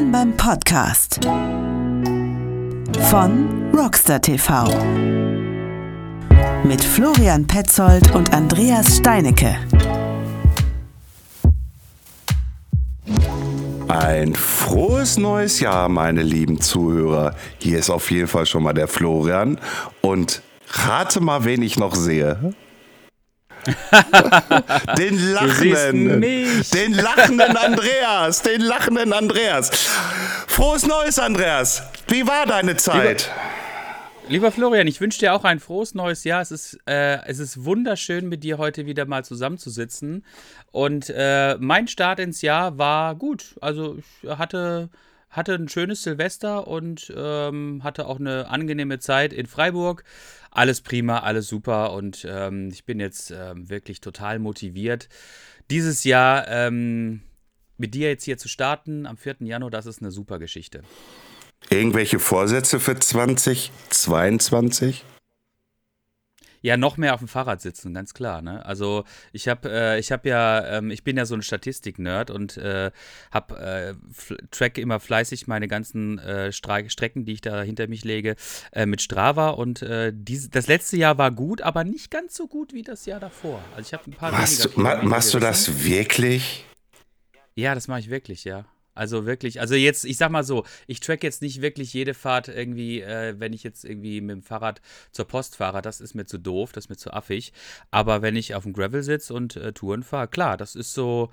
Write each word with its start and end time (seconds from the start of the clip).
Willkommen 0.00 0.12
beim 0.12 0.36
Podcast 0.38 1.20
von 3.10 3.70
Rockstar 3.74 4.22
TV 4.22 4.64
mit 6.64 6.82
Florian 6.82 7.46
Petzold 7.46 8.14
und 8.14 8.32
Andreas 8.32 8.96
Steinecke. 8.96 9.56
Ein 13.88 14.34
frohes 14.34 15.18
neues 15.18 15.60
Jahr, 15.60 15.90
meine 15.90 16.22
lieben 16.22 16.62
Zuhörer. 16.62 17.34
Hier 17.58 17.78
ist 17.78 17.90
auf 17.90 18.10
jeden 18.10 18.28
Fall 18.28 18.46
schon 18.46 18.62
mal 18.62 18.72
der 18.72 18.88
Florian 18.88 19.60
und 20.00 20.40
rate 20.88 21.20
mal, 21.20 21.44
wen 21.44 21.60
ich 21.60 21.78
noch 21.78 21.94
sehe. 21.94 22.54
den 24.98 25.32
lachenden, 25.32 26.20
den 26.20 26.94
lachenden 26.94 27.56
Andreas, 27.56 28.42
den 28.42 28.60
lachenden 28.60 29.12
Andreas. 29.12 29.70
Frohes 30.46 30.86
Neues, 30.86 31.18
Andreas. 31.18 31.82
Wie 32.08 32.26
war 32.26 32.46
deine 32.46 32.76
Zeit? 32.76 33.30
Lieber, 34.22 34.30
lieber 34.30 34.52
Florian, 34.52 34.86
ich 34.86 35.00
wünsche 35.00 35.18
dir 35.18 35.34
auch 35.34 35.44
ein 35.44 35.60
frohes 35.60 35.94
neues 35.94 36.24
Jahr. 36.24 36.40
Es 36.40 36.50
ist, 36.50 36.78
äh, 36.86 37.18
es 37.26 37.38
ist 37.38 37.64
wunderschön, 37.64 38.28
mit 38.28 38.44
dir 38.44 38.58
heute 38.58 38.86
wieder 38.86 39.04
mal 39.04 39.24
zusammenzusitzen. 39.24 40.24
Und 40.72 41.12
äh, 41.14 41.56
mein 41.58 41.88
Start 41.88 42.18
ins 42.18 42.42
Jahr 42.42 42.78
war 42.78 43.14
gut. 43.14 43.56
Also 43.60 43.98
ich 43.98 44.30
hatte 44.30 44.88
hatte 45.30 45.54
ein 45.54 45.68
schönes 45.68 46.02
Silvester 46.02 46.66
und 46.66 47.12
ähm, 47.16 47.82
hatte 47.84 48.06
auch 48.06 48.18
eine 48.18 48.48
angenehme 48.48 48.98
Zeit 48.98 49.32
in 49.32 49.46
Freiburg 49.46 50.02
alles 50.50 50.80
prima, 50.80 51.20
alles 51.20 51.48
super 51.48 51.92
und 51.92 52.26
ähm, 52.28 52.70
ich 52.72 52.84
bin 52.84 52.98
jetzt 53.00 53.30
ähm, 53.30 53.70
wirklich 53.70 54.00
total 54.00 54.38
motiviert, 54.38 55.08
dieses 55.70 56.04
Jahr 56.04 56.48
ähm, 56.48 57.22
mit 57.76 57.94
dir 57.94 58.08
jetzt 58.08 58.24
hier 58.24 58.38
zu 58.38 58.48
starten 58.48 59.06
am 59.06 59.16
4. 59.16 59.36
Januar. 59.40 59.70
Das 59.70 59.86
ist 59.86 60.02
eine 60.02 60.10
super 60.10 60.38
Geschichte. 60.38 60.82
Irgendwelche 61.70 62.18
Vorsätze 62.18 62.80
für 62.80 62.98
2022? 62.98 65.04
Ja, 66.62 66.76
noch 66.76 66.96
mehr 66.96 67.14
auf 67.14 67.20
dem 67.20 67.28
Fahrrad 67.28 67.60
sitzen, 67.60 67.94
ganz 67.94 68.12
klar. 68.12 68.42
Ne? 68.42 68.64
Also 68.66 69.04
ich 69.32 69.48
habe, 69.48 69.70
äh, 69.70 69.98
ich 69.98 70.12
habe 70.12 70.28
ja, 70.28 70.78
ähm, 70.78 70.90
ich 70.90 71.04
bin 71.04 71.16
ja 71.16 71.24
so 71.24 71.34
ein 71.34 71.42
Statistik-Nerd 71.42 72.30
und 72.30 72.56
äh, 72.58 72.90
habe 73.30 73.58
äh, 73.58 73.94
track 74.50 74.76
immer 74.76 75.00
fleißig 75.00 75.46
meine 75.46 75.68
ganzen 75.68 76.18
äh, 76.18 76.52
Strecken, 76.52 77.24
die 77.24 77.32
ich 77.32 77.40
da 77.40 77.62
hinter 77.62 77.86
mich 77.88 78.04
lege, 78.04 78.36
äh, 78.72 78.84
mit 78.84 79.00
Strava. 79.00 79.50
Und 79.50 79.80
äh, 79.82 80.12
dies, 80.14 80.50
das 80.50 80.66
letzte 80.66 80.96
Jahr 80.96 81.16
war 81.16 81.30
gut, 81.30 81.62
aber 81.62 81.84
nicht 81.84 82.10
ganz 82.10 82.34
so 82.34 82.46
gut 82.46 82.74
wie 82.74 82.82
das 82.82 83.06
Jahr 83.06 83.20
davor. 83.20 83.62
Also 83.74 83.88
ich 83.88 83.92
habe 83.94 84.10
ein 84.10 84.14
paar. 84.14 84.32
Machst, 84.32 84.76
ma 84.76 85.02
machst 85.02 85.32
du 85.32 85.38
das 85.38 85.84
wirklich? 85.84 86.66
Ja, 87.54 87.74
das 87.74 87.88
mache 87.88 88.00
ich 88.00 88.10
wirklich, 88.10 88.44
ja. 88.44 88.66
Also 89.00 89.24
wirklich, 89.24 89.62
also 89.62 89.74
jetzt, 89.76 90.04
ich 90.04 90.18
sag 90.18 90.30
mal 90.30 90.44
so, 90.44 90.66
ich 90.86 91.00
track 91.00 91.22
jetzt 91.22 91.40
nicht 91.40 91.62
wirklich 91.62 91.94
jede 91.94 92.12
Fahrt 92.12 92.48
irgendwie, 92.48 93.00
äh, 93.00 93.34
wenn 93.38 93.54
ich 93.54 93.62
jetzt 93.62 93.82
irgendwie 93.82 94.20
mit 94.20 94.36
dem 94.36 94.42
Fahrrad 94.42 94.82
zur 95.10 95.24
Post 95.24 95.56
fahre, 95.56 95.80
das 95.80 96.02
ist 96.02 96.14
mir 96.14 96.26
zu 96.26 96.36
doof, 96.36 96.72
das 96.72 96.84
ist 96.84 96.88
mir 96.90 96.98
zu 96.98 97.10
affig. 97.10 97.54
Aber 97.90 98.20
wenn 98.20 98.36
ich 98.36 98.54
auf 98.54 98.64
dem 98.64 98.74
Gravel 98.74 99.02
sitze 99.02 99.32
und 99.32 99.56
äh, 99.56 99.72
Touren 99.72 100.02
fahre, 100.02 100.28
klar, 100.28 100.58
das 100.58 100.74
ist 100.74 100.92
so, 100.92 101.30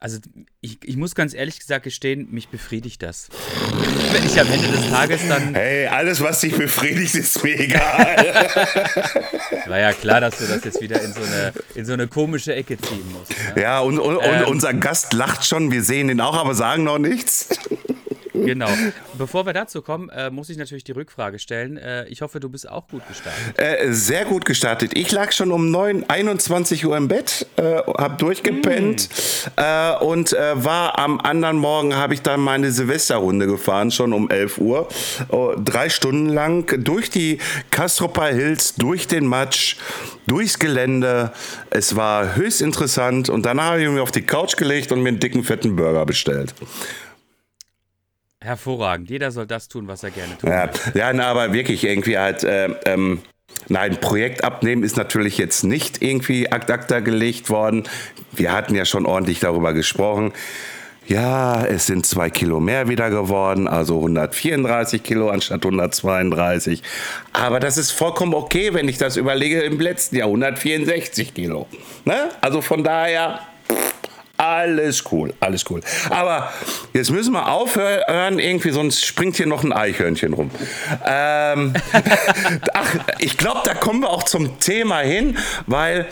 also 0.00 0.18
ich, 0.62 0.78
ich 0.82 0.96
muss 0.96 1.14
ganz 1.14 1.34
ehrlich 1.34 1.58
gesagt 1.58 1.84
gestehen, 1.84 2.28
mich 2.30 2.48
befriedigt 2.48 3.02
das. 3.02 3.28
Wenn 4.12 4.24
ich 4.24 4.40
am 4.40 4.50
Ende 4.50 4.68
des 4.68 4.88
Tages 4.88 5.28
dann. 5.28 5.54
Hey, 5.54 5.88
alles, 5.88 6.22
was 6.22 6.40
dich 6.40 6.56
befriedigt, 6.56 7.14
ist 7.14 7.44
mir 7.44 7.60
egal. 7.60 8.16
War 9.66 9.78
ja 9.78 9.92
klar, 9.92 10.22
dass 10.22 10.38
du 10.38 10.46
das 10.46 10.64
jetzt 10.64 10.80
wieder 10.80 11.02
in 11.02 11.12
so 11.12 11.20
eine, 11.20 11.52
in 11.74 11.84
so 11.84 11.92
eine 11.92 12.08
komische 12.08 12.54
Ecke 12.54 12.78
ziehen 12.78 13.12
musst. 13.12 13.30
Ne? 13.54 13.62
Ja, 13.62 13.80
und, 13.80 13.98
und, 13.98 14.18
ähm, 14.22 14.40
und 14.40 14.44
unser 14.46 14.72
Gast 14.72 15.12
lacht 15.12 15.46
schon, 15.46 15.70
wir 15.70 15.84
sehen 15.84 16.08
ihn 16.08 16.22
auch, 16.22 16.36
aber 16.36 16.54
sagen 16.54 16.84
noch 16.84 16.98
nichts. 16.98 17.50
Genau. 18.32 18.68
Bevor 19.18 19.46
wir 19.46 19.52
dazu 19.52 19.82
kommen, 19.82 20.08
äh, 20.10 20.30
muss 20.30 20.50
ich 20.50 20.56
natürlich 20.56 20.84
die 20.84 20.92
Rückfrage 20.92 21.38
stellen. 21.38 21.76
Äh, 21.76 22.06
ich 22.08 22.22
hoffe, 22.22 22.40
du 22.40 22.48
bist 22.48 22.68
auch 22.68 22.88
gut 22.88 23.06
gestartet. 23.08 23.58
Äh, 23.58 23.92
sehr 23.92 24.24
gut 24.24 24.44
gestartet. 24.44 24.96
Ich 24.96 25.10
lag 25.12 25.32
schon 25.32 25.52
um 25.52 25.70
9, 25.70 26.08
21 26.08 26.86
Uhr 26.86 26.96
im 26.96 27.08
Bett, 27.08 27.46
äh, 27.56 27.62
habe 27.62 28.16
durchgepennt 28.16 29.08
mm. 29.56 30.04
und 30.04 30.32
äh, 30.32 30.64
war 30.64 30.98
am 30.98 31.20
anderen 31.20 31.56
Morgen, 31.56 31.96
habe 31.96 32.14
ich 32.14 32.22
dann 32.22 32.40
meine 32.40 32.70
Silvesterrunde 32.70 33.46
gefahren, 33.46 33.90
schon 33.90 34.12
um 34.12 34.30
11 34.30 34.58
Uhr. 34.58 34.88
Oh, 35.28 35.54
drei 35.56 35.88
Stunden 35.88 36.28
lang 36.28 36.82
durch 36.84 37.10
die 37.10 37.38
Kastropper 37.70 38.28
Hills, 38.28 38.74
durch 38.74 39.06
den 39.06 39.26
Matsch, 39.26 39.76
durchs 40.26 40.58
Gelände. 40.58 41.32
Es 41.70 41.96
war 41.96 42.36
höchst 42.36 42.62
interessant 42.62 43.28
und 43.28 43.44
danach 43.44 43.70
habe 43.70 43.82
ich 43.82 43.88
mich 43.88 44.00
auf 44.00 44.12
die 44.12 44.22
Couch 44.22 44.56
gelegt 44.56 44.92
und 44.92 45.02
mir 45.02 45.08
einen 45.08 45.20
dicken, 45.20 45.44
fetten 45.44 45.76
Burger 45.76 46.06
bestellt. 46.06 46.54
Hervorragend. 48.42 49.10
Jeder 49.10 49.30
soll 49.30 49.46
das 49.46 49.68
tun, 49.68 49.86
was 49.86 50.02
er 50.02 50.10
gerne 50.10 50.36
tut. 50.38 50.48
Ja, 50.48 50.70
ja 50.94 51.12
na, 51.12 51.26
aber 51.26 51.52
wirklich 51.52 51.84
irgendwie 51.84 52.18
halt. 52.18 52.44
Äh, 52.44 52.70
ähm, 52.86 53.20
Nein, 53.68 54.00
Projekt 54.00 54.42
abnehmen 54.42 54.82
ist 54.82 54.96
natürlich 54.96 55.36
jetzt 55.36 55.64
nicht 55.64 56.02
irgendwie 56.02 56.50
ad 56.50 56.72
acta 56.72 57.00
gelegt 57.00 57.50
worden. 57.50 57.84
Wir 58.32 58.52
hatten 58.52 58.74
ja 58.74 58.84
schon 58.84 59.06
ordentlich 59.06 59.40
darüber 59.40 59.74
gesprochen. 59.74 60.32
Ja, 61.06 61.64
es 61.66 61.86
sind 61.86 62.06
zwei 62.06 62.30
Kilo 62.30 62.60
mehr 62.60 62.88
wieder 62.88 63.10
geworden, 63.10 63.66
also 63.66 63.96
134 63.96 65.02
Kilo 65.02 65.28
anstatt 65.28 65.64
132. 65.64 66.82
Aber 67.32 67.58
das 67.58 67.78
ist 67.78 67.90
vollkommen 67.90 68.34
okay, 68.34 68.74
wenn 68.74 68.88
ich 68.88 68.96
das 68.96 69.16
überlege, 69.16 69.60
im 69.62 69.80
letzten 69.80 70.16
Jahr 70.16 70.28
164 70.28 71.34
Kilo. 71.34 71.66
Ne? 72.04 72.30
Also 72.40 72.62
von 72.62 72.84
daher, 72.84 73.40
alles 74.40 75.04
cool, 75.12 75.34
alles 75.38 75.64
cool. 75.68 75.80
Aber 76.08 76.50
jetzt 76.94 77.10
müssen 77.10 77.32
wir 77.32 77.52
aufhören, 77.52 78.38
irgendwie, 78.38 78.70
sonst 78.70 79.04
springt 79.04 79.36
hier 79.36 79.46
noch 79.46 79.62
ein 79.64 79.72
Eichhörnchen 79.72 80.32
rum. 80.32 80.50
Ähm, 81.04 81.74
ach, 82.72 82.94
ich 83.18 83.36
glaube, 83.36 83.60
da 83.64 83.74
kommen 83.74 84.00
wir 84.00 84.08
auch 84.08 84.22
zum 84.22 84.58
Thema 84.58 85.00
hin, 85.00 85.36
weil 85.66 86.06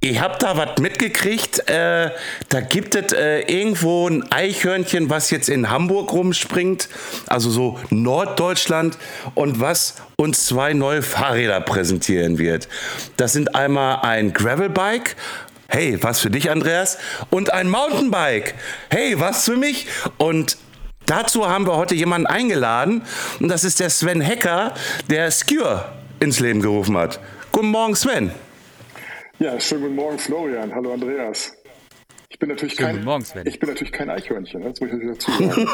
ich 0.00 0.20
habe 0.20 0.36
da 0.38 0.56
was 0.56 0.78
mitgekriegt. 0.80 1.68
Äh, 1.68 2.10
da 2.50 2.60
gibt 2.60 2.94
es 2.94 3.12
äh, 3.12 3.40
irgendwo 3.40 4.06
ein 4.06 4.30
Eichhörnchen, 4.30 5.08
was 5.08 5.30
jetzt 5.30 5.48
in 5.48 5.70
Hamburg 5.70 6.12
rumspringt, 6.12 6.88
also 7.26 7.48
so 7.50 7.78
Norddeutschland, 7.90 8.98
und 9.34 9.60
was 9.60 9.96
uns 10.16 10.46
zwei 10.46 10.74
neue 10.74 11.00
Fahrräder 11.02 11.60
präsentieren 11.60 12.38
wird. 12.38 12.68
Das 13.16 13.32
sind 13.32 13.54
einmal 13.54 14.00
ein 14.02 14.32
Gravelbike 14.34 15.16
Hey, 15.68 16.02
was 16.02 16.20
für 16.20 16.30
dich, 16.30 16.50
Andreas? 16.50 16.98
Und 17.30 17.52
ein 17.52 17.70
Mountainbike. 17.70 18.54
Hey, 18.90 19.18
was 19.18 19.46
für 19.46 19.56
mich? 19.56 19.86
Und 20.18 20.58
dazu 21.06 21.48
haben 21.48 21.66
wir 21.66 21.76
heute 21.76 21.94
jemanden 21.94 22.26
eingeladen. 22.26 23.02
Und 23.40 23.48
das 23.48 23.64
ist 23.64 23.80
der 23.80 23.88
Sven 23.90 24.20
Hecker, 24.20 24.74
der 25.08 25.30
Skewer 25.30 25.92
ins 26.20 26.38
Leben 26.40 26.60
gerufen 26.60 26.96
hat. 26.98 27.18
Guten 27.50 27.68
Morgen, 27.68 27.96
Sven. 27.96 28.30
Ja, 29.38 29.58
schönen 29.58 29.82
guten 29.82 29.94
Morgen, 29.96 30.18
Florian. 30.18 30.74
Hallo, 30.74 30.92
Andreas. 30.92 31.52
Ich 32.34 32.40
bin 32.40 32.48
natürlich 32.48 32.74
Schönen 32.74 32.86
kein, 32.86 32.94
guten 32.96 33.04
Morgen, 33.04 33.24
Sven. 33.24 33.46
Ich 33.46 33.60
bin 33.60 33.68
natürlich 33.68 33.92
kein 33.92 34.10
Eichhörnchen, 34.10 34.60
ne? 34.60 34.70
das 34.70 34.80
muss 34.80 34.90
ich 34.90 35.06
dazu 35.06 35.30
sagen. 35.30 35.68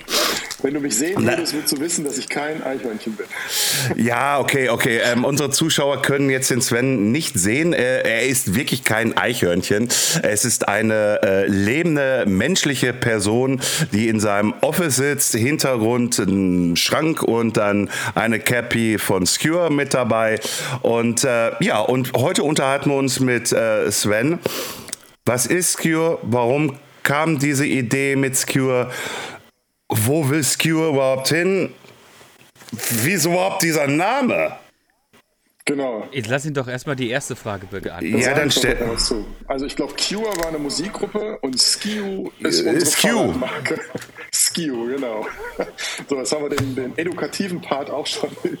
Wenn 0.62 0.74
du 0.74 0.80
mich 0.80 0.96
sehen 0.96 1.24
würdest, 1.24 1.54
würdest 1.54 1.72
du 1.72 1.80
wissen, 1.80 2.04
dass 2.04 2.18
ich 2.18 2.28
kein 2.28 2.62
Eichhörnchen 2.62 3.16
bin. 3.16 3.26
Ja, 3.96 4.38
okay, 4.40 4.68
okay. 4.68 5.00
Ähm, 5.04 5.24
unsere 5.24 5.50
Zuschauer 5.50 6.02
können 6.02 6.28
jetzt 6.28 6.50
den 6.50 6.60
Sven 6.60 7.12
nicht 7.12 7.38
sehen. 7.38 7.72
Äh, 7.72 8.02
er 8.02 8.26
ist 8.26 8.54
wirklich 8.54 8.84
kein 8.84 9.16
Eichhörnchen. 9.16 9.88
Es 10.22 10.44
ist 10.44 10.68
eine 10.68 11.20
äh, 11.22 11.46
lebende 11.46 12.24
menschliche 12.26 12.92
Person, 12.92 13.60
die 13.92 14.08
in 14.08 14.20
seinem 14.20 14.54
Office 14.60 14.96
sitzt. 14.96 15.34
Hintergrund 15.34 16.18
ein 16.18 16.76
Schrank 16.76 17.22
und 17.22 17.56
dann 17.56 17.88
eine 18.14 18.38
Cappy 18.38 18.98
von 18.98 19.26
Skewer 19.26 19.70
mit 19.70 19.94
dabei. 19.94 20.40
Und 20.82 21.24
äh, 21.24 21.52
ja, 21.60 21.80
und 21.80 22.12
heute 22.14 22.42
unterhalten 22.42 22.90
wir 22.90 22.96
uns 22.96 23.20
mit 23.20 23.52
äh, 23.52 23.90
Sven. 23.90 24.38
Was 25.24 25.46
ist 25.46 25.72
Skewer? 25.72 26.18
Warum 26.22 26.78
kam 27.02 27.38
diese 27.38 27.66
Idee 27.66 28.16
mit 28.16 28.36
Skewer? 28.36 28.90
wo 29.90 30.28
will 30.28 30.42
Skewer 30.42 30.90
überhaupt 30.90 31.28
hin? 31.28 31.72
Wieso 33.02 33.30
überhaupt 33.30 33.62
dieser 33.62 33.86
Name? 33.86 34.56
Genau. 35.64 36.08
Jetzt 36.10 36.28
lass 36.28 36.46
ihn 36.46 36.54
doch 36.54 36.66
erstmal 36.66 36.96
die 36.96 37.10
erste 37.10 37.36
Frage 37.36 37.66
beantworten. 37.66 38.18
Ja, 38.18 38.34
dann 38.34 38.50
stell. 38.50 38.76
Also 39.46 39.66
ich 39.66 39.76
glaube, 39.76 39.94
Cure 39.94 40.36
war 40.38 40.48
eine 40.48 40.58
Musikgruppe 40.58 41.38
und 41.42 41.60
Skew 41.60 42.30
ist 42.40 42.62
unsere 42.62 42.86
Skew. 42.86 43.32
Marke. 43.32 43.78
Skew, 44.34 44.86
genau. 44.86 45.26
So, 46.08 46.16
jetzt 46.16 46.32
haben 46.32 46.42
wir 46.42 46.56
den, 46.56 46.74
den 46.74 46.98
edukativen 46.98 47.60
Part 47.60 47.90
auch 47.90 48.06
schon. 48.06 48.30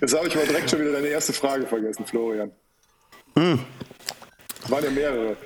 Jetzt 0.00 0.16
habe 0.16 0.26
ich 0.28 0.34
aber 0.34 0.46
direkt 0.46 0.70
schon 0.70 0.80
wieder 0.80 0.92
deine 0.92 1.08
erste 1.08 1.34
Frage 1.34 1.66
vergessen, 1.66 2.06
Florian. 2.06 2.50
Hm. 3.36 3.60
Es 4.64 4.70
waren 4.70 4.84
ja 4.84 4.90
mehrere. 4.90 5.36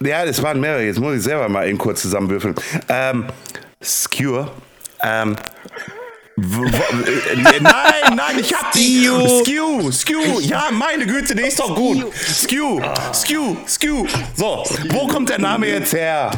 Ja, 0.00 0.24
es 0.24 0.42
waren 0.42 0.60
mehrere. 0.60 0.84
Jetzt 0.84 1.00
muss 1.00 1.16
ich 1.16 1.22
selber 1.22 1.48
mal 1.48 1.66
eben 1.68 1.78
kurz 1.78 2.02
zusammenwürfeln. 2.02 2.54
Ähm, 2.88 3.26
Skewer. 3.82 4.52
Ähm, 5.02 5.36
nein, 6.36 8.14
nein, 8.14 8.38
ich 8.38 8.54
hab 8.54 8.70
die. 8.72 9.06
Skew, 9.06 9.90
Skew. 9.90 10.40
Ja, 10.40 10.68
meine 10.70 11.06
Güte, 11.06 11.34
der 11.34 11.48
ist 11.48 11.58
doch 11.58 11.74
gut. 11.74 12.12
Skew, 12.14 12.80
Skew, 13.12 13.56
Skew. 13.66 14.06
So, 14.36 14.64
wo 14.90 15.06
kommt 15.08 15.30
der 15.30 15.40
Name 15.40 15.66
jetzt 15.68 15.92
her? 15.92 16.30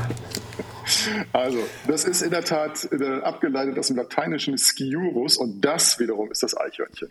Also, 1.33 1.59
das 1.87 2.05
ist 2.05 2.23
in 2.23 2.31
der 2.31 2.45
Tat 2.45 2.89
äh, 2.93 3.21
abgeleitet 3.21 3.79
aus 3.79 3.89
dem 3.89 3.97
lateinischen 3.97 4.57
Sciurus 4.59 5.37
und 5.37 5.61
das 5.61 5.99
wiederum 5.99 6.31
ist 6.33 6.43
das 6.43 6.57
Eichhörnchen. 6.57 7.09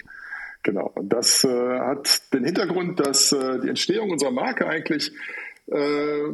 Genau. 0.64 0.92
Und 0.96 1.10
das 1.10 1.44
äh, 1.44 1.80
hat 1.80 2.34
den 2.34 2.44
Hintergrund, 2.44 3.00
dass 3.00 3.32
äh, 3.32 3.60
die 3.60 3.70
Entstehung 3.70 4.12
unserer 4.12 4.32
Marke 4.32 4.68
eigentlich 4.68 5.12
äh, 5.68 6.34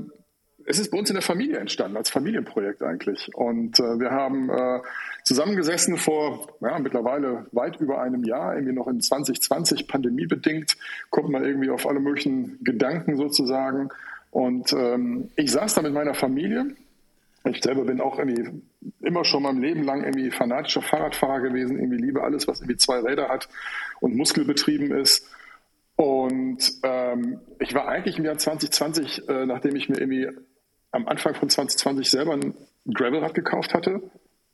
es 0.66 0.80
ist 0.80 0.92
bei 0.92 0.98
uns 0.98 1.10
in 1.10 1.16
der 1.16 1.22
Familie 1.22 1.58
entstanden, 1.58 1.96
als 1.96 2.10
Familienprojekt 2.10 2.82
eigentlich. 2.82 3.30
Und 3.36 3.80
äh, 3.80 4.00
wir 4.00 4.12
haben 4.12 4.50
äh, 4.50 4.80
zusammengesessen 5.24 5.98
vor 5.98 6.48
ja, 6.60 6.80
mittlerweile 6.80 7.46
weit 7.52 7.80
über 7.80 8.02
einem 8.02 8.24
Jahr, 8.24 8.56
irgendwie 8.56 8.74
noch 8.74 8.88
in 8.88 9.00
2020, 9.00 9.88
pandemiebedingt, 9.88 10.76
kommt 11.10 11.30
man 11.30 11.46
irgendwie 11.46 11.70
auf 11.70 11.88
alle 11.88 12.00
möglichen 12.00 12.64
Gedanken 12.64 13.16
sozusagen. 13.16 13.90
Und 14.32 14.74
ähm, 14.74 15.30
ich 15.36 15.52
saß 15.52 15.76
da 15.76 15.82
mit 15.82 15.94
meiner 15.94 16.16
Familie. 16.16 16.76
Ich 17.48 17.62
selber 17.62 17.84
bin 17.84 18.02
auch 18.02 18.18
irgendwie 18.18 18.64
immer 19.02 19.24
schon 19.24 19.44
mein 19.44 19.62
Leben 19.62 19.84
lang 19.84 20.04
irgendwie 20.04 20.32
fanatischer 20.32 20.82
Fahrradfahrer 20.82 21.42
gewesen, 21.42 21.78
irgendwie 21.78 21.98
liebe 21.98 22.24
alles, 22.24 22.48
was 22.48 22.60
irgendwie 22.60 22.78
zwei 22.78 23.00
Räder 23.00 23.30
hat 23.30 23.48
und 24.00 24.16
muskelbetrieben 24.16 24.92
ist. 24.92 25.28
Und 25.96 26.60
ähm, 26.84 27.40
ich 27.60 27.74
war 27.74 27.88
eigentlich 27.88 28.18
im 28.18 28.26
Jahr 28.26 28.38
2020, 28.38 29.30
äh, 29.30 29.46
nachdem 29.46 29.76
ich 29.76 29.88
mir 29.88 30.00
irgendwie 30.00 30.30
am 30.92 31.08
Anfang 31.08 31.36
von 31.36 31.50
2020 31.50 32.10
selber 32.10 32.34
ein 32.34 32.54
Gravelrad 32.94 33.34
gekauft 33.34 33.74
hatte, 33.74 34.02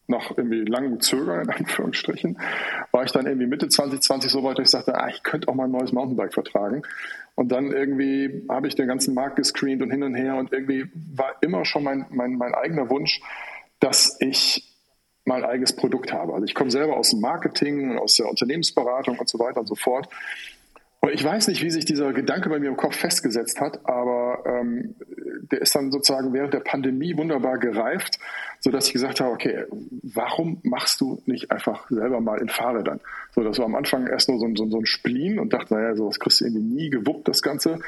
nach 0.07 0.31
irgendwie 0.37 0.61
langem 0.61 0.99
Zögern 0.99 1.41
in 1.41 1.49
Anführungsstrichen, 1.49 2.39
war 2.91 3.03
ich 3.03 3.11
dann 3.11 3.25
irgendwie 3.25 3.47
Mitte 3.47 3.69
2020 3.69 4.31
so 4.31 4.43
weit, 4.43 4.59
dass 4.59 4.65
ich 4.65 4.71
sagte, 4.71 4.95
ah, 4.95 5.07
ich 5.09 5.23
könnte 5.23 5.47
auch 5.47 5.55
mal 5.55 5.65
ein 5.65 5.71
neues 5.71 5.91
Mountainbike 5.91 6.33
vertragen. 6.33 6.83
Und 7.35 7.51
dann 7.51 7.71
irgendwie 7.71 8.45
habe 8.49 8.67
ich 8.67 8.75
den 8.75 8.87
ganzen 8.87 9.13
Markt 9.15 9.37
gescreent 9.37 9.81
und 9.81 9.89
hin 9.89 10.03
und 10.03 10.15
her 10.15 10.35
und 10.35 10.51
irgendwie 10.51 10.91
war 10.93 11.35
immer 11.41 11.65
schon 11.65 11.83
mein, 11.83 12.05
mein, 12.09 12.33
mein 12.33 12.53
eigener 12.53 12.89
Wunsch, 12.89 13.21
dass 13.79 14.17
ich 14.19 14.70
mal 15.25 15.43
ein 15.43 15.49
eigenes 15.49 15.75
Produkt 15.75 16.13
habe. 16.13 16.33
Also 16.33 16.45
ich 16.45 16.55
komme 16.55 16.71
selber 16.71 16.97
aus 16.97 17.11
dem 17.11 17.19
Marketing 17.19 17.91
und 17.91 17.97
aus 17.99 18.15
der 18.15 18.27
Unternehmensberatung 18.27 19.19
und 19.19 19.29
so 19.29 19.39
weiter 19.39 19.59
und 19.59 19.67
so 19.67 19.75
fort. 19.75 20.07
Und 21.03 21.11
ich 21.11 21.23
weiß 21.23 21.47
nicht, 21.47 21.63
wie 21.63 21.71
sich 21.71 21.85
dieser 21.85 22.13
Gedanke 22.13 22.49
bei 22.49 22.59
mir 22.59 22.69
im 22.69 22.77
Kopf 22.77 22.95
festgesetzt 22.95 23.59
hat, 23.59 23.87
aber 23.87 24.43
ähm, 24.45 24.95
der 25.51 25.61
ist 25.61 25.73
dann 25.73 25.91
sozusagen 25.91 26.31
während 26.31 26.53
der 26.53 26.59
Pandemie 26.59 27.17
wunderbar 27.17 27.57
gereift, 27.57 28.19
sodass 28.59 28.85
ich 28.85 28.93
gesagt 28.93 29.19
habe, 29.19 29.31
okay, 29.31 29.65
warum 30.03 30.59
machst 30.61 31.01
du 31.01 31.19
nicht 31.25 31.49
einfach 31.49 31.89
selber 31.89 32.21
mal 32.21 32.39
in 32.39 32.49
Fahrrädern? 32.49 32.99
So, 33.33 33.41
das 33.41 33.57
war 33.57 33.65
am 33.65 33.73
Anfang 33.73 34.05
erst 34.05 34.29
nur 34.29 34.37
so, 34.37 34.45
ein, 34.45 34.55
so, 34.55 34.69
so 34.69 34.77
ein 34.77 34.85
Spleen 34.85 35.39
und 35.39 35.53
dachte, 35.53 35.73
naja, 35.73 35.95
sowas 35.95 36.19
kriegst 36.19 36.39
du 36.39 36.45
irgendwie 36.45 36.83
nie 36.83 36.89
gewuppt, 36.91 37.27
das 37.27 37.41
Ganze. 37.41 37.79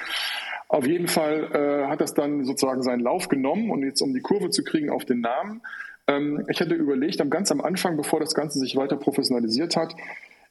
Auf 0.67 0.87
jeden 0.87 1.07
Fall 1.07 1.51
äh, 1.53 1.87
hat 1.87 2.01
das 2.01 2.15
dann 2.15 2.45
sozusagen 2.45 2.81
seinen 2.81 3.01
Lauf 3.01 3.27
genommen 3.27 3.69
und 3.69 3.83
jetzt 3.83 4.01
um 4.01 4.11
die 4.15 4.21
Kurve 4.21 4.49
zu 4.49 4.63
kriegen 4.63 4.89
auf 4.89 5.05
den 5.05 5.21
Namen. 5.21 5.61
Ähm, 6.07 6.45
ich 6.49 6.59
hatte 6.59 6.73
überlegt, 6.73 7.21
am 7.21 7.29
ganz 7.29 7.51
am 7.51 7.61
Anfang, 7.61 7.97
bevor 7.97 8.19
das 8.19 8.33
Ganze 8.33 8.59
sich 8.59 8.75
weiter 8.75 8.97
professionalisiert 8.97 9.75
hat, 9.75 9.95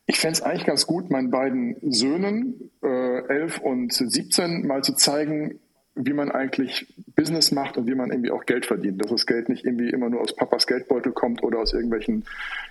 ich 0.06 0.18
fände 0.18 0.34
es 0.34 0.42
eigentlich 0.42 0.64
ganz 0.66 0.86
gut, 0.86 1.10
meinen 1.10 1.30
beiden 1.30 1.76
Söhnen, 1.92 2.70
äh, 2.82 3.26
11 3.28 3.58
und 3.58 3.92
17, 3.92 4.66
mal 4.66 4.82
zu 4.82 4.94
zeigen, 4.94 5.60
wie 5.94 6.14
man 6.14 6.30
eigentlich 6.30 6.92
Business 7.14 7.52
macht 7.52 7.76
und 7.76 7.86
wie 7.86 7.94
man 7.94 8.10
irgendwie 8.10 8.30
auch 8.30 8.46
Geld 8.46 8.64
verdient. 8.64 9.00
Dass 9.02 9.10
das 9.10 9.26
Geld 9.26 9.50
nicht 9.50 9.64
irgendwie 9.64 9.90
immer 9.90 10.08
nur 10.08 10.22
aus 10.22 10.34
Papas 10.34 10.66
Geldbeutel 10.66 11.12
kommt 11.12 11.42
oder 11.42 11.58
aus 11.58 11.74
irgendwelchen 11.74 12.24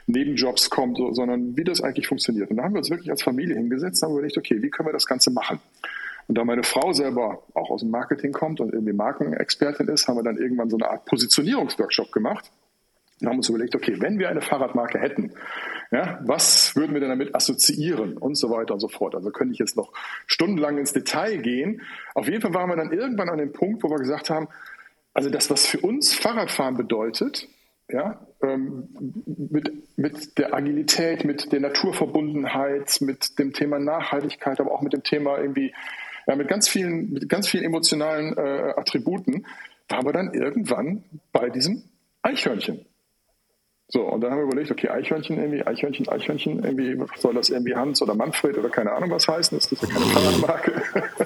Nebenjobs 0.07 0.72
kommt, 0.72 0.98
so, 0.98 1.13
sondern 1.13 1.56
wie 1.56 1.63
das 1.63 1.81
eigentlich 1.81 2.07
funktioniert. 2.07 2.50
Und 2.50 2.57
da 2.57 2.63
haben 2.63 2.74
wir 2.74 2.80
uns 2.80 2.89
wirklich 2.89 3.12
als 3.12 3.22
Familie 3.22 3.56
hingesetzt 3.56 4.01
und 4.01 4.10
haben 4.10 4.13
überlegt, 4.16 4.38
okay, 4.38 4.62
wie 4.62 4.72
können 4.72 4.89
wir 4.89 4.94
das 4.94 5.06
Ganze 5.06 5.30
machen? 5.30 5.60
Und 6.27 6.38
da 6.38 6.44
meine 6.44 6.63
Frau 6.63 6.94
selber 6.94 7.44
auch 7.54 7.69
aus 7.69 7.81
dem 7.81 7.92
Marketing 7.92 8.31
kommt 8.31 8.60
und 8.60 8.74
irgendwie 8.74 8.94
Markenexpertin 8.94 9.88
ist, 9.88 10.07
haben 10.07 10.18
wir 10.18 10.24
dann 10.24 10.38
irgendwann 10.38 10.69
so 10.69 10.77
eine 10.77 10.89
Art 10.89 11.06
Positionierungsworkshop 11.06 12.12
gemacht 12.12 12.50
und 13.22 13.30
haben 13.30 13.38
uns 13.38 13.50
überlegt, 13.50 13.76
okay, 13.76 13.96
wenn 14.00 14.20
wir 14.20 14.30
eine 14.30 14.42
Fahrradmarke 14.42 15.00
hätten, 15.00 15.34
ja, 15.92 16.20
was 16.24 16.76
würden 16.76 16.94
wir 16.94 17.02
denn 17.02 17.10
damit 17.10 17.36
assoziieren 17.36 18.18
und 18.18 18.36
so 18.36 18.50
weiter 18.50 18.74
und 18.74 18.80
so 18.80 18.88
fort. 18.88 19.14
Also 19.16 19.30
könnte 19.32 19.54
ich 19.54 19.60
jetzt 19.60 19.76
noch 19.76 19.92
stundenlang 20.26 20.78
ins 20.78 20.94
Detail 20.94 21.38
gehen. 21.38 21.82
Auf 22.16 22.28
jeden 22.28 22.42
Fall 22.42 22.54
waren 22.54 22.70
wir 22.70 22.78
dann 22.78 22.92
irgendwann 22.92 23.30
an 23.30 23.38
dem 23.38 23.52
Punkt, 23.52 23.84
wo 23.84 23.90
wir 23.90 23.98
gesagt 23.98 24.30
haben, 24.30 24.48
also 25.14 25.30
das, 25.30 25.50
was 25.50 25.68
für 25.68 25.80
uns 25.80 26.14
Fahrradfahren 26.14 26.78
bedeutet, 26.78 27.48
ja, 27.90 28.26
ähm, 28.42 28.88
mit, 29.26 29.98
mit 29.98 30.38
der 30.38 30.54
Agilität, 30.54 31.26
mit 31.26 31.52
der 31.52 31.60
Naturverbundenheit, 31.60 33.02
mit 33.02 33.38
dem 33.38 33.52
Thema 33.52 33.80
Nachhaltigkeit, 33.80 34.62
aber 34.62 34.72
auch 34.72 34.82
mit 34.82 34.94
dem 34.94 35.04
Thema 35.04 35.38
irgendwie, 35.40 35.74
ja, 36.28 36.36
mit 36.38 36.48
ganz 36.48 36.70
vielen, 36.70 37.12
mit 37.12 37.28
ganz 37.28 37.50
vielen 37.50 37.66
emotionalen 37.66 38.38
äh, 38.38 38.74
Attributen, 38.78 39.46
waren 39.90 40.06
wir 40.06 40.14
dann 40.14 40.34
irgendwann 40.34 41.04
bei 41.34 41.50
diesem 41.50 41.84
Eichhörnchen. 42.22 42.86
So, 43.94 44.04
und 44.04 44.22
dann 44.22 44.32
haben 44.32 44.40
wir 44.40 44.46
überlegt, 44.46 44.72
okay, 44.72 44.88
Eichhörnchen 44.88 45.38
irgendwie, 45.38 45.66
Eichhörnchen, 45.68 46.08
Eichhörnchen, 46.08 46.64
irgendwie, 46.64 46.98
soll 47.18 47.34
das 47.34 47.50
irgendwie 47.50 47.76
Hans 47.76 48.02
oder 48.02 48.16
Manfred 48.16 48.58
oder 48.58 48.70
keine 48.70 48.94
Ahnung 48.94 49.12
was 49.12 49.28
heißen? 49.28 49.58
Das 49.58 49.70
ist 49.70 49.82
ja 49.82 49.90
keine 49.90 50.06
Fahrradmarke. 50.06 50.82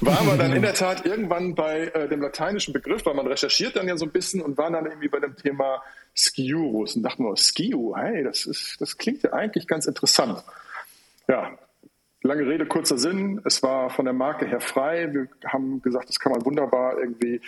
waren 0.00 0.26
wir 0.26 0.36
dann 0.38 0.52
in 0.52 0.62
der 0.62 0.72
Tat 0.72 1.04
irgendwann 1.04 1.54
bei 1.54 1.88
äh, 1.88 2.08
dem 2.08 2.22
lateinischen 2.22 2.72
Begriff, 2.72 3.04
weil 3.04 3.14
man 3.14 3.26
recherchiert 3.26 3.76
dann 3.76 3.88
ja 3.88 3.96
so 3.98 4.06
ein 4.06 4.10
bisschen 4.10 4.40
und 4.40 4.56
waren 4.56 4.72
dann 4.72 4.86
irgendwie 4.86 5.08
bei 5.08 5.20
dem 5.20 5.36
Thema 5.36 5.82
Skiurus 6.14 6.96
und 6.96 7.02
dachten 7.02 7.24
wir, 7.24 7.36
Skiu, 7.36 7.94
hey, 7.94 8.24
das 8.24 8.46
ist, 8.46 8.80
das 8.80 8.96
klingt 8.96 9.22
ja 9.22 9.34
eigentlich 9.34 9.66
ganz 9.66 9.86
interessant. 9.86 10.42
Ja, 11.28 11.58
lange 12.22 12.46
Rede, 12.46 12.66
kurzer 12.66 12.96
Sinn. 12.96 13.40
Es 13.44 13.62
war 13.62 13.90
von 13.90 14.04
der 14.04 14.14
Marke 14.14 14.46
her 14.46 14.60
frei. 14.60 15.12
Wir 15.12 15.28
haben 15.46 15.82
gesagt, 15.82 16.08
das 16.08 16.18
kann 16.18 16.32
man 16.32 16.44
wunderbar 16.44 16.98
irgendwie 16.98 17.40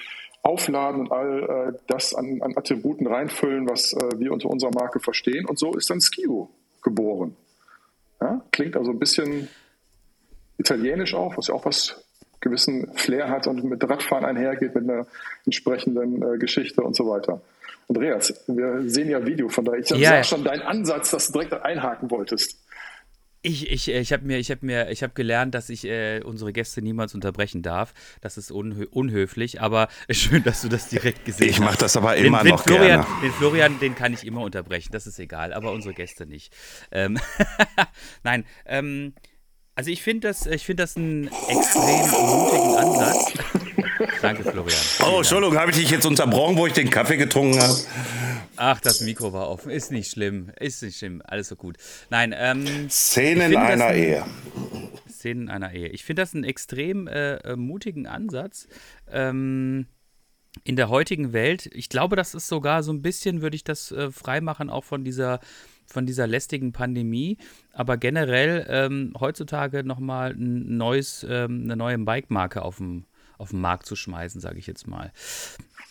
aufladen 0.42 1.02
und 1.02 1.12
all 1.12 1.72
äh, 1.74 1.78
das 1.86 2.14
an, 2.14 2.40
an, 2.42 2.56
Attributen 2.56 3.06
reinfüllen, 3.06 3.68
was 3.68 3.92
äh, 3.92 4.18
wir 4.18 4.32
unter 4.32 4.48
unserer 4.48 4.70
Marke 4.72 5.00
verstehen. 5.00 5.46
Und 5.46 5.58
so 5.58 5.74
ist 5.74 5.90
dann 5.90 6.00
Skio 6.00 6.50
geboren. 6.82 7.36
Ja? 8.20 8.40
Klingt 8.52 8.76
also 8.76 8.90
ein 8.90 8.98
bisschen 8.98 9.48
italienisch 10.58 11.14
auch, 11.14 11.36
was 11.36 11.48
ja 11.48 11.54
auch 11.54 11.64
was 11.64 12.02
gewissen 12.40 12.92
Flair 12.94 13.28
hat 13.28 13.46
und 13.46 13.64
mit 13.64 13.88
Radfahren 13.88 14.24
einhergeht, 14.24 14.74
mit 14.74 14.84
einer 14.84 15.06
entsprechenden 15.44 16.22
äh, 16.22 16.38
Geschichte 16.38 16.82
und 16.82 16.94
so 16.94 17.08
weiter. 17.08 17.40
Andreas, 17.88 18.44
wir 18.46 18.88
sehen 18.88 19.08
ja 19.08 19.24
Video, 19.24 19.48
von 19.48 19.64
daher, 19.64 19.80
ich 19.80 19.88
ja, 19.90 20.16
ja. 20.16 20.24
schon 20.24 20.44
deinen 20.44 20.62
Ansatz, 20.62 21.10
dass 21.10 21.28
du 21.28 21.32
direkt 21.32 21.54
einhaken 21.54 22.10
wolltest. 22.10 22.57
Ich, 23.48 23.70
ich, 23.70 23.88
äh, 23.88 24.00
ich 24.00 24.12
habe 24.12 24.26
mir, 24.26 24.38
ich 24.38 24.50
habe 24.50 24.64
mir, 24.64 24.90
ich 24.90 25.02
habe 25.02 25.14
gelernt, 25.14 25.54
dass 25.54 25.70
ich 25.70 25.84
äh, 25.86 26.20
unsere 26.22 26.52
Gäste 26.52 26.82
niemals 26.82 27.14
unterbrechen 27.14 27.62
darf. 27.62 27.94
Das 28.20 28.36
ist 28.36 28.50
unhö 28.50 28.86
unhöflich, 28.90 29.62
aber 29.62 29.88
schön, 30.10 30.42
dass 30.44 30.60
du 30.60 30.68
das 30.68 30.88
direkt 30.88 31.24
gesehen 31.24 31.48
ich 31.48 31.52
hast. 31.52 31.58
Ich 31.58 31.64
mache 31.64 31.78
das 31.78 31.96
aber 31.96 32.16
immer 32.16 32.38
den, 32.38 32.46
den 32.46 32.54
noch 32.56 32.62
Florian, 32.62 32.86
gerne. 32.86 33.06
Den 33.22 33.32
Florian, 33.32 33.80
den 33.80 33.94
kann 33.94 34.12
ich 34.12 34.26
immer 34.26 34.42
unterbrechen, 34.42 34.90
das 34.92 35.06
ist 35.06 35.18
egal, 35.18 35.54
aber 35.54 35.72
unsere 35.72 35.94
Gäste 35.94 36.26
nicht. 36.26 36.54
Ähm 36.92 37.18
Nein, 38.22 38.44
ähm, 38.66 39.14
also 39.74 39.90
ich 39.90 40.02
finde 40.02 40.28
das, 40.28 40.44
ich 40.44 40.66
finde 40.66 40.82
das 40.82 40.96
einen 40.96 41.28
extrem 41.28 42.10
mutigen 42.10 42.74
Ansatz. 42.76 43.32
Danke, 44.22 44.42
Florian. 44.42 44.80
Oh, 45.00 45.18
Entschuldigung, 45.18 45.56
habe 45.56 45.70
ich 45.70 45.78
dich 45.78 45.90
jetzt 45.90 46.04
unterbrochen, 46.04 46.56
wo 46.56 46.66
ich 46.66 46.74
den 46.74 46.90
Kaffee 46.90 47.16
getrunken 47.16 47.60
habe? 47.60 47.74
Ach, 48.60 48.80
das 48.80 49.00
Mikro 49.00 49.32
war 49.32 49.48
offen. 49.48 49.70
Ist 49.70 49.92
nicht 49.92 50.10
schlimm. 50.10 50.50
Ist 50.58 50.82
nicht 50.82 50.98
schlimm. 50.98 51.22
Alles 51.24 51.48
so 51.48 51.56
gut. 51.56 51.76
Nein, 52.10 52.34
ähm. 52.36 52.90
Szenen 52.90 53.56
einer 53.56 53.86
ein, 53.86 53.96
Ehe. 53.96 54.24
Szenen 55.08 55.48
einer 55.48 55.72
Ehe. 55.72 55.88
Ich 55.88 56.04
finde 56.04 56.22
das 56.22 56.34
einen 56.34 56.44
extrem 56.44 57.06
äh, 57.06 57.36
äh, 57.36 57.56
mutigen 57.56 58.06
Ansatz. 58.08 58.66
Ähm, 59.10 59.86
in 60.64 60.74
der 60.74 60.88
heutigen 60.88 61.32
Welt, 61.32 61.66
ich 61.72 61.88
glaube, 61.88 62.16
das 62.16 62.34
ist 62.34 62.48
sogar 62.48 62.82
so 62.82 62.92
ein 62.92 63.00
bisschen, 63.00 63.42
würde 63.42 63.54
ich 63.54 63.62
das 63.62 63.92
äh, 63.92 64.10
freimachen, 64.10 64.70
auch 64.70 64.84
von 64.84 65.04
dieser 65.04 65.40
von 65.86 66.04
dieser 66.04 66.26
lästigen 66.26 66.72
Pandemie, 66.72 67.38
aber 67.72 67.96
generell 67.96 68.66
ähm, 68.68 69.14
heutzutage 69.18 69.84
nochmal 69.84 70.32
ein 70.32 70.76
neues, 70.76 71.26
ähm, 71.26 71.62
eine 71.64 71.76
neue 71.76 71.96
Bike-Marke 71.96 72.60
auf 72.60 72.76
dem, 72.76 73.06
auf 73.38 73.50
den 73.50 73.62
Markt 73.62 73.86
zu 73.86 73.96
schmeißen, 73.96 74.38
sage 74.38 74.58
ich 74.58 74.66
jetzt 74.66 74.86
mal. 74.86 75.12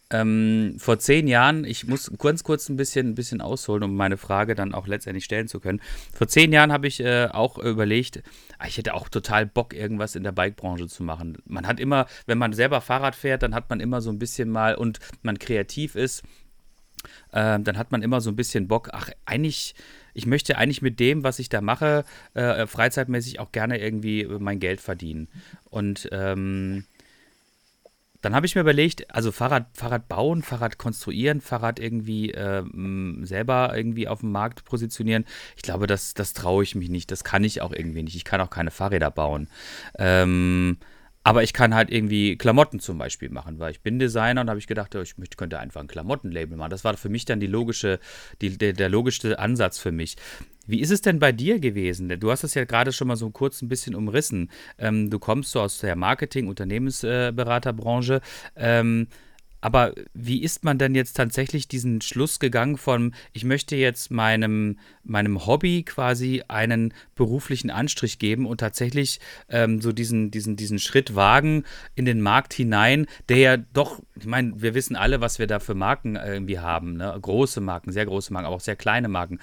Ähm, 0.10 0.76
vor 0.78 1.00
zehn 1.00 1.28
Jahren, 1.28 1.66
ich 1.66 1.86
muss 1.86 2.12
ganz 2.18 2.44
kurz 2.44 2.70
ein 2.70 2.78
bisschen, 2.78 3.10
ein 3.10 3.16
bisschen 3.16 3.42
ausholen, 3.42 3.84
um 3.84 3.96
meine 3.96 4.16
Frage 4.16 4.56
dann 4.56 4.74
auch 4.74 4.88
letztendlich 4.88 5.26
stellen 5.26 5.50
zu 5.50 5.60
können. 5.60 5.82
Vor 6.14 6.28
zehn 6.28 6.54
Jahren 6.54 6.72
habe 6.72 6.88
ich 6.88 7.02
äh, 7.02 7.28
auch 7.28 7.58
überlegt, 7.58 8.24
ah, 8.58 8.68
ich 8.68 8.78
hätte 8.78 8.94
auch 8.94 9.10
total 9.10 9.46
Bock, 9.46 9.74
irgendwas 9.74 10.16
in 10.16 10.24
der 10.24 10.32
Bikebranche 10.32 10.88
zu 10.88 11.04
machen. 11.04 11.38
Man 11.46 11.68
hat 11.68 11.80
immer, 11.80 12.06
wenn 12.26 12.38
man 12.38 12.54
selber 12.54 12.80
Fahrrad 12.80 13.16
fährt, 13.16 13.44
dann 13.44 13.54
hat 13.54 13.70
man 13.70 13.82
immer 13.82 14.00
so 14.00 14.10
ein 14.10 14.20
bisschen 14.20 14.50
mal 14.50 14.76
und 14.76 15.00
man 15.24 15.40
kreativ 15.40 15.96
ist, 15.96 16.24
äh, 17.32 17.60
dann 17.60 17.78
hat 17.78 17.92
man 17.92 18.02
immer 18.02 18.22
so 18.22 18.30
ein 18.30 18.36
bisschen 18.36 18.68
Bock, 18.68 18.90
ach, 18.94 19.10
eigentlich, 19.26 19.76
ich 20.14 20.26
möchte 20.26 20.58
eigentlich 20.58 20.82
mit 20.82 21.00
dem, 21.02 21.24
was 21.24 21.40
ich 21.40 21.50
da 21.50 21.60
mache, 21.60 22.06
äh, 22.34 22.66
freizeitmäßig 22.66 23.40
auch 23.40 23.52
gerne 23.52 23.80
irgendwie 23.80 24.26
mein 24.40 24.60
Geld 24.60 24.80
verdienen. 24.80 25.28
Und 25.70 26.08
ähm, 26.14 26.86
dann 28.28 28.36
habe 28.36 28.46
ich 28.46 28.56
mir 28.56 28.62
überlegt, 28.62 29.14
also 29.16 29.32
Fahrrad, 29.32 29.68
Fahrrad 29.74 30.10
bauen, 30.10 30.44
Fahrrad 30.44 30.78
konstruieren, 30.78 31.40
Fahrrad 31.40 31.80
irgendwie 31.80 32.32
äh, 32.34 32.64
selber 33.24 33.72
irgendwie 33.74 34.10
auf 34.10 34.20
dem 34.20 34.34
Markt 34.34 34.66
positionieren. 34.66 35.24
Ich 35.56 35.62
glaube, 35.62 35.88
das, 35.88 36.14
das 36.14 36.34
traue 36.34 36.64
ich 36.64 36.76
mich 36.76 36.90
nicht. 36.90 37.10
Das 37.10 37.24
kann 37.24 37.46
ich 37.46 37.62
auch 37.62 37.72
irgendwie 37.72 38.04
nicht. 38.04 38.18
Ich 38.18 38.26
kann 38.26 38.42
auch 38.42 38.50
keine 38.50 38.72
Fahrräder 38.72 39.12
bauen. 39.12 39.48
Ähm, 39.98 40.78
Aber 41.24 41.44
ich 41.44 41.52
kann 41.54 41.76
halt 41.76 41.92
irgendwie 41.92 42.38
Klamotten 42.38 42.80
zum 42.80 42.98
Beispiel 42.98 43.30
machen, 43.30 43.60
weil 43.60 43.72
ich 43.72 43.82
bin 43.82 44.00
Designer 44.00 44.42
und 44.42 44.50
habe 44.50 44.60
ich 44.60 44.68
gedacht, 44.68 44.96
ich 44.96 45.18
möchte, 45.18 45.36
könnte 45.36 45.60
einfach 45.60 45.82
ein 45.82 45.88
Klamottenlabel 45.88 46.58
machen. 46.58 46.70
Das 46.70 46.84
war 46.86 46.96
für 46.96 47.10
mich 47.10 47.26
dann 47.26 47.40
die 47.42 47.48
logische, 47.48 48.00
die, 48.42 48.58
der, 48.58 48.74
der 48.74 48.90
logischste 48.90 49.38
Ansatz 49.40 49.78
für 49.78 49.92
mich. 49.92 50.16
Wie 50.68 50.82
ist 50.82 50.92
es 50.92 51.02
denn 51.02 51.20
bei 51.20 51.32
dir 51.32 51.60
gewesen? 51.60 52.10
Du 52.20 52.30
hast 52.30 52.44
es 52.44 52.54
ja 52.54 52.66
gerade 52.66 52.92
schon 52.92 53.08
mal 53.08 53.16
so 53.16 53.30
kurz 53.30 53.62
ein 53.62 53.70
bisschen 53.70 53.96
umrissen. 53.96 54.52
Ähm, 54.78 55.10
du 55.10 55.18
kommst 55.18 55.52
so 55.52 55.62
aus 55.62 55.80
der 55.80 55.96
Marketing-, 55.96 56.48
Unternehmensberaterbranche. 56.48 58.22
Ähm, 58.56 59.08
aber 59.60 59.94
wie 60.14 60.44
ist 60.44 60.64
man 60.64 60.78
denn 60.78 60.94
jetzt 60.94 61.14
tatsächlich 61.14 61.68
diesen 61.68 62.02
Schluss 62.02 62.40
gegangen 62.40 62.78
von, 62.78 63.16
ich 63.34 63.44
möchte 63.44 63.76
jetzt 63.76 64.12
meinem, 64.12 64.78
meinem 65.04 65.48
Hobby 65.48 65.84
quasi 65.84 66.44
einen 66.48 66.94
beruflichen 67.16 67.72
Anstrich 67.72 68.20
geben 68.20 68.46
und 68.46 68.60
tatsächlich 68.60 69.20
ähm, 69.50 69.82
so 69.82 69.92
diesen, 69.92 70.30
diesen, 70.30 70.58
diesen 70.58 70.78
Schritt 70.78 71.16
wagen 71.16 71.64
in 71.96 72.06
den 72.06 72.22
Markt 72.22 72.54
hinein, 72.54 73.08
der 73.30 73.38
ja 73.38 73.58
doch, 73.58 74.00
ich 74.16 74.28
meine, 74.28 74.62
wir 74.62 74.76
wissen 74.76 74.96
alle, 74.96 75.22
was 75.22 75.40
wir 75.40 75.48
da 75.48 75.60
für 75.60 75.76
Marken 75.76 76.18
irgendwie 76.18 76.60
haben. 76.60 76.94
Ne? 76.94 77.18
Große 77.20 77.60
Marken, 77.60 77.92
sehr 77.92 78.06
große 78.06 78.32
Marken, 78.32 78.46
aber 78.46 78.56
auch 78.56 78.62
sehr 78.62 78.76
kleine 78.76 79.08
Marken. 79.08 79.40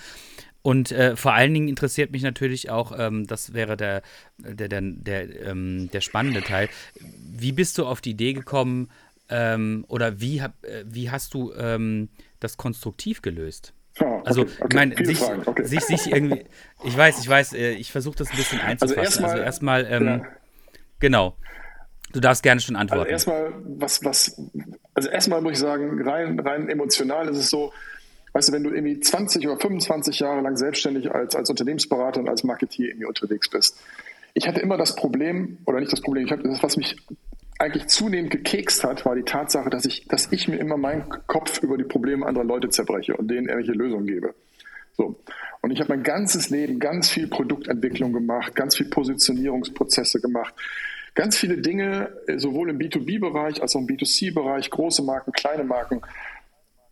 Und 0.65 0.93
äh, 0.93 1.15
vor 1.15 1.35
allen 1.35 1.53
Dingen 1.53 1.69
interessiert 1.69 2.11
mich 2.11 2.23
natürlich 2.23 2.71
auch, 2.71 2.99
ähm, 2.99 3.27
das 3.27 3.53
wäre 3.53 3.77
der, 3.77 4.01
der, 4.39 4.69
der, 4.69 4.81
der, 4.81 5.47
ähm, 5.47 5.91
der 5.93 6.01
spannende 6.01 6.41
Teil, 6.41 6.71
wie 6.99 7.53
bist 7.53 7.77
du 7.77 7.85
auf 7.85 8.01
die 8.01 8.13
Idee 8.13 8.33
gekommen, 8.33 8.89
ähm, 9.29 9.85
oder 9.89 10.23
wie, 10.23 10.41
hab, 10.41 10.65
äh, 10.65 10.85
wie 10.87 11.11
hast 11.11 11.35
du 11.35 11.53
ähm, 11.53 12.09
das 12.41 12.57
konstruktiv 12.57 13.21
gelöst? 13.21 13.75
Oh, 14.01 14.05
okay, 14.05 14.23
also, 14.25 14.41
okay, 14.41 14.67
ich 14.71 14.75
meine, 14.75 15.05
sich, 15.05 15.21
okay. 15.21 15.67
sich, 15.67 15.81
sich 15.83 16.11
irgendwie, 16.11 16.47
ich 16.83 16.97
weiß, 16.97 17.21
ich 17.21 17.29
weiß, 17.29 17.53
äh, 17.53 17.73
ich 17.73 17.93
versuche 17.93 18.17
das 18.17 18.31
ein 18.31 18.37
bisschen 18.39 18.61
also 18.61 18.71
einzufassen. 18.71 19.25
Also 19.25 19.37
erstmal, 19.37 19.81
also 19.81 19.85
erstmal 19.85 19.87
ähm, 19.91 20.07
ja. 20.07 20.27
genau. 20.99 21.37
Du 22.15 22.21
darfst 22.21 22.43
gerne 22.43 22.63
schon 22.63 22.77
antworten. 22.77 23.13
Also 23.13 23.31
erstmal, 23.31 23.53
was, 23.67 24.03
was, 24.03 24.41
also 24.95 25.11
erstmal 25.11 25.43
muss 25.43 25.53
ich 25.53 25.59
sagen, 25.59 26.01
rein, 26.09 26.41
rein 26.41 26.71
emotional 26.71 27.29
ist 27.29 27.37
es 27.37 27.51
so, 27.51 27.71
weißt 28.35 28.49
du, 28.49 28.53
wenn 28.53 28.65
du 28.65 28.71
irgendwie 28.71 29.01
20 29.01 29.47
oder 29.49 29.59
25 29.59 30.19
Jahre 30.19 30.43
lang 30.43 30.57
selbstständig 30.57 31.11
als, 31.11 31.35
als 31.35 31.49
Unternehmensberater 31.49 32.21
und 32.21 32.29
als 32.29 32.45
Marketier 32.45 32.89
irgendwie 32.89 33.07
unterwegs 33.07 33.49
bist. 33.49 33.81
Ich 34.35 34.47
hatte 34.47 34.61
immer 34.61 34.77
das 34.77 34.97
Problem, 34.97 35.59
oder 35.65 35.81
nicht 35.81 35.93
das 35.93 36.01
Problem, 36.01 36.27
ich 36.27 36.33
hatte 36.33 36.43
das, 36.43 36.63
was 36.63 36.77
mich 36.77 36.97
eigentlich 37.59 37.87
zunehmend 37.87 38.33
gekekst 38.33 38.83
hat, 38.83 39.07
war 39.07 39.15
die 39.15 39.23
Tatsache, 39.23 39.71
dass 39.71 39.85
ich, 39.85 40.07
dass 40.09 40.33
ich 40.33 40.49
mir 40.49 40.57
immer 40.57 40.77
meinen 40.77 41.09
Kopf 41.29 41.63
über 41.63 41.79
die 41.79 41.85
Probleme 41.85 42.27
anderer 42.27 42.45
Leute 42.45 42.69
zerbreche 42.69 43.17
und 43.17 43.31
denen 43.31 43.49
irgendwelche 43.49 43.79
Lösungen 43.79 44.07
gebe. 44.07 44.35
So. 44.97 45.21
Und 45.61 45.71
ich 45.71 45.81
habe 45.81 45.95
mein 45.95 46.03
ganzes 46.03 46.51
Leben 46.51 46.79
ganz 46.81 47.09
viel 47.09 47.29
Produktentwicklung 47.29 48.13
gemacht, 48.13 48.55
ganz 48.57 48.77
viel 48.77 48.87
Positionierungsprozesse 48.87 50.21
gemacht, 50.21 50.55
ganz 51.15 51.37
viele 51.37 51.59
Dinge, 51.59 52.11
äh, 52.27 52.39
sowohl 52.39 52.71
im 52.71 52.79
B2B-Bereich 52.79 53.63
als 53.63 53.77
auch 53.77 53.81
im 53.81 53.87
B2C-Bereich, 53.87 54.71
große 54.71 55.03
Marken, 55.03 55.33
kleine 55.33 55.65
Marken. 55.65 56.03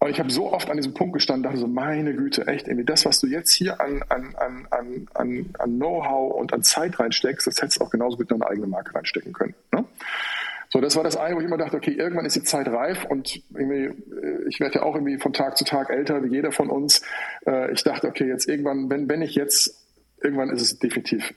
Und 0.02 0.11
ich 0.11 0.18
habe 0.18 0.30
so 0.30 0.52
oft 0.52 0.68
an 0.68 0.76
diesem 0.76 0.94
Punkt 0.94 1.12
gestanden, 1.12 1.44
dachte 1.44 1.59
so, 1.59 1.68
meine 1.68 2.12
Güte, 2.12 2.49
echt, 2.49 2.66
irgendwie 2.66 2.85
das, 2.85 3.04
was 3.04 3.21
du 3.21 3.28
jetzt 3.28 3.52
hier 3.52 3.80
an, 3.80 4.02
an, 4.09 4.35
an, 4.35 5.06
an, 5.14 5.54
an 5.56 5.76
Know-how 5.76 6.35
und 6.35 6.52
an 6.52 6.64
Zeit 6.64 6.99
reinsteckst, 6.99 7.47
das 7.47 7.62
hättest 7.62 7.78
du 7.78 7.85
auch 7.85 7.90
genauso 7.90 8.16
gut 8.16 8.28
in 8.32 8.40
deine 8.40 8.50
eigene 8.50 8.66
Marke 8.66 8.97
reinstecken 8.97 9.32
können. 9.32 9.54
Ne? 9.71 9.85
So, 10.71 10.80
das 10.80 10.97
war 10.97 11.04
das 11.04 11.16
eine, 11.16 11.37
wo 11.37 11.38
ich 11.38 11.47
immer 11.47 11.56
dachte, 11.56 11.76
okay, 11.76 11.92
irgendwann 11.92 12.25
ist 12.25 12.35
die 12.35 12.42
Zeit 12.42 12.66
reif 12.66 13.04
und 13.04 13.44
irgendwie, 13.54 13.85
äh, 14.16 14.49
ich 14.49 14.59
werde 14.59 14.80
ja 14.80 14.82
auch 14.82 14.97
irgendwie 14.97 15.18
von 15.18 15.32
Tag 15.32 15.56
zu 15.56 15.62
Tag 15.62 15.88
älter, 15.88 16.25
wie 16.25 16.30
jeder 16.30 16.50
von 16.50 16.68
uns. 16.68 17.02
Äh, 17.47 17.71
ich 17.71 17.85
dachte, 17.85 18.09
okay, 18.09 18.26
jetzt 18.26 18.49
irgendwann, 18.49 18.90
wenn, 18.90 19.09
wenn 19.09 19.23
ich 19.23 19.37
jetzt, 19.37 19.87
irgendwann 20.21 20.50
ist 20.50 20.62
es 20.62 20.80
definitiv 20.80 21.32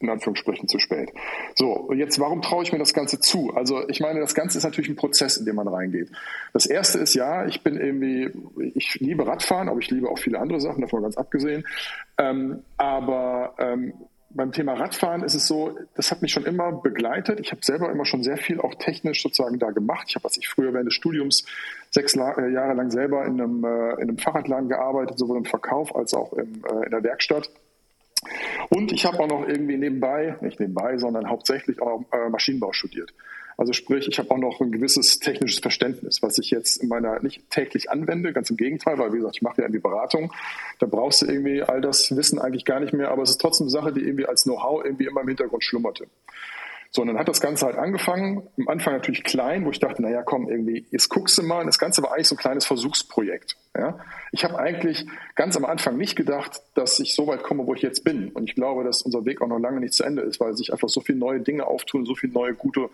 in 0.00 0.08
Anführungsstrichen 0.08 0.66
zu 0.66 0.78
spät. 0.78 1.12
So, 1.54 1.92
jetzt 1.92 2.18
warum 2.18 2.42
traue 2.42 2.62
ich 2.62 2.72
mir 2.72 2.78
das 2.78 2.94
Ganze 2.94 3.20
zu? 3.20 3.52
Also 3.54 3.86
ich 3.88 4.00
meine, 4.00 4.20
das 4.20 4.34
Ganze 4.34 4.58
ist 4.58 4.64
natürlich 4.64 4.90
ein 4.90 4.96
Prozess, 4.96 5.36
in 5.36 5.44
den 5.44 5.54
man 5.54 5.68
reingeht. 5.68 6.10
Das 6.52 6.66
erste 6.66 6.98
ist 6.98 7.14
ja, 7.14 7.46
ich 7.46 7.62
bin 7.62 7.76
irgendwie, 7.76 8.30
ich 8.74 8.98
liebe 9.00 9.26
Radfahren, 9.26 9.68
aber 9.68 9.78
ich 9.78 9.90
liebe 9.90 10.08
auch 10.08 10.18
viele 10.18 10.38
andere 10.38 10.60
Sachen, 10.60 10.80
davon 10.80 11.02
ganz 11.02 11.16
abgesehen. 11.16 11.66
Ähm, 12.18 12.62
aber 12.78 13.54
ähm, 13.58 13.92
beim 14.30 14.52
Thema 14.52 14.74
Radfahren 14.74 15.22
ist 15.22 15.34
es 15.34 15.46
so, 15.46 15.76
das 15.96 16.10
hat 16.10 16.22
mich 16.22 16.32
schon 16.32 16.44
immer 16.44 16.72
begleitet. 16.72 17.40
Ich 17.40 17.50
habe 17.50 17.64
selber 17.64 17.90
immer 17.90 18.04
schon 18.04 18.22
sehr 18.22 18.36
viel 18.36 18.60
auch 18.60 18.74
technisch 18.76 19.22
sozusagen 19.22 19.58
da 19.58 19.70
gemacht. 19.70 20.06
Ich 20.08 20.14
habe, 20.14 20.24
was 20.24 20.36
ich 20.36 20.48
früher 20.48 20.72
während 20.72 20.86
des 20.86 20.94
Studiums 20.94 21.44
sechs 21.90 22.14
äh, 22.14 22.48
Jahre 22.50 22.74
lang 22.74 22.90
selber 22.90 23.24
in 23.24 23.40
einem, 23.40 23.64
äh, 23.64 23.94
in 23.94 24.02
einem 24.02 24.18
Fahrradladen 24.18 24.68
gearbeitet, 24.68 25.18
sowohl 25.18 25.38
im 25.38 25.44
Verkauf 25.44 25.94
als 25.94 26.14
auch 26.14 26.32
im, 26.34 26.62
äh, 26.64 26.84
in 26.84 26.90
der 26.90 27.02
Werkstatt. 27.02 27.50
Und 28.68 28.92
ich 28.92 29.06
habe 29.06 29.18
auch 29.20 29.28
noch 29.28 29.48
irgendwie 29.48 29.76
nebenbei, 29.76 30.36
nicht 30.40 30.60
nebenbei, 30.60 30.98
sondern 30.98 31.28
hauptsächlich 31.28 31.80
auch 31.80 32.04
Maschinenbau 32.30 32.72
studiert. 32.72 33.12
Also 33.56 33.74
sprich, 33.74 34.08
ich 34.08 34.18
habe 34.18 34.30
auch 34.30 34.38
noch 34.38 34.60
ein 34.62 34.72
gewisses 34.72 35.18
technisches 35.18 35.58
Verständnis, 35.58 36.22
was 36.22 36.38
ich 36.38 36.50
jetzt 36.50 36.78
in 36.78 36.88
meiner 36.88 37.20
nicht 37.20 37.50
täglich 37.50 37.90
anwende, 37.90 38.32
ganz 38.32 38.48
im 38.48 38.56
Gegenteil, 38.56 38.98
weil 38.98 39.12
wie 39.12 39.18
gesagt, 39.18 39.36
ich 39.36 39.42
mache 39.42 39.58
ja 39.58 39.64
irgendwie 39.64 39.82
Beratung. 39.82 40.32
Da 40.78 40.86
brauchst 40.86 41.20
du 41.20 41.26
irgendwie 41.26 41.62
all 41.62 41.82
das 41.82 42.16
Wissen 42.16 42.38
eigentlich 42.38 42.64
gar 42.64 42.80
nicht 42.80 42.94
mehr, 42.94 43.10
aber 43.10 43.22
es 43.22 43.30
ist 43.30 43.40
trotzdem 43.40 43.64
eine 43.64 43.70
Sache, 43.70 43.92
die 43.92 44.00
irgendwie 44.00 44.24
als 44.24 44.44
Know-how 44.44 44.82
irgendwie 44.82 45.04
immer 45.04 45.20
im 45.20 45.28
Hintergrund 45.28 45.62
schlummerte. 45.62 46.06
So, 46.92 47.02
und 47.02 47.08
dann 47.08 47.18
hat 47.18 47.28
das 47.28 47.40
Ganze 47.40 47.66
halt 47.66 47.76
angefangen. 47.76 48.48
Am 48.58 48.68
Anfang 48.68 48.94
natürlich 48.94 49.22
klein, 49.22 49.64
wo 49.64 49.70
ich 49.70 49.78
dachte, 49.78 50.02
naja, 50.02 50.22
komm, 50.22 50.48
irgendwie, 50.48 50.86
jetzt 50.90 51.08
guckst 51.08 51.38
du 51.38 51.42
mal. 51.44 51.60
Und 51.60 51.66
das 51.66 51.78
Ganze 51.78 52.02
war 52.02 52.12
eigentlich 52.12 52.26
so 52.26 52.34
ein 52.34 52.38
kleines 52.38 52.66
Versuchsprojekt. 52.66 53.56
Ja? 53.76 54.00
Ich 54.32 54.42
habe 54.42 54.58
eigentlich 54.58 55.06
ganz 55.36 55.56
am 55.56 55.64
Anfang 55.64 55.96
nicht 55.96 56.16
gedacht, 56.16 56.62
dass 56.74 56.98
ich 56.98 57.14
so 57.14 57.28
weit 57.28 57.44
komme, 57.44 57.64
wo 57.66 57.74
ich 57.74 57.82
jetzt 57.82 58.02
bin. 58.02 58.30
Und 58.30 58.48
ich 58.48 58.56
glaube, 58.56 58.82
dass 58.82 59.02
unser 59.02 59.24
Weg 59.24 59.40
auch 59.40 59.46
noch 59.46 59.60
lange 59.60 59.78
nicht 59.78 59.94
zu 59.94 60.02
Ende 60.02 60.22
ist, 60.22 60.40
weil 60.40 60.54
sich 60.54 60.72
einfach 60.72 60.88
so 60.88 61.00
viele 61.00 61.18
neue 61.18 61.40
Dinge 61.40 61.64
auftun, 61.66 62.06
so 62.06 62.16
viele 62.16 62.32
neue 62.32 62.54
gute, 62.54 62.90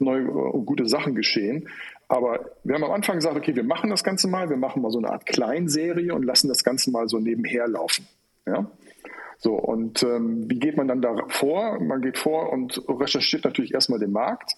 neue 0.00 0.22
äh, 0.22 0.58
gute 0.64 0.86
Sachen 0.86 1.14
geschehen. 1.14 1.68
Aber 2.08 2.50
wir 2.64 2.74
haben 2.74 2.84
am 2.84 2.92
Anfang 2.92 3.16
gesagt, 3.16 3.36
okay, 3.36 3.54
wir 3.54 3.64
machen 3.64 3.90
das 3.90 4.02
Ganze 4.02 4.26
mal, 4.26 4.50
wir 4.50 4.56
machen 4.56 4.82
mal 4.82 4.90
so 4.90 4.98
eine 4.98 5.10
Art 5.10 5.24
Kleinserie 5.24 6.12
und 6.12 6.24
lassen 6.24 6.48
das 6.48 6.64
Ganze 6.64 6.90
mal 6.90 7.08
so 7.08 7.20
nebenher 7.20 7.68
laufen. 7.68 8.08
Ja? 8.44 8.66
So, 9.38 9.54
und 9.54 10.02
ähm, 10.02 10.48
wie 10.48 10.58
geht 10.58 10.76
man 10.76 10.88
dann 10.88 11.02
da 11.02 11.14
vor? 11.28 11.78
Man 11.80 12.00
geht 12.00 12.18
vor 12.18 12.52
und 12.52 12.82
recherchiert 12.88 13.44
natürlich 13.44 13.74
erstmal 13.74 13.98
den 13.98 14.12
Markt. 14.12 14.52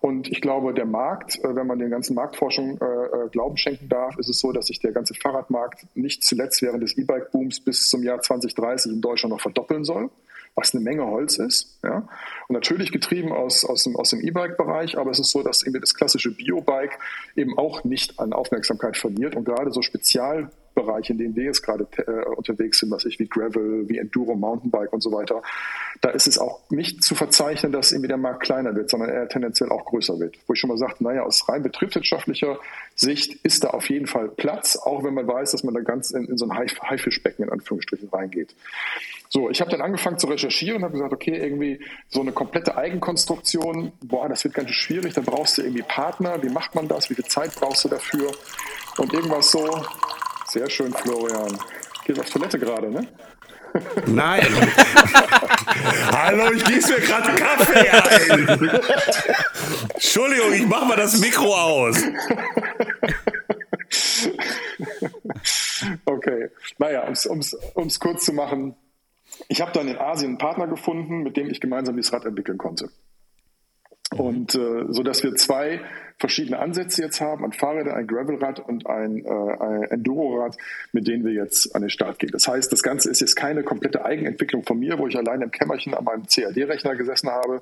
Und 0.00 0.26
ich 0.28 0.40
glaube, 0.40 0.74
der 0.74 0.86
Markt, 0.86 1.38
äh, 1.44 1.54
wenn 1.54 1.68
man 1.68 1.78
den 1.78 1.90
ganzen 1.90 2.14
Marktforschung 2.14 2.78
äh, 2.80 2.84
äh, 2.84 3.28
Glauben 3.30 3.56
schenken 3.56 3.88
darf, 3.88 4.18
ist 4.18 4.28
es 4.28 4.40
so, 4.40 4.50
dass 4.50 4.66
sich 4.66 4.80
der 4.80 4.90
ganze 4.90 5.14
Fahrradmarkt 5.14 5.86
nicht 5.94 6.24
zuletzt 6.24 6.60
während 6.60 6.82
des 6.82 6.98
E-Bike-Booms 6.98 7.60
bis 7.60 7.88
zum 7.88 8.02
Jahr 8.02 8.20
2030 8.20 8.92
in 8.92 9.00
Deutschland 9.00 9.32
noch 9.32 9.40
verdoppeln 9.40 9.84
soll 9.84 10.10
was 10.54 10.74
eine 10.74 10.82
Menge 10.82 11.06
Holz 11.06 11.38
ist. 11.38 11.78
Ja? 11.82 12.08
Und 12.48 12.54
natürlich 12.54 12.92
getrieben 12.92 13.32
aus, 13.32 13.64
aus 13.64 13.84
dem, 13.84 13.96
aus 13.96 14.10
dem 14.10 14.20
E-Bike-Bereich, 14.20 14.98
aber 14.98 15.10
es 15.10 15.18
ist 15.18 15.30
so, 15.30 15.42
dass 15.42 15.62
irgendwie 15.62 15.80
das 15.80 15.94
klassische 15.94 16.30
Bio-Bike 16.30 16.98
eben 17.36 17.56
auch 17.56 17.84
nicht 17.84 18.18
an 18.18 18.32
Aufmerksamkeit 18.32 18.96
verliert 18.96 19.34
und 19.34 19.44
gerade 19.44 19.72
so 19.72 19.82
Spezial 19.82 20.50
Bereich, 20.74 21.10
in 21.10 21.18
denen 21.18 21.36
wir 21.36 21.44
jetzt 21.44 21.62
gerade 21.62 21.86
äh, 21.96 22.24
unterwegs 22.36 22.78
sind, 22.78 22.90
was 22.90 23.04
ich 23.04 23.18
wie 23.18 23.26
Gravel, 23.26 23.88
wie 23.88 23.98
Enduro, 23.98 24.34
Mountainbike 24.34 24.92
und 24.92 25.02
so 25.02 25.12
weiter, 25.12 25.42
da 26.00 26.10
ist 26.10 26.26
es 26.26 26.38
auch 26.38 26.60
nicht 26.70 27.02
zu 27.02 27.14
verzeichnen, 27.14 27.72
dass 27.72 27.92
irgendwie 27.92 28.08
der 28.08 28.16
Markt 28.16 28.42
kleiner 28.42 28.74
wird, 28.74 28.90
sondern 28.90 29.10
eher 29.10 29.28
tendenziell 29.28 29.70
auch 29.70 29.84
größer 29.84 30.18
wird. 30.18 30.38
Wo 30.46 30.54
ich 30.54 30.60
schon 30.60 30.68
mal 30.68 30.78
sagte, 30.78 31.04
naja, 31.04 31.22
aus 31.22 31.48
rein 31.48 31.62
betriebswirtschaftlicher 31.62 32.58
Sicht 32.94 33.34
ist 33.44 33.64
da 33.64 33.68
auf 33.70 33.88
jeden 33.88 34.06
Fall 34.06 34.28
Platz, 34.28 34.76
auch 34.76 35.04
wenn 35.04 35.14
man 35.14 35.26
weiß, 35.26 35.52
dass 35.52 35.64
man 35.64 35.74
da 35.74 35.80
ganz 35.80 36.10
in, 36.10 36.24
in 36.26 36.36
so 36.36 36.46
ein 36.46 36.56
Haifischbecken 36.56 37.44
in 37.44 37.50
Anführungsstrichen 37.50 38.08
reingeht. 38.08 38.54
So, 39.34 39.48
ich 39.48 39.62
habe 39.62 39.70
dann 39.70 39.80
angefangen 39.80 40.18
zu 40.18 40.26
recherchieren 40.26 40.76
und 40.76 40.82
habe 40.82 40.92
gesagt, 40.92 41.12
okay, 41.14 41.34
irgendwie 41.34 41.80
so 42.10 42.20
eine 42.20 42.32
komplette 42.32 42.76
Eigenkonstruktion, 42.76 43.92
boah, 44.04 44.28
das 44.28 44.44
wird 44.44 44.52
ganz 44.52 44.70
schwierig, 44.72 45.14
da 45.14 45.22
brauchst 45.22 45.56
du 45.56 45.62
irgendwie 45.62 45.82
Partner, 45.82 46.42
wie 46.42 46.50
macht 46.50 46.74
man 46.74 46.86
das, 46.86 47.08
wie 47.08 47.14
viel 47.14 47.24
Zeit 47.24 47.54
brauchst 47.54 47.82
du 47.84 47.88
dafür? 47.88 48.30
Und 48.98 49.14
irgendwas 49.14 49.50
so, 49.50 49.66
sehr 50.52 50.68
schön, 50.68 50.92
Florian. 50.92 51.58
Gehst 52.04 52.20
auf 52.20 52.28
Toilette 52.28 52.58
gerade, 52.58 52.90
ne? 52.90 53.08
Nein. 54.06 54.42
Hallo, 56.12 56.52
ich 56.52 56.62
gieße 56.64 56.92
mir 56.92 57.00
gerade 57.00 57.34
Kaffee 57.34 57.88
ein. 57.88 58.80
Entschuldigung, 59.94 60.52
ich 60.52 60.66
mach 60.66 60.86
mal 60.86 60.96
das 60.96 61.18
Mikro 61.18 61.54
aus. 61.54 61.96
okay. 66.04 66.50
Naja, 66.76 67.10
um 67.30 67.38
es 67.38 68.00
kurz 68.00 68.26
zu 68.26 68.34
machen. 68.34 68.76
Ich 69.48 69.62
habe 69.62 69.72
dann 69.72 69.88
in 69.88 69.96
Asien 69.96 70.32
einen 70.32 70.38
Partner 70.38 70.66
gefunden, 70.66 71.22
mit 71.22 71.38
dem 71.38 71.48
ich 71.48 71.62
gemeinsam 71.62 71.96
dieses 71.96 72.12
Rad 72.12 72.26
entwickeln 72.26 72.58
konnte. 72.58 72.90
Und 74.14 74.54
äh, 74.54 74.84
so 74.88 75.02
dass 75.02 75.22
wir 75.22 75.34
zwei 75.36 75.80
verschiedene 76.22 76.60
Ansätze 76.60 77.02
jetzt 77.02 77.20
haben, 77.20 77.44
ein 77.44 77.52
Fahrrad, 77.52 77.88
ein 77.88 78.06
Gravelrad 78.06 78.60
und 78.60 78.86
ein, 78.86 79.24
äh, 79.24 79.28
ein 79.28 79.82
Endurorad, 79.90 80.56
mit 80.92 81.08
denen 81.08 81.24
wir 81.24 81.32
jetzt 81.32 81.74
an 81.74 81.82
den 81.82 81.90
Start 81.90 82.20
gehen. 82.20 82.30
Das 82.30 82.46
heißt, 82.46 82.72
das 82.72 82.84
Ganze 82.84 83.10
ist 83.10 83.20
jetzt 83.20 83.34
keine 83.34 83.64
komplette 83.64 84.04
Eigenentwicklung 84.04 84.62
von 84.62 84.78
mir, 84.78 85.00
wo 85.00 85.08
ich 85.08 85.16
alleine 85.16 85.44
im 85.44 85.50
Kämmerchen 85.50 85.94
an 85.94 86.04
meinem 86.04 86.24
CAD-Rechner 86.24 86.94
gesessen 86.94 87.28
habe, 87.28 87.60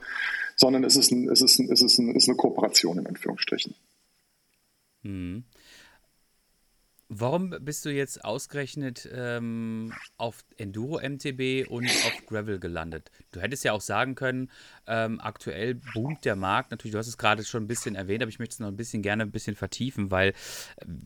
sondern 0.57 0.85
es 0.85 0.95
ist, 0.95 1.11
ein, 1.11 1.31
es 1.31 1.41
ist, 1.41 1.59
ein, 1.59 1.73
es 1.73 1.81
ist, 1.81 1.99
ein, 1.99 2.15
ist 2.15 2.29
eine 2.29 2.37
Kooperation 2.37 2.99
in 2.99 3.07
Anführungsstrichen. 3.07 3.75
Hm. 5.05 5.45
Warum 7.13 7.51
bist 7.63 7.85
du 7.87 7.91
jetzt 7.91 8.25
ausgerechnet 8.25 9.09
ähm, 9.13 9.93
auf 10.17 10.45
Enduro 10.59 11.01
MTB 11.01 11.69
und 11.69 11.87
auf 11.87 12.27
Gravel 12.27 12.61
gelandet? 12.61 13.11
Du 13.33 13.41
hättest 13.41 13.65
ja 13.65 13.73
auch 13.73 13.81
sagen 13.81 14.15
können, 14.15 14.49
ähm, 14.91 15.21
aktuell 15.23 15.77
boomt 15.95 16.25
der 16.25 16.37
Markt. 16.37 16.71
Natürlich, 16.71 16.93
du 16.93 16.99
hast 16.99 17.07
es 17.07 17.19
gerade 17.19 17.45
schon 17.45 17.65
ein 17.65 17.69
bisschen 17.69 17.95
erwähnt, 17.95 18.23
aber 18.23 18.29
ich 18.29 18.39
möchte 18.39 18.55
es 18.55 18.61
noch 18.61 18.69
ein 18.69 18.77
bisschen 18.77 19.03
gerne 19.03 19.23
ein 19.23 19.31
bisschen 19.31 19.57
vertiefen, 19.57 20.11
weil 20.11 20.31
äh, 20.31 20.33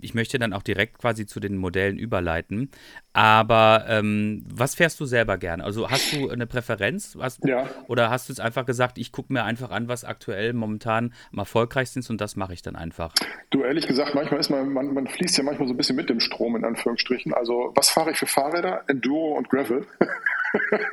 ich 0.01 0.15
möchte 0.15 0.39
dann 0.39 0.53
auch 0.53 0.63
direkt 0.63 0.99
quasi 0.99 1.27
zu 1.27 1.41
den 1.41 1.57
Modellen 1.57 1.99
überleiten. 1.99 2.71
Aber 3.13 3.85
ähm, 3.89 4.45
was 4.47 4.75
fährst 4.75 4.99
du 5.01 5.05
selber 5.05 5.39
gerne? 5.39 5.63
Also 5.65 5.91
hast 5.91 6.13
du 6.13 6.31
eine 6.31 6.47
Präferenz? 6.47 7.17
Hast, 7.21 7.45
ja. 7.45 7.69
Oder 7.87 8.11
hast 8.11 8.29
du 8.29 8.33
jetzt 8.33 8.41
einfach 8.41 8.67
gesagt, 8.67 8.99
ich 8.99 9.13
gucke 9.13 9.33
mir 9.33 9.45
einfach 9.45 9.71
an, 9.71 9.89
was 9.89 10.05
aktuell 10.05 10.53
momentan 10.53 11.13
am 11.33 11.39
erfolgreichsten 11.39 12.01
ist 12.01 12.11
und 12.11 12.21
das 12.21 12.37
mache 12.37 12.55
ich 12.55 12.63
dann 12.63 12.77
einfach? 12.77 13.13
Du, 13.51 13.63
ehrlich 13.63 13.87
gesagt, 13.87 14.15
manchmal 14.15 14.41
ist 14.41 14.51
man, 14.51 14.73
man, 14.73 14.95
man 14.95 15.07
fließt 15.07 15.39
ja 15.39 15.45
manchmal 15.45 15.69
so 15.69 15.75
ein 15.75 15.77
bisschen 15.77 15.97
mit 15.97 16.09
dem 16.09 16.21
Strom, 16.21 16.57
in 16.57 16.65
Anführungsstrichen. 16.65 17.35
Also, 17.35 17.73
was 17.75 17.91
fahre 17.91 18.11
ich 18.11 18.19
für 18.19 18.27
Fahrräder? 18.27 18.83
Enduro 18.89 19.37
und 19.37 19.49
Gravel. 19.49 19.87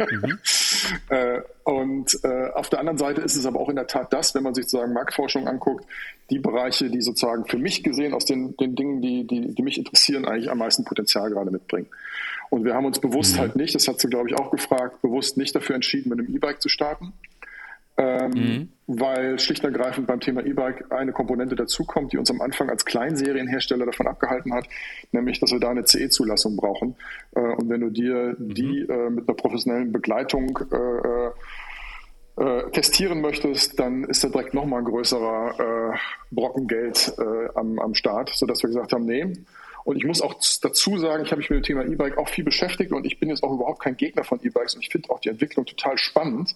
Mhm. 0.10 0.40
äh, 1.10 1.42
und 1.64 2.20
äh, 2.24 2.50
auf 2.54 2.70
der 2.70 2.80
anderen 2.80 2.98
Seite 2.98 3.22
ist 3.22 3.36
es 3.36 3.46
aber 3.46 3.60
auch 3.60 3.70
in 3.70 3.76
der 3.76 3.88
Tat 3.88 4.12
das, 4.14 4.34
wenn 4.36 4.44
man 4.44 4.54
sich 4.54 4.66
sozusagen 4.66 4.94
Marktforschung 4.94 5.48
anguckt, 5.48 5.86
die 6.30 6.40
Bereiche, 6.40 6.90
die 6.90 7.02
sozusagen 7.02 7.46
für 7.46 7.58
mich 7.58 7.84
gesehen 7.84 8.14
aus 8.14 8.26
den, 8.26 8.56
den 8.58 8.76
Dingen, 8.76 9.02
die, 9.02 9.26
die, 9.26 9.54
die 9.54 9.64
mich 9.64 9.78
interessieren, 9.78 10.26
eigentlich 10.26 10.50
am 10.50 10.58
meisten 10.58 10.84
Potenzial 10.86 11.30
gerade 11.30 11.52
mitbringen. 11.52 11.88
Und 12.50 12.66
wir 12.66 12.74
haben 12.74 12.86
uns 12.86 13.00
bewusst 13.00 13.36
mhm. 13.36 13.40
halt 13.40 13.56
nicht, 13.56 13.76
das 13.76 13.88
hat 13.88 14.00
sie, 14.00 14.10
glaube 14.10 14.30
ich, 14.30 14.36
auch 14.36 14.52
gefragt, 14.52 15.02
bewusst 15.02 15.38
nicht 15.38 15.56
dafür 15.56 15.76
entschieden, 15.76 16.10
mit 16.10 16.20
einem 16.20 16.34
E-Bike 16.34 16.62
zu 16.62 16.70
starten 16.70 17.14
ähm, 17.98 18.32
mhm. 18.32 18.70
weil 18.88 19.40
schlicht 19.40 19.64
und 19.64 19.74
ergreifend 19.76 20.08
beim 20.08 20.20
Thema 20.20 20.46
E-Bike 20.46 20.92
eine 20.92 21.12
Komponente 21.12 21.56
dazukommt, 21.56 22.14
die 22.14 22.18
uns 22.18 22.32
am 22.32 22.42
Anfang 22.42 22.70
als 22.70 22.86
Kleinserienhersteller 22.86 23.86
davon 23.86 24.08
abgehalten 24.08 24.54
hat, 24.54 24.66
nämlich, 25.12 25.40
dass 25.40 25.52
wir 25.52 25.60
da 25.60 25.70
eine 25.70 25.86
CE-Zulassung 25.86 26.56
brauchen. 26.56 26.96
Äh, 27.36 27.42
und 27.42 27.70
wenn 27.70 27.82
du 27.82 27.90
dir 27.90 28.36
mhm. 28.38 28.54
die 28.54 28.80
äh, 28.82 29.10
mit 29.10 29.28
einer 29.28 29.36
professionellen 29.36 29.92
Begleitung 29.92 30.58
äh, 30.72 32.42
äh, 32.42 32.72
testieren 32.72 33.22
möchtest, 33.22 33.80
dann 33.80 34.06
ist 34.06 34.24
da 34.24 34.30
direkt 34.30 34.54
nochmal 34.54 34.80
ein 34.80 34.86
größerer 34.86 35.94
äh, 35.94 35.98
Brocken 36.32 36.68
Geld 36.68 37.14
äh, 37.18 37.50
am, 37.56 37.78
am 37.78 37.94
Start, 37.94 38.30
sodass 38.34 38.64
wir 38.64 38.70
gesagt 38.70 38.94
haben, 38.94 39.06
nee, 39.06 39.34
und 39.84 39.98
ich 39.98 40.06
muss 40.06 40.22
auch 40.22 40.36
dazu 40.62 40.98
sagen, 40.98 41.24
ich 41.24 41.32
habe 41.32 41.40
mich 41.40 41.50
mit 41.50 41.60
dem 41.60 41.64
Thema 41.64 41.86
E-Bike 41.86 42.18
auch 42.18 42.30
viel 42.30 42.44
beschäftigt 42.44 42.92
und 42.92 43.06
ich 43.06 43.20
bin 43.20 43.30
jetzt 43.30 43.44
auch 43.44 43.52
überhaupt 43.52 43.82
kein 43.82 43.98
Gegner 43.98 44.24
von 44.24 44.40
E-Bikes 44.42 44.76
und 44.76 44.82
ich 44.82 44.90
finde 44.90 45.10
auch 45.10 45.20
die 45.20 45.30
Entwicklung 45.30 45.66
total 45.66 45.98
spannend. 45.98 46.56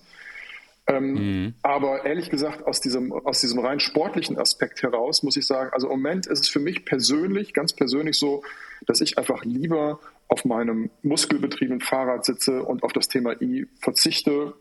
Ähm, 0.87 1.13
mhm. 1.13 1.53
Aber 1.63 2.05
ehrlich 2.05 2.29
gesagt, 2.29 2.65
aus 2.65 2.79
diesem, 2.79 3.11
aus 3.11 3.41
diesem 3.41 3.59
rein 3.59 3.79
sportlichen 3.79 4.37
Aspekt 4.37 4.83
heraus 4.83 5.23
muss 5.23 5.35
ich 5.35 5.47
sagen, 5.47 5.71
also 5.73 5.87
im 5.87 5.93
Moment 5.93 6.27
ist 6.27 6.41
es 6.41 6.49
für 6.49 6.59
mich 6.59 6.85
persönlich, 6.85 7.53
ganz 7.53 7.73
persönlich 7.73 8.17
so, 8.17 8.43
dass 8.85 9.01
ich 9.01 9.17
einfach 9.17 9.43
lieber 9.45 9.99
auf 10.27 10.45
meinem 10.45 10.91
muskelbetriebenen 11.01 11.81
Fahrrad 11.81 12.25
sitze 12.25 12.63
und 12.63 12.83
auf 12.83 12.93
das 12.93 13.07
Thema 13.07 13.39
I 13.41 13.67
verzichte. 13.79 14.53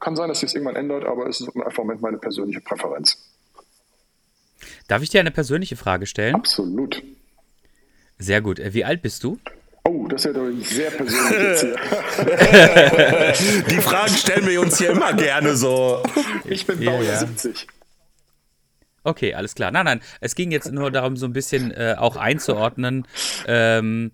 Kann 0.00 0.16
sein, 0.16 0.28
dass 0.28 0.40
sich 0.40 0.48
das 0.48 0.54
irgendwann 0.54 0.76
ändert, 0.76 1.04
aber 1.04 1.26
es 1.28 1.40
ist 1.40 1.48
einfach 1.48 1.78
im 1.78 1.86
Moment 1.86 2.02
meine 2.02 2.18
persönliche 2.18 2.60
Präferenz. 2.60 3.16
Darf 4.86 5.02
ich 5.02 5.10
dir 5.10 5.20
eine 5.20 5.30
persönliche 5.30 5.76
Frage 5.76 6.06
stellen? 6.06 6.34
Absolut. 6.34 7.02
Sehr 8.18 8.40
gut. 8.40 8.60
Wie 8.72 8.84
alt 8.84 9.02
bist 9.02 9.24
du? 9.24 9.38
Oh, 9.88 10.06
das 10.06 10.24
ist 10.24 10.24
ja 10.26 10.32
doch 10.34 10.50
sehr 10.64 10.90
persönlich 10.90 11.40
jetzt 11.40 11.62
hier. 11.62 11.76
Die 13.70 13.80
Fragen 13.80 14.12
stellen 14.12 14.46
wir 14.46 14.60
uns 14.60 14.76
hier 14.76 14.90
immer 14.90 15.14
gerne 15.14 15.56
so. 15.56 16.02
Ich 16.44 16.66
bin 16.66 16.78
Baujahr 16.80 17.02
ja, 17.02 17.12
ja. 17.12 17.18
70. 17.20 17.66
Okay, 19.02 19.32
alles 19.32 19.54
klar. 19.54 19.70
Nein, 19.70 19.86
nein, 19.86 20.00
es 20.20 20.34
ging 20.34 20.50
jetzt 20.50 20.70
nur 20.70 20.90
darum, 20.90 21.16
so 21.16 21.24
ein 21.24 21.32
bisschen 21.32 21.70
äh, 21.70 21.94
auch 21.96 22.16
einzuordnen. 22.16 23.06
Ähm, 23.46 24.12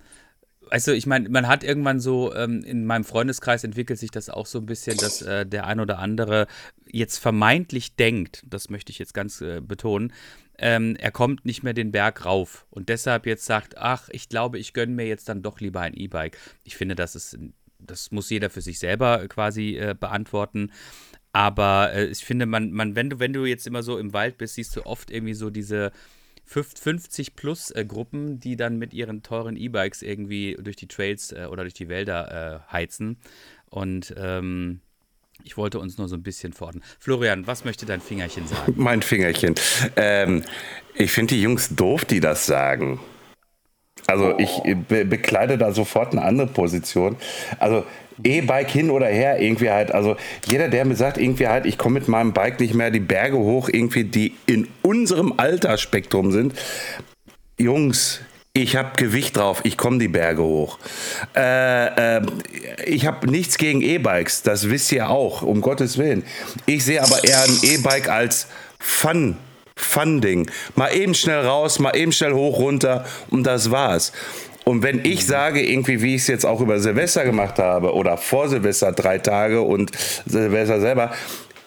also 0.70 0.92
ich 0.92 1.06
meine, 1.06 1.28
man 1.28 1.48
hat 1.48 1.64
irgendwann 1.64 1.98
so, 1.98 2.32
ähm, 2.34 2.62
in 2.62 2.86
meinem 2.86 3.04
Freundeskreis 3.04 3.64
entwickelt 3.64 3.98
sich 3.98 4.12
das 4.12 4.30
auch 4.30 4.46
so 4.46 4.58
ein 4.58 4.66
bisschen, 4.66 4.96
dass 4.96 5.22
äh, 5.22 5.44
der 5.44 5.66
ein 5.66 5.80
oder 5.80 5.98
andere 5.98 6.46
jetzt 6.86 7.18
vermeintlich 7.18 7.96
denkt, 7.96 8.44
das 8.46 8.70
möchte 8.70 8.92
ich 8.92 9.00
jetzt 9.00 9.14
ganz 9.14 9.40
äh, 9.40 9.60
betonen, 9.60 10.12
ähm, 10.58 10.96
er 10.96 11.10
kommt 11.10 11.44
nicht 11.44 11.62
mehr 11.62 11.74
den 11.74 11.92
Berg 11.92 12.24
rauf 12.24 12.66
und 12.70 12.88
deshalb 12.88 13.26
jetzt 13.26 13.44
sagt, 13.44 13.76
ach, 13.78 14.08
ich 14.10 14.28
glaube, 14.28 14.58
ich 14.58 14.72
gönne 14.72 14.92
mir 14.92 15.06
jetzt 15.06 15.28
dann 15.28 15.42
doch 15.42 15.60
lieber 15.60 15.80
ein 15.80 15.94
E-Bike. 15.94 16.38
Ich 16.62 16.76
finde, 16.76 16.94
das 16.94 17.16
ist, 17.16 17.38
das 17.78 18.10
muss 18.10 18.30
jeder 18.30 18.50
für 18.50 18.60
sich 18.60 18.78
selber 18.78 19.26
quasi 19.28 19.76
äh, 19.76 19.94
beantworten. 19.98 20.70
Aber 21.32 21.92
äh, 21.92 22.06
ich 22.06 22.24
finde, 22.24 22.46
man, 22.46 22.70
man, 22.70 22.94
wenn 22.94 23.10
du, 23.10 23.18
wenn 23.18 23.32
du 23.32 23.44
jetzt 23.44 23.66
immer 23.66 23.82
so 23.82 23.98
im 23.98 24.12
Wald 24.12 24.38
bist, 24.38 24.54
siehst 24.54 24.76
du 24.76 24.86
oft 24.86 25.10
irgendwie 25.10 25.34
so 25.34 25.50
diese 25.50 25.90
50 26.46 27.34
plus 27.34 27.70
äh, 27.70 27.84
Gruppen, 27.84 28.38
die 28.38 28.56
dann 28.56 28.78
mit 28.78 28.94
ihren 28.94 29.22
teuren 29.22 29.56
E-Bikes 29.56 30.02
irgendwie 30.02 30.56
durch 30.60 30.76
die 30.76 30.86
Trails 30.86 31.32
äh, 31.32 31.48
oder 31.50 31.64
durch 31.64 31.74
die 31.74 31.88
Wälder 31.88 32.64
äh, 32.68 32.72
heizen. 32.72 33.18
Und 33.70 34.14
ähm, 34.16 34.80
ich 35.44 35.58
wollte 35.58 35.78
uns 35.78 35.98
nur 35.98 36.08
so 36.08 36.16
ein 36.16 36.22
bisschen 36.22 36.52
fordern. 36.52 36.82
Florian, 36.98 37.46
was 37.46 37.64
möchte 37.64 37.84
dein 37.86 38.00
Fingerchen 38.00 38.46
sagen? 38.46 38.72
Mein 38.76 39.02
Fingerchen. 39.02 39.54
Ähm, 39.94 40.42
ich 40.94 41.12
finde 41.12 41.34
die 41.34 41.42
Jungs 41.42 41.68
doof, 41.68 42.04
die 42.06 42.20
das 42.20 42.46
sagen. 42.46 42.98
Also 44.06 44.38
ich 44.38 44.62
be 44.88 45.04
bekleide 45.04 45.56
da 45.56 45.72
sofort 45.72 46.12
eine 46.12 46.22
andere 46.22 46.46
Position. 46.46 47.16
Also 47.58 47.84
E-Bike 48.22 48.70
hin 48.70 48.90
oder 48.90 49.06
her, 49.06 49.40
irgendwie 49.40 49.70
halt, 49.70 49.92
also 49.92 50.16
jeder, 50.46 50.68
der 50.68 50.84
mir 50.84 50.94
sagt, 50.94 51.18
irgendwie 51.18 51.48
halt, 51.48 51.66
ich 51.66 51.78
komme 51.78 51.98
mit 51.98 52.08
meinem 52.08 52.32
Bike 52.32 52.60
nicht 52.60 52.74
mehr 52.74 52.90
die 52.90 53.00
Berge 53.00 53.38
hoch, 53.38 53.68
irgendwie, 53.70 54.04
die 54.04 54.34
in 54.46 54.68
unserem 54.82 55.34
Altersspektrum 55.36 56.32
sind. 56.32 56.54
Jungs, 57.58 58.20
ich 58.56 58.76
habe 58.76 58.90
Gewicht 58.96 59.36
drauf, 59.36 59.60
ich 59.64 59.76
komme 59.76 59.98
die 59.98 60.06
Berge 60.06 60.42
hoch. 60.42 60.78
Äh, 61.34 62.18
äh, 62.18 62.22
ich 62.86 63.04
habe 63.04 63.28
nichts 63.28 63.58
gegen 63.58 63.82
E-Bikes, 63.82 64.42
das 64.42 64.70
wisst 64.70 64.92
ihr 64.92 65.10
auch, 65.10 65.42
um 65.42 65.60
Gottes 65.60 65.98
Willen. 65.98 66.24
Ich 66.64 66.84
sehe 66.84 67.02
aber 67.02 67.24
eher 67.24 67.42
ein 67.42 67.58
E-Bike 67.62 68.08
als 68.08 68.46
Fun. 68.78 69.36
Fun-Ding. 69.76 70.48
Mal 70.76 70.94
eben 70.94 71.14
schnell 71.14 71.44
raus, 71.44 71.80
mal 71.80 71.96
eben 71.96 72.12
schnell 72.12 72.32
hoch, 72.32 72.60
runter 72.60 73.04
und 73.30 73.42
das 73.42 73.72
war's. 73.72 74.12
Und 74.64 74.84
wenn 74.84 75.04
ich 75.04 75.26
sage, 75.26 75.60
irgendwie, 75.60 76.00
wie 76.00 76.14
ich 76.14 76.22
es 76.22 76.28
jetzt 76.28 76.46
auch 76.46 76.60
über 76.60 76.78
Silvester 76.78 77.24
gemacht 77.24 77.58
habe 77.58 77.92
oder 77.92 78.16
vor 78.16 78.48
Silvester 78.48 78.92
drei 78.92 79.18
Tage 79.18 79.62
und 79.62 79.90
Silvester 80.26 80.80
selber, 80.80 81.12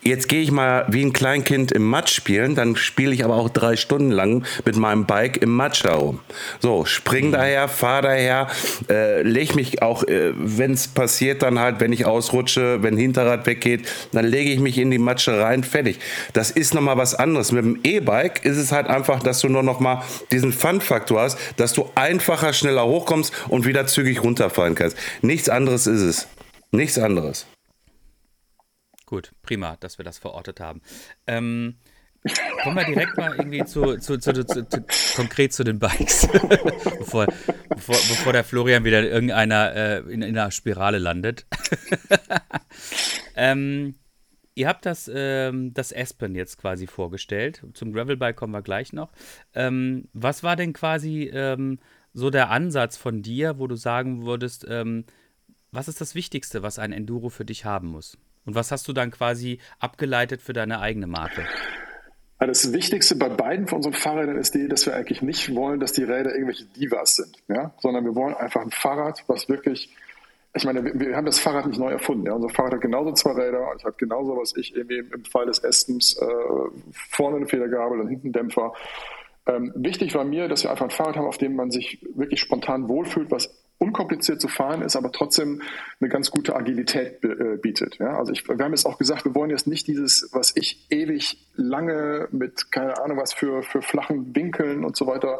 jetzt 0.08 0.28
gehe 0.30 0.42
ich 0.42 0.52
mal 0.52 0.86
wie 0.90 1.04
ein 1.04 1.14
Kleinkind 1.14 1.72
im 1.72 1.88
Matsch 1.88 2.14
spielen, 2.14 2.56
dann 2.56 2.76
spiele 2.76 3.14
ich 3.14 3.24
aber 3.24 3.36
auch 3.36 3.50
drei 3.50 3.76
Stunden 3.76 4.12
lang 4.12 4.46
mit 4.66 4.76
meinem 4.78 5.06
Bike 5.06 5.38
im 5.38 5.52
Matsch 5.52 5.84
herum. 5.84 6.20
So, 6.60 6.86
spring 6.86 7.28
mhm. 7.28 7.32
daher, 7.34 7.68
fahr 7.68 8.02
daher, 8.02 8.48
äh, 8.90 9.22
leg 9.22 9.56
mich 9.56 9.82
auch, 9.82 10.04
äh, 10.04 10.34
wenn 10.36 10.72
es 10.72 10.88
passiert, 10.88 11.44
dann 11.44 11.60
halt, 11.60 11.80
wenn 11.80 11.92
ich 11.92 12.06
ausrutsche, 12.06 12.84
wenn 12.84 12.98
Hinterrad 12.98 13.46
weggeht, 13.46 13.88
dann 14.14 14.26
lege 14.26 14.52
ich 14.52 14.60
mich 14.60 14.78
in 14.78 14.92
die 14.92 14.98
Matsche 14.98 15.40
rein, 15.40 15.64
fertig. 15.64 16.00
Das 16.34 16.52
ist 16.52 16.74
nochmal 16.74 16.98
was 16.98 17.16
anderes. 17.16 17.52
Mit 17.52 17.66
dem 17.66 17.80
E-Bike 17.84 18.46
ist 18.46 18.58
es 18.58 18.72
halt 18.72 18.88
einfach, 18.88 19.22
dass 19.22 19.42
du 19.42 19.50
nur 19.50 19.64
nochmal 19.64 20.04
diesen 20.32 20.54
Fun-Faktor 20.54 21.22
hast, 21.22 21.38
dass 21.58 21.74
du 21.74 21.90
einfacher, 21.96 22.54
schneller 22.54 22.86
hochkommst 22.86 23.34
und 23.50 23.66
wieder 23.66 23.88
zügig 23.88 24.24
runterfallen 24.24 24.76
kannst. 24.76 24.98
Nichts 25.22 25.50
anderes 25.50 25.88
ist 25.88 26.02
es. 26.02 26.28
Nichts 26.72 26.98
anderes. 27.00 27.48
Gut, 29.08 29.32
prima, 29.42 29.78
dass 29.80 29.98
wir 29.98 30.04
das 30.04 30.18
verortet 30.20 30.60
haben. 30.60 30.82
Ähm, 31.28 31.78
kommen 32.62 32.76
wir 32.76 32.84
direkt 32.84 33.16
mal 33.16 33.34
irgendwie 33.38 33.64
zu, 33.64 33.98
zu, 34.00 34.18
zu, 34.18 34.34
zu 34.34 34.68
konkret 35.16 35.54
zu 35.54 35.64
den 35.64 35.80
Bikes, 35.80 36.28
bevor, 37.00 37.26
bevor, 37.70 37.96
bevor, 37.96 38.34
der 38.34 38.44
Florian 38.44 38.84
wieder 38.84 39.00
in 39.00 39.06
irgendeiner 39.06 39.74
äh, 39.74 40.00
in, 40.00 40.22
in, 40.22 40.38
einer 40.38 40.52
Spirale 40.52 40.98
landet. 40.98 41.46
ähm, 43.38 43.96
ihr 44.56 44.68
habt 44.68 44.86
das, 44.86 45.10
ähm, 45.14 45.74
das 45.74 45.96
Aspen 45.96 46.36
jetzt 46.36 46.58
quasi 46.58 46.86
vorgestellt. 46.86 47.64
Zum 47.76 47.94
Gravelbike 47.94 48.36
kommen 48.36 48.52
wir 48.52 48.62
gleich 48.62 48.92
noch. 48.92 49.14
Ähm, 49.56 50.10
was 50.12 50.44
war 50.44 50.58
denn 50.58 50.74
quasi 50.74 51.32
ähm, 51.34 51.80
so 52.12 52.30
der 52.30 52.50
Ansatz 52.50 52.98
von 52.98 53.22
dir, 53.22 53.58
wo 53.58 53.68
du 53.68 53.78
sagen 53.78 54.26
würdest, 54.26 54.66
ähm, 54.68 55.06
was 55.72 55.88
ist 55.88 56.02
das 56.02 56.14
Wichtigste, 56.14 56.62
was 56.62 56.78
ein 56.78 56.92
Enduro 56.92 57.30
für 57.30 57.46
dich 57.46 57.64
haben 57.64 57.88
muss? 57.88 58.18
Und 58.48 58.56
was 58.56 58.72
hast 58.72 58.88
du 58.88 58.94
dann 58.94 59.12
quasi 59.12 59.60
abgeleitet 59.80 60.42
für 60.42 60.54
deine 60.54 60.80
eigene 60.80 61.06
Marke? 61.06 61.44
Das 62.40 62.72
Wichtigste 62.72 63.16
bei 63.16 63.30
beiden 63.30 63.68
von 63.68 63.78
unseren 63.78 63.94
Fahrrädern 63.94 64.38
ist 64.38 64.56
die, 64.56 64.70
dass 64.70 64.86
wir 64.86 64.96
eigentlich 64.96 65.22
nicht 65.22 65.54
wollen, 65.54 65.80
dass 65.82 65.92
die 65.92 66.04
Räder 66.04 66.32
irgendwelche 66.34 66.66
Divas 66.66 67.18
sind, 67.18 67.36
ja? 67.50 67.74
sondern 67.80 68.06
wir 68.06 68.16
wollen 68.16 68.36
einfach 68.36 68.62
ein 68.62 68.72
Fahrrad, 68.72 69.24
was 69.28 69.50
wirklich, 69.50 69.94
ich 70.54 70.64
meine, 70.64 70.84
wir, 70.84 70.98
wir 70.98 71.16
haben 71.18 71.26
das 71.26 71.40
Fahrrad 71.40 71.66
nicht 71.66 71.80
neu 71.80 71.92
erfunden. 71.92 72.26
Ja? 72.26 72.34
Unser 72.34 72.50
Fahrrad 72.50 72.76
hat 72.76 72.82
genauso 72.82 73.12
zwei 73.14 73.32
Räder, 73.32 73.68
es 73.76 73.84
hat 73.84 73.98
genauso, 73.98 74.38
was 74.38 74.56
ich 74.56 74.74
irgendwie 74.76 75.00
im 75.00 75.26
Fall 75.26 75.48
des 75.48 75.60
Estens 75.60 76.16
äh, 76.22 76.26
vorne 76.94 77.38
eine 77.38 77.48
Federgabel 77.48 78.00
und 78.00 78.08
hinten 78.08 78.32
Dämpfer. 78.32 78.72
Ähm, 79.48 79.74
wichtig 79.76 80.14
war 80.14 80.24
mir, 80.24 80.48
dass 80.48 80.64
wir 80.64 80.72
einfach 80.72 80.86
ein 80.86 80.92
Fahrrad 80.92 81.18
haben, 81.18 81.28
auf 81.28 81.38
dem 81.38 81.56
man 81.56 81.72
sich 81.72 82.06
wirklich 82.16 82.40
spontan 82.40 82.88
wohlfühlt, 82.88 83.32
was 83.32 83.57
unkompliziert 83.80 84.42
zu 84.42 84.48
fahren 84.48 84.82
ist, 84.82 84.96
aber 84.96 85.12
trotzdem 85.12 85.62
eine 86.00 86.10
ganz 86.10 86.32
gute 86.32 86.56
Agilität 86.56 87.24
äh, 87.24 87.58
bietet. 87.62 87.98
Ja? 88.00 88.18
Also 88.18 88.32
ich, 88.32 88.48
wir 88.48 88.58
haben 88.58 88.72
jetzt 88.72 88.86
auch 88.86 88.98
gesagt, 88.98 89.26
wir 89.26 89.36
wollen 89.36 89.50
jetzt 89.50 89.68
nicht 89.68 89.88
dieses, 89.88 90.30
was 90.32 90.54
ich 90.56 90.88
ewig 90.90 91.38
lange 91.56 92.28
mit 92.32 92.72
keine 92.72 93.02
Ahnung 93.02 93.18
was 93.18 93.34
für, 93.34 93.62
für 93.64 93.82
flachen 93.82 94.36
Winkeln 94.36 94.84
und 94.84 94.96
so 94.96 95.08
weiter 95.08 95.40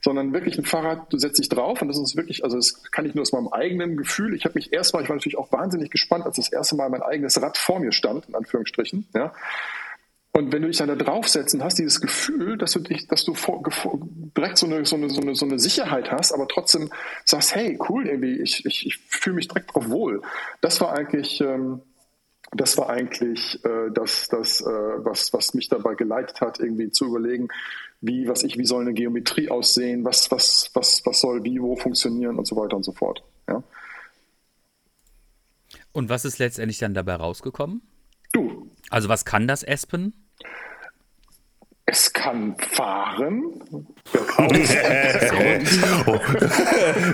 sondern 0.00 0.32
wirklich 0.32 0.58
ein 0.58 0.64
Fahrrad, 0.64 1.12
du 1.12 1.18
setzt 1.18 1.38
dich 1.38 1.48
drauf 1.48 1.82
und 1.82 1.88
das 1.88 1.98
ist 1.98 2.16
wirklich, 2.16 2.44
also 2.44 2.56
das 2.56 2.90
kann 2.90 3.04
ich 3.04 3.14
nur 3.14 3.22
aus 3.22 3.32
meinem 3.32 3.48
eigenen 3.48 3.96
Gefühl. 3.96 4.34
Ich 4.34 4.44
habe 4.44 4.54
mich 4.54 4.72
erstmal, 4.72 5.02
ich 5.02 5.08
war 5.08 5.16
natürlich 5.16 5.38
auch 5.38 5.50
wahnsinnig 5.50 5.90
gespannt, 5.90 6.24
als 6.24 6.36
das 6.36 6.52
erste 6.52 6.76
Mal 6.76 6.88
mein 6.88 7.02
eigenes 7.02 7.40
Rad 7.42 7.58
vor 7.58 7.80
mir 7.80 7.92
stand, 7.92 8.26
in 8.28 8.34
Anführungsstrichen, 8.34 9.08
ja. 9.14 9.32
Und 10.38 10.52
wenn 10.52 10.62
du 10.62 10.68
dich 10.68 10.76
dann 10.76 10.86
da 10.86 10.94
draufsetzt 10.94 11.52
und 11.54 11.64
hast 11.64 11.80
dieses 11.80 12.00
Gefühl, 12.00 12.56
dass 12.56 12.70
du 12.70 12.78
dich, 12.78 13.08
dass 13.08 13.24
du 13.24 13.34
vor, 13.34 13.60
direkt 14.36 14.56
so 14.56 14.66
eine, 14.66 14.84
so, 14.86 14.94
eine, 14.94 15.10
so, 15.10 15.20
eine, 15.20 15.34
so 15.34 15.44
eine 15.44 15.58
Sicherheit 15.58 16.12
hast, 16.12 16.30
aber 16.30 16.46
trotzdem 16.46 16.90
sagst, 17.24 17.56
hey, 17.56 17.76
cool, 17.88 18.06
irgendwie, 18.06 18.40
ich, 18.40 18.64
ich, 18.64 18.86
ich 18.86 18.98
fühle 18.98 19.34
mich 19.34 19.48
direkt 19.48 19.74
drauf 19.74 19.88
wohl. 19.88 20.22
Das 20.60 20.80
war 20.80 20.92
eigentlich, 20.92 21.40
ähm, 21.40 21.82
das 22.52 22.78
war 22.78 22.88
eigentlich 22.88 23.64
äh, 23.64 23.90
das, 23.92 24.28
das 24.28 24.60
äh, 24.60 24.64
was, 24.64 25.32
was 25.32 25.54
mich 25.54 25.68
dabei 25.70 25.96
geleitet 25.96 26.40
hat, 26.40 26.60
irgendwie 26.60 26.90
zu 26.90 27.06
überlegen, 27.06 27.48
wie, 28.00 28.28
was 28.28 28.44
ich, 28.44 28.56
wie 28.58 28.64
soll 28.64 28.82
eine 28.82 28.94
Geometrie 28.94 29.50
aussehen, 29.50 30.04
was, 30.04 30.30
was, 30.30 30.70
was, 30.72 31.02
was 31.04 31.18
soll 31.18 31.42
wie, 31.42 31.60
wo 31.60 31.74
funktionieren 31.74 32.38
und 32.38 32.46
so 32.46 32.54
weiter 32.54 32.76
und 32.76 32.84
so 32.84 32.92
fort. 32.92 33.24
Ja. 33.48 33.64
Und 35.90 36.10
was 36.10 36.24
ist 36.24 36.38
letztendlich 36.38 36.78
dann 36.78 36.94
dabei 36.94 37.16
rausgekommen? 37.16 37.82
Du. 38.32 38.70
Also 38.88 39.08
was 39.08 39.24
kann 39.24 39.48
das 39.48 39.66
Aspen? 39.66 40.12
Es 41.90 42.12
kann 42.12 42.54
fahren. 42.58 43.62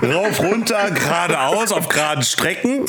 Rauf, 0.03 0.41
runter, 0.41 0.91
geradeaus, 0.91 1.71
auf 1.71 1.89
geraden 1.89 2.25
Strecken. 2.25 2.85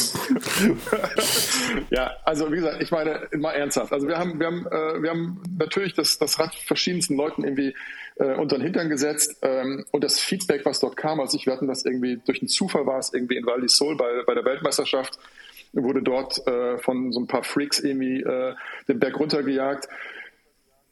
ja, 1.91 2.11
also 2.23 2.51
wie 2.51 2.55
gesagt, 2.55 2.81
ich 2.81 2.89
meine, 2.89 3.27
mal 3.37 3.51
ernsthaft. 3.51 3.93
Also 3.93 4.07
wir 4.07 4.17
haben, 4.17 4.39
wir 4.39 4.47
haben, 4.47 4.65
äh, 4.65 5.03
wir 5.03 5.11
haben 5.11 5.43
natürlich 5.59 5.93
das, 5.93 6.17
das 6.17 6.39
Rad 6.39 6.55
verschiedensten 6.55 7.17
Leuten 7.17 7.43
irgendwie 7.43 7.75
äh, 8.15 8.33
unter 8.33 8.57
den 8.57 8.63
Hintern 8.63 8.89
gesetzt. 8.89 9.37
Ähm, 9.43 9.85
und 9.91 10.03
das 10.03 10.19
Feedback, 10.19 10.65
was 10.65 10.79
dort 10.79 10.97
kam, 10.97 11.19
also 11.19 11.37
ich, 11.37 11.45
wir 11.45 11.53
hatten 11.53 11.67
das 11.67 11.85
irgendwie, 11.85 12.19
durch 12.25 12.41
einen 12.41 12.47
Zufall 12.47 12.87
war 12.87 12.97
es 12.97 13.13
irgendwie 13.13 13.37
in 13.37 13.45
Val 13.45 13.61
di 13.61 13.67
Sol 13.67 13.95
bei, 13.95 14.23
bei 14.25 14.33
der 14.33 14.43
Weltmeisterschaft, 14.43 15.19
wurde 15.73 16.01
dort 16.01 16.47
äh, 16.47 16.79
von 16.79 17.11
so 17.11 17.19
ein 17.19 17.27
paar 17.27 17.43
Freaks 17.43 17.79
irgendwie 17.79 18.21
äh, 18.21 18.55
den 18.87 18.99
Berg 18.99 19.19
runtergejagt. 19.19 19.87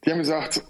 Die 0.05 0.11
haben 0.11 0.19
gesagt, 0.19 0.63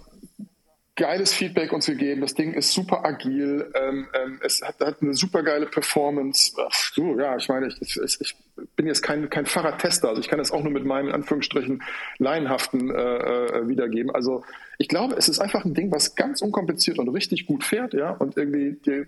geiles 0.96 1.34
Feedback 1.34 1.74
uns 1.74 1.88
gegeben. 1.88 2.22
Das 2.22 2.36
Ding 2.36 2.54
ist 2.54 2.72
super 2.72 3.04
agil. 3.04 3.72
Ähm, 3.74 4.08
ähm, 4.14 4.40
es 4.44 4.62
hat, 4.62 4.80
hat, 4.80 5.02
eine 5.02 5.14
super 5.14 5.42
geile 5.42 5.66
Performance. 5.66 6.54
Ach, 6.58 6.72
so, 6.94 7.20
ja, 7.20 7.36
ich 7.36 7.50
meine, 7.50 7.68
ich, 7.68 7.98
ich, 7.98 8.22
ich, 8.22 8.36
bin 8.76 8.86
jetzt 8.86 9.02
kein, 9.02 9.30
kein 9.30 9.48
Fahrradtester, 9.48 10.10
also 10.10 10.22
ich 10.22 10.28
kann 10.28 10.38
das 10.38 10.52
auch 10.52 10.62
nur 10.62 10.72
mit 10.72 10.86
meinem 10.86 11.08
in 11.08 11.16
Anführungsstrichen 11.16 11.82
laienhaften 12.20 12.92
äh, 12.92 12.96
äh, 12.96 13.68
wiedergeben. 13.68 14.14
Also 14.14 14.44
ich 14.78 14.88
glaube, 14.88 15.16
es 15.16 15.28
ist 15.28 15.40
einfach 15.40 15.66
ein 15.66 15.74
Ding, 15.74 15.92
was 15.92 16.16
ganz 16.16 16.42
unkompliziert 16.42 17.00
und 17.00 17.10
richtig 17.10 17.48
gut 17.48 17.64
fährt, 17.64 17.94
ja, 17.94 18.12
und 18.12 18.38
irgendwie 18.38 18.78
die, 18.86 19.06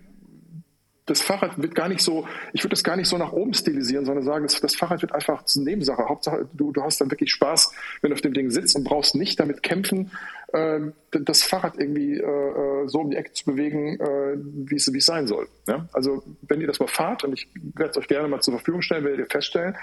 das 1.06 1.22
Fahrrad 1.22 1.60
wird 1.60 1.74
gar 1.74 1.88
nicht 1.88 2.02
so, 2.02 2.26
ich 2.52 2.62
würde 2.62 2.70
das 2.70 2.82
gar 2.82 2.96
nicht 2.96 3.08
so 3.08 3.16
nach 3.16 3.32
oben 3.32 3.54
stilisieren, 3.54 4.04
sondern 4.04 4.24
sagen, 4.24 4.44
das, 4.44 4.60
das 4.60 4.74
Fahrrad 4.74 5.02
wird 5.02 5.12
einfach 5.12 5.44
zur 5.44 5.62
Nebensache. 5.62 6.08
Hauptsache, 6.08 6.48
du, 6.52 6.72
du 6.72 6.82
hast 6.82 7.00
dann 7.00 7.10
wirklich 7.10 7.30
Spaß, 7.30 7.72
wenn 8.02 8.10
du 8.10 8.14
auf 8.14 8.20
dem 8.20 8.34
Ding 8.34 8.50
sitzt 8.50 8.76
und 8.76 8.84
brauchst 8.84 9.14
nicht 9.14 9.38
damit 9.38 9.62
kämpfen, 9.62 10.10
äh, 10.52 10.80
das 11.12 11.44
Fahrrad 11.44 11.78
irgendwie 11.78 12.14
äh, 12.14 12.22
äh, 12.22 12.88
so 12.88 13.00
um 13.00 13.10
die 13.10 13.16
Ecke 13.16 13.32
zu 13.32 13.44
bewegen, 13.44 14.00
äh, 14.00 14.36
wie 14.36 14.76
es 14.76 15.06
sein 15.06 15.28
soll. 15.28 15.48
Ja? 15.68 15.88
Also 15.92 16.24
wenn 16.42 16.60
ihr 16.60 16.66
das 16.66 16.80
mal 16.80 16.88
fahrt, 16.88 17.22
und 17.22 17.32
ich 17.32 17.48
werde 17.74 17.92
es 17.92 17.96
euch 17.96 18.08
gerne 18.08 18.26
mal 18.26 18.40
zur 18.40 18.54
Verfügung 18.54 18.82
stellen, 18.82 19.04
werdet 19.04 19.20
ihr 19.20 19.30
feststellen, 19.30 19.76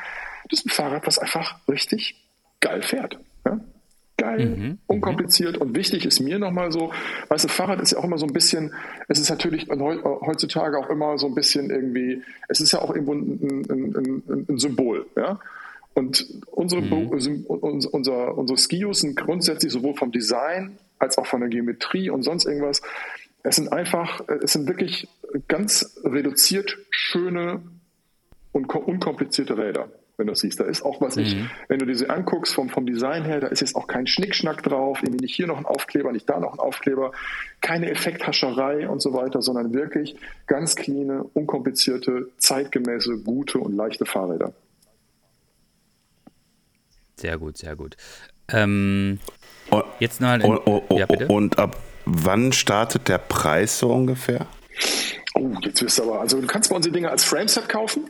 das 0.49 0.59
ist 0.59 0.65
ein 0.65 0.69
Fahrrad, 0.69 1.07
was 1.07 1.19
einfach 1.19 1.57
richtig 1.69 2.15
geil 2.59 2.81
fährt. 2.81 3.17
Ja? 3.45 3.59
Geil, 4.23 4.45
mhm, 4.45 4.63
mhm. 4.63 4.77
unkompliziert 4.87 5.57
und 5.57 5.75
wichtig 5.75 6.05
ist 6.05 6.19
mir 6.19 6.39
nochmal 6.39 6.71
so, 6.71 6.91
weißt 7.29 7.43
du, 7.43 7.47
Fahrrad 7.49 7.81
ist 7.81 7.91
ja 7.91 7.99
auch 7.99 8.05
immer 8.05 8.17
so 8.17 8.25
ein 8.25 8.33
bisschen, 8.33 8.73
es 9.07 9.19
ist 9.19 9.29
natürlich 9.29 9.67
heutzutage 9.69 10.77
auch 10.77 10.89
immer 10.89 11.17
so 11.17 11.27
ein 11.27 11.35
bisschen 11.35 11.69
irgendwie, 11.69 12.21
es 12.47 12.61
ist 12.61 12.71
ja 12.71 12.79
auch 12.79 12.93
irgendwo 12.95 13.13
ein, 13.13 13.65
ein, 13.69 14.23
ein, 14.27 14.45
ein 14.49 14.57
Symbol, 14.57 15.05
ja. 15.15 15.39
Und 15.95 16.25
unsere, 16.49 16.81
mhm. 16.81 17.09
unser, 17.45 18.35
unsere 18.35 18.57
Skios 18.57 19.01
sind 19.01 19.15
grundsätzlich 19.15 19.71
sowohl 19.71 19.93
vom 19.93 20.11
Design 20.11 20.77
als 20.97 21.19
auch 21.19 21.27
von 21.27 21.41
der 21.41 21.49
Geometrie 21.49 22.09
und 22.09 22.23
sonst 22.23 22.45
irgendwas, 22.45 22.81
es 23.43 23.57
sind 23.57 23.71
einfach, 23.71 24.21
es 24.41 24.53
sind 24.53 24.67
wirklich 24.67 25.07
ganz 25.47 25.99
reduziert 26.03 26.79
schöne 26.89 27.61
und 28.53 28.73
unkomplizierte 28.73 29.55
Räder 29.55 29.89
wenn 30.17 30.27
du 30.27 30.35
siehst. 30.35 30.59
Da 30.59 30.65
ist 30.65 30.83
auch 30.83 31.01
was 31.01 31.15
mhm. 31.15 31.21
ich, 31.23 31.37
wenn 31.67 31.79
du 31.79 31.85
diese 31.85 32.09
anguckst 32.09 32.53
vom, 32.53 32.69
vom 32.69 32.85
Design 32.85 33.23
her, 33.23 33.39
da 33.39 33.47
ist 33.47 33.61
jetzt 33.61 33.75
auch 33.75 33.87
kein 33.87 34.07
Schnickschnack 34.07 34.63
drauf, 34.63 34.99
irgendwie 35.01 35.23
nicht 35.23 35.35
hier 35.35 35.47
noch 35.47 35.57
ein 35.57 35.65
Aufkleber, 35.65 36.11
nicht 36.11 36.29
da 36.29 36.39
noch 36.39 36.53
ein 36.53 36.59
Aufkleber, 36.59 37.11
keine 37.61 37.89
Effekthascherei 37.89 38.87
und 38.87 39.01
so 39.01 39.13
weiter, 39.13 39.41
sondern 39.41 39.73
wirklich 39.73 40.15
ganz 40.47 40.75
clean, 40.75 41.21
unkomplizierte, 41.21 42.29
zeitgemäße, 42.37 43.19
gute 43.23 43.59
und 43.59 43.73
leichte 43.73 44.05
Fahrräder. 44.05 44.53
Sehr 47.17 47.37
gut, 47.37 47.57
sehr 47.57 47.75
gut. 47.75 47.95
Ähm, 48.49 49.19
und, 49.69 49.83
jetzt 49.99 50.19
mal 50.19 50.41
in, 50.41 50.57
und, 50.57 50.99
ja, 50.99 51.07
und 51.29 51.57
ab 51.57 51.77
wann 52.05 52.51
startet 52.51 53.07
der 53.07 53.17
Preis 53.17 53.79
so 53.79 53.91
ungefähr? 53.91 54.47
Oh, 55.35 55.51
jetzt 55.61 55.81
wirst 55.81 55.99
du 55.99 56.03
aber, 56.03 56.19
also 56.19 56.39
du 56.39 56.47
kannst 56.47 56.69
bei 56.69 56.75
uns 56.75 56.85
die 56.85 56.91
Dinge 56.91 57.09
als 57.09 57.23
Frameset 57.23 57.69
kaufen. 57.69 58.09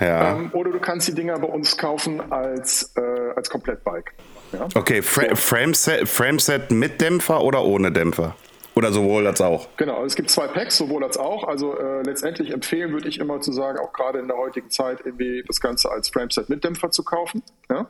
Ja. 0.00 0.32
Ähm, 0.32 0.50
oder 0.52 0.70
du 0.70 0.80
kannst 0.80 1.08
die 1.08 1.14
Dinger 1.14 1.38
bei 1.38 1.46
uns 1.46 1.76
kaufen 1.76 2.20
als, 2.32 2.92
äh, 2.96 3.00
als 3.36 3.48
Komplettbike. 3.50 4.14
Ja? 4.52 4.68
Okay, 4.74 5.02
Fra 5.02 5.28
so. 5.30 5.36
Frameset, 5.36 6.08
Frameset 6.08 6.70
mit 6.70 7.00
Dämpfer 7.00 7.42
oder 7.42 7.64
ohne 7.64 7.92
Dämpfer? 7.92 8.36
Oder 8.74 8.90
sowohl 8.90 9.26
als 9.26 9.40
auch? 9.40 9.68
Genau, 9.76 10.04
es 10.04 10.16
gibt 10.16 10.30
zwei 10.30 10.48
Packs, 10.48 10.76
sowohl 10.76 11.04
als 11.04 11.16
auch. 11.16 11.46
Also 11.46 11.78
äh, 11.78 12.02
letztendlich 12.02 12.50
empfehlen 12.50 12.92
würde 12.92 13.08
ich 13.08 13.20
immer 13.20 13.40
zu 13.40 13.52
sagen, 13.52 13.78
auch 13.78 13.92
gerade 13.92 14.18
in 14.18 14.26
der 14.26 14.36
heutigen 14.36 14.68
Zeit 14.68 14.98
irgendwie 15.04 15.44
das 15.46 15.60
Ganze 15.60 15.90
als 15.90 16.08
Frameset 16.08 16.48
mit 16.48 16.64
Dämpfer 16.64 16.90
zu 16.90 17.04
kaufen. 17.04 17.42
Ja? 17.70 17.86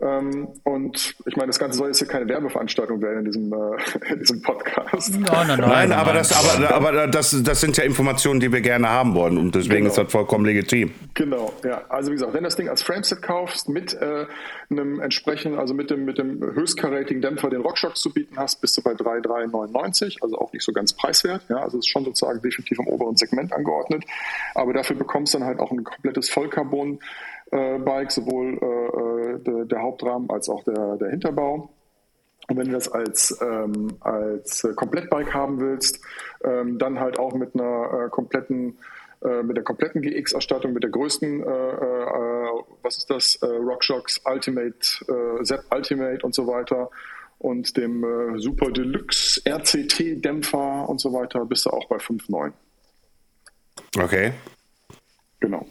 Ähm, 0.00 0.48
und 0.62 1.16
ich 1.26 1.36
meine, 1.36 1.48
das 1.48 1.58
Ganze 1.58 1.76
soll 1.76 1.88
jetzt 1.88 1.98
hier 1.98 2.06
keine 2.06 2.28
Werbeveranstaltung 2.28 3.02
werden 3.02 3.20
in 3.20 3.24
diesem, 3.24 3.52
äh, 3.52 4.10
in 4.12 4.20
diesem 4.20 4.42
Podcast. 4.42 5.12
Nein, 5.18 5.22
nein, 5.48 5.58
nein. 5.58 5.58
Nein, 5.58 5.92
aber, 5.92 6.12
das, 6.12 6.32
aber, 6.32 6.72
aber 6.72 7.06
das, 7.08 7.42
das 7.42 7.60
sind 7.60 7.76
ja 7.76 7.82
Informationen, 7.82 8.38
die 8.38 8.52
wir 8.52 8.60
gerne 8.60 8.88
haben 8.88 9.14
wollen 9.14 9.36
und 9.38 9.56
deswegen 9.56 9.84
genau. 9.84 9.88
ist 9.88 9.98
das 9.98 10.12
vollkommen 10.12 10.44
legitim. 10.44 10.92
Genau, 11.14 11.52
ja. 11.64 11.82
Also 11.88 12.10
wie 12.10 12.14
gesagt, 12.14 12.32
wenn 12.32 12.44
du 12.44 12.46
das 12.46 12.54
Ding 12.54 12.68
als 12.68 12.82
Frameset 12.82 13.22
kaufst, 13.22 13.68
mit 13.68 13.92
äh, 13.94 14.26
einem 14.70 15.00
entsprechenden, 15.00 15.58
also 15.58 15.74
mit 15.74 15.90
dem, 15.90 16.04
mit 16.04 16.18
dem 16.18 16.40
höchstkarätigen 16.40 17.20
Dämpfer, 17.20 17.50
den 17.50 17.62
RockShox 17.62 18.00
zu 18.00 18.12
bieten 18.12 18.36
hast, 18.36 18.60
bist 18.60 18.76
du 18.76 18.82
bei 18.82 18.94
3,399, 18.94 20.22
also 20.22 20.38
auch 20.38 20.52
nicht 20.52 20.64
so 20.64 20.72
ganz 20.72 20.92
preiswert. 20.92 21.42
Ja, 21.48 21.56
also 21.56 21.78
ist 21.78 21.88
schon 21.88 22.04
sozusagen 22.04 22.40
definitiv 22.40 22.78
im 22.78 22.86
oberen 22.86 23.16
Segment 23.16 23.52
angeordnet. 23.52 24.04
Aber 24.54 24.72
dafür 24.72 24.94
bekommst 24.94 25.34
du 25.34 25.38
dann 25.38 25.48
halt 25.48 25.58
auch 25.58 25.72
ein 25.72 25.82
komplettes 25.82 26.30
Vollcarbon 26.30 27.00
äh, 27.50 27.78
Bike, 27.78 28.12
sowohl 28.12 28.58
äh, 28.60 28.66
äh, 28.66 29.07
der, 29.46 29.64
der, 29.64 29.82
Hauptrahmen 29.82 30.30
als 30.30 30.48
auch 30.48 30.64
der, 30.64 30.96
der 30.96 31.10
Hinterbau. 31.10 31.70
Und 32.48 32.56
wenn 32.56 32.66
du 32.66 32.72
das 32.72 32.90
als, 32.90 33.38
ähm, 33.42 33.96
als 34.00 34.66
Komplettbike 34.76 35.34
haben 35.34 35.60
willst, 35.60 36.00
ähm, 36.44 36.78
dann 36.78 36.98
halt 36.98 37.18
auch 37.18 37.34
mit 37.34 37.54
einer 37.54 38.06
äh, 38.06 38.08
kompletten 38.08 38.78
äh, 39.24 39.42
mit 39.42 39.56
der 39.56 39.64
kompletten 39.64 40.00
GX-Ausstattung, 40.00 40.72
mit 40.72 40.84
der 40.84 40.90
größten, 40.90 41.42
äh, 41.42 41.44
äh, 41.44 42.48
was 42.82 42.98
ist 42.98 43.10
das, 43.10 43.38
RockShox 43.42 44.20
Ultimate, 44.24 44.78
Zep 45.42 45.64
Ultimate 45.72 46.24
und 46.24 46.34
so 46.34 46.46
weiter 46.46 46.88
und 47.38 47.76
dem 47.76 48.04
Super 48.36 48.70
Deluxe 48.70 49.40
RCT-Dämpfer 49.44 50.88
und 50.88 51.00
so 51.00 51.12
weiter, 51.12 51.44
bist 51.44 51.66
du 51.66 51.70
auch 51.70 51.86
bei 51.88 51.96
5,9. 51.96 52.52
Okay. 54.00 54.32
Genau. 55.40 55.66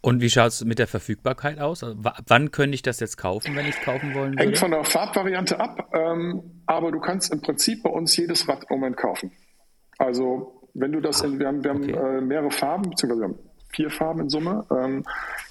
Und 0.00 0.20
wie 0.20 0.30
schaut 0.30 0.48
es 0.48 0.64
mit 0.64 0.78
der 0.78 0.86
Verfügbarkeit 0.86 1.58
aus? 1.58 1.82
Also, 1.82 1.96
wann 1.98 2.50
könnte 2.52 2.74
ich 2.74 2.82
das 2.82 3.00
jetzt 3.00 3.16
kaufen, 3.16 3.56
wenn 3.56 3.66
ich 3.66 3.76
es 3.76 3.82
kaufen 3.82 4.14
wollen 4.14 4.32
würde? 4.32 4.44
Hängt 4.44 4.58
von 4.58 4.70
der 4.70 4.84
Farbvariante 4.84 5.58
ab, 5.58 5.90
ähm, 5.92 6.62
aber 6.66 6.92
du 6.92 7.00
kannst 7.00 7.32
im 7.32 7.40
Prinzip 7.40 7.82
bei 7.82 7.90
uns 7.90 8.16
jedes 8.16 8.48
Rad 8.48 8.64
im 8.70 8.78
Moment 8.78 8.96
kaufen. 8.96 9.32
Also 9.98 10.58
wenn 10.74 10.92
du 10.92 11.00
das, 11.00 11.22
in, 11.22 11.38
wir 11.38 11.48
haben, 11.48 11.64
wir 11.64 11.70
haben 11.70 11.82
okay. 11.82 12.18
äh, 12.18 12.20
mehrere 12.20 12.50
Farben, 12.50 12.90
beziehungsweise 12.90 13.20
wir 13.20 13.28
haben 13.28 13.38
vier 13.70 13.90
Farben 13.90 14.20
in 14.20 14.28
Summe. 14.28 14.64
Ähm, 14.70 15.04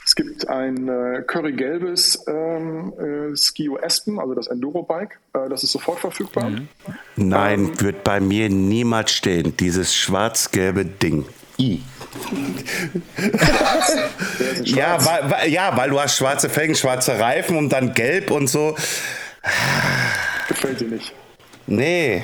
es 0.05 0.15
gibt 0.15 0.47
ein 0.47 0.87
äh, 0.87 1.23
currygelbes 1.27 2.25
ähm, 2.27 2.93
äh, 2.97 3.35
Skio 3.35 3.77
Aspen, 3.77 4.19
also 4.19 4.33
das 4.33 4.47
Enduro-Bike. 4.47 5.19
Äh, 5.33 5.49
das 5.49 5.63
ist 5.63 5.71
sofort 5.73 5.99
verfügbar. 5.99 6.49
Mhm. 6.49 6.67
Nein, 7.15 7.59
ähm, 7.59 7.81
wird 7.81 8.03
bei 8.03 8.19
mir 8.19 8.49
niemals 8.49 9.11
stehen. 9.11 9.55
Dieses 9.57 9.93
schwarz-gelbe 9.93 10.85
Ding. 10.85 11.25
I. 11.59 11.81
ja, 14.63 14.97
weil, 15.05 15.31
weil, 15.31 15.49
ja, 15.49 15.75
weil 15.75 15.89
du 15.89 15.99
hast 15.99 16.17
schwarze 16.17 16.49
Felgen, 16.49 16.75
schwarze 16.75 17.19
Reifen 17.19 17.57
und 17.57 17.69
dann 17.69 17.93
gelb 17.93 18.31
und 18.31 18.47
so. 18.47 18.75
Gefällt 20.47 20.79
dir 20.81 20.87
nicht. 20.87 21.13
Nee. 21.67 22.23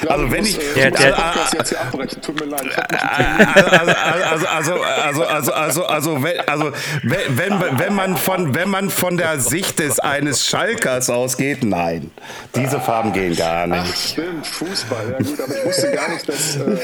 Glaub, 0.00 0.14
Also 0.14 0.30
wenn 0.32 0.40
muss, 0.40 0.48
ich- 0.48 0.58
äh, 0.58 0.74
Der- 0.74 0.90
muss 0.90 0.98
der- 1.00 1.12
den 1.12 1.22
Podcast 1.22 1.54
jetzt 1.54 1.68
hier 1.68 1.80
abbrechen. 1.80 2.20
Tut 2.20 2.40
mir 2.40 2.46
leid. 2.46 2.62
Ich 2.68 2.76
hab 2.76 2.90
nicht 2.90 4.50
also, 4.50 4.80
also, 4.80 5.22
also, 5.22 5.52
also, 5.54 5.84
also, 5.86 6.22
wenn, 6.24 6.40
also 6.48 6.72
wenn, 7.04 7.78
wenn, 7.78 7.94
man 7.94 8.16
von, 8.16 8.52
wenn 8.56 8.68
man 8.68 8.90
von 8.90 9.16
der 9.16 9.38
Sicht 9.38 9.78
des 9.78 10.00
eines 10.00 10.44
Schalkers 10.44 11.08
ausgeht, 11.08 11.62
nein, 11.62 12.10
diese 12.56 12.80
Farben 12.80 13.12
gehen 13.12 13.36
gar 13.36 13.68
Ach, 13.70 13.86
nicht. 13.86 14.10
stimmt, 14.12 14.44
Fußball. 14.44 15.18
Ja 15.20 15.24
gut, 15.24 15.40
aber 15.40 15.56
ich 15.56 15.64
wusste 15.64 15.92
gar 15.92 16.08
nicht, 16.10 16.28
dass, 16.28 16.56
äh, 16.56 16.76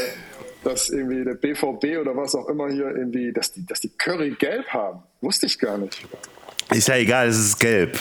dass 0.65 0.89
irgendwie 0.91 1.25
der 1.25 1.35
BVB 1.35 2.01
oder 2.01 2.17
was 2.17 2.35
auch 2.35 2.49
immer 2.49 2.69
hier 2.69 2.95
irgendwie, 2.95 3.33
dass 3.33 3.53
die, 3.53 3.65
dass 3.67 3.81
die 3.81 3.91
Curry 3.91 4.31
gelb 4.39 4.69
haben. 4.69 5.03
Wusste 5.21 5.47
ich 5.47 5.59
gar 5.59 5.79
nicht. 5.79 6.07
Ist 6.75 6.89
ja 6.89 6.97
egal, 6.97 7.29
es 7.29 7.39
ist 7.39 7.59
gelb. 7.61 7.99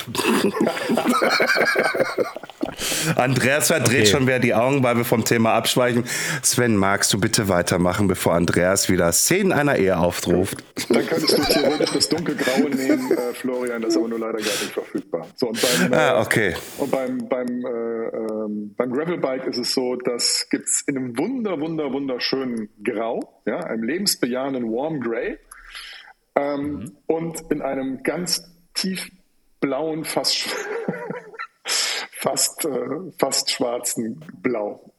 Andreas 3.15 3.67
verdreht 3.67 4.01
Okay. 4.01 4.05
schon 4.05 4.27
wieder 4.27 4.39
die 4.39 4.53
Augen, 4.53 4.83
weil 4.83 4.97
wir 4.97 5.05
vom 5.05 5.23
Thema 5.25 5.53
abschweichen. 5.53 6.05
Sven, 6.41 6.75
magst 6.75 7.11
du 7.13 7.19
bitte 7.19 7.47
weitermachen, 7.49 8.07
bevor 8.07 8.33
Andreas 8.33 8.89
wieder 8.89 9.11
Szenen 9.11 9.51
einer 9.51 9.75
Ehe 9.77 9.97
aufruft? 9.97 10.63
Dann 10.89 11.05
könntest 11.05 11.37
du 11.37 11.41
theoretisch 11.43 11.91
das 11.91 12.09
dunkelgraue 12.09 12.69
nehmen, 12.69 13.11
äh, 13.11 13.33
Florian, 13.33 13.81
das 13.81 13.91
ist 13.91 13.97
aber 13.97 14.07
nur 14.07 14.19
leider 14.19 14.37
gar 14.37 14.43
nicht 14.43 14.71
verfügbar. 14.73 15.27
So, 15.35 15.47
und 15.47 15.61
beim, 15.61 15.93
äh, 15.93 15.95
Ah, 15.95 16.21
okay. 16.21 16.55
Und 16.77 16.91
beim, 16.91 17.27
beim, 17.29 17.47
äh, 17.65 17.69
ähm, 17.69 18.73
beim 18.77 18.91
Gravelbike 18.91 19.47
ist 19.47 19.57
es 19.57 19.73
so, 19.73 19.95
das 19.97 20.47
gibt's 20.49 20.81
in 20.87 20.97
einem 20.97 21.17
wunder, 21.17 21.59
wunder, 21.59 21.91
wunderschönen 21.91 22.69
Grau, 22.83 23.41
ja, 23.45 23.57
einem 23.59 23.83
lebensbejahenden 23.83 24.63
Warm 24.71 25.01
Grey 25.01 25.37
ähm, 26.35 26.93
und 27.07 27.41
in 27.51 27.61
einem 27.61 28.01
ganz 28.03 28.43
tiefblauen, 28.81 30.05
fast, 30.05 30.47
fast, 32.11 32.65
äh, 32.65 33.11
fast 33.17 33.51
schwarzen 33.51 34.23
Blau. 34.41 34.93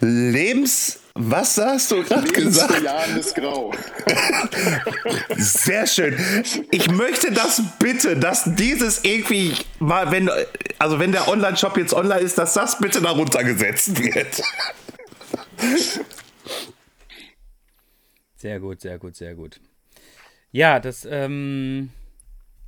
Lebens... 0.00 1.00
Was 1.18 1.56
hast 1.56 1.92
du 1.92 2.02
gerade 2.02 2.28
gesagt? 2.28 2.72
Lebensbejahendes 2.72 3.32
Grau. 3.32 3.72
Sehr 5.38 5.86
schön. 5.86 6.14
Ich 6.70 6.90
möchte 6.90 7.32
das 7.32 7.62
bitte, 7.78 8.18
dass 8.18 8.44
dieses 8.54 9.02
irgendwie 9.02 9.54
mal, 9.78 10.10
wenn, 10.10 10.30
also 10.78 10.98
wenn 10.98 11.12
der 11.12 11.26
Online-Shop 11.26 11.78
jetzt 11.78 11.94
online 11.94 12.20
ist, 12.20 12.36
dass 12.36 12.52
das 12.52 12.78
bitte 12.78 13.00
darunter 13.00 13.44
gesetzt 13.44 13.98
wird. 13.98 14.42
Sehr 18.36 18.60
gut, 18.60 18.82
sehr 18.82 18.98
gut, 18.98 19.16
sehr 19.16 19.34
gut. 19.34 19.58
Ja, 20.52 20.80
das, 20.80 21.08
ähm, 21.10 21.88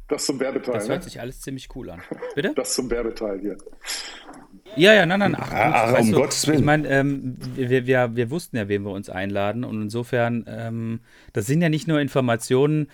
Das 0.09 0.25
zum 0.25 0.41
Werbeteil, 0.41 0.75
das 0.75 0.89
ne? 0.89 0.95
hört 0.95 1.05
sich 1.05 1.21
alles 1.21 1.41
ziemlich 1.41 1.69
cool 1.75 1.91
an. 1.91 2.01
Bitte? 2.35 2.53
Das 2.57 2.75
zum 2.75 2.91
Werbeteil 2.91 3.41
hier. 3.41 3.57
Ja, 4.77 4.95
ja, 4.95 5.07
nein, 5.07 5.19
nein. 5.19 5.37
Ach, 5.39 5.51
Ah, 5.53 5.81
gut, 5.87 5.91
um 5.91 5.99
weißt 5.99 6.13
du, 6.13 6.17
Gottes 6.17 6.47
Willen. 6.47 6.59
Ich 6.59 6.65
meine, 6.65 6.89
ähm, 6.89 7.37
wir, 7.55 7.87
wir, 7.87 8.17
wir 8.17 8.31
wussten 8.31 8.57
ja, 8.57 8.69
wen 8.69 8.83
wir 8.85 8.93
uns 8.93 9.11
einladen. 9.11 9.65
Und 9.65 9.83
insofern, 9.83 10.45
ähm, 10.49 11.01
das 11.33 11.47
sind 11.47 11.61
ja 11.61 11.69
nicht 11.69 11.89
nur 11.89 12.01
Informationen, 12.01 12.89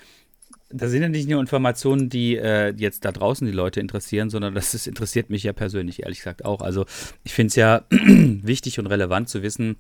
das 0.71 0.91
sind 0.91 1.03
ja 1.03 1.09
nicht 1.09 1.29
nur 1.29 1.41
Informationen, 1.41 2.09
die 2.09 2.37
äh, 2.37 2.75
jetzt 2.77 3.05
da 3.05 3.13
draußen 3.13 3.47
die 3.47 3.53
Leute 3.53 3.81
interessieren, 3.81 4.29
sondern 4.31 4.55
das 4.55 4.75
ist, 4.75 4.89
interessiert 4.89 5.31
mich 5.31 5.45
ja 5.45 5.53
persönlich, 5.53 6.03
ehrlich 6.03 6.19
gesagt 6.19 6.45
auch. 6.45 6.63
Also 6.63 6.85
ich 7.23 7.33
finde 7.33 7.49
es 7.49 7.57
ja 7.57 7.83
wichtig 7.91 8.79
und 8.81 8.87
relevant 8.87 9.29
zu 9.29 9.43
wissen, 9.43 9.77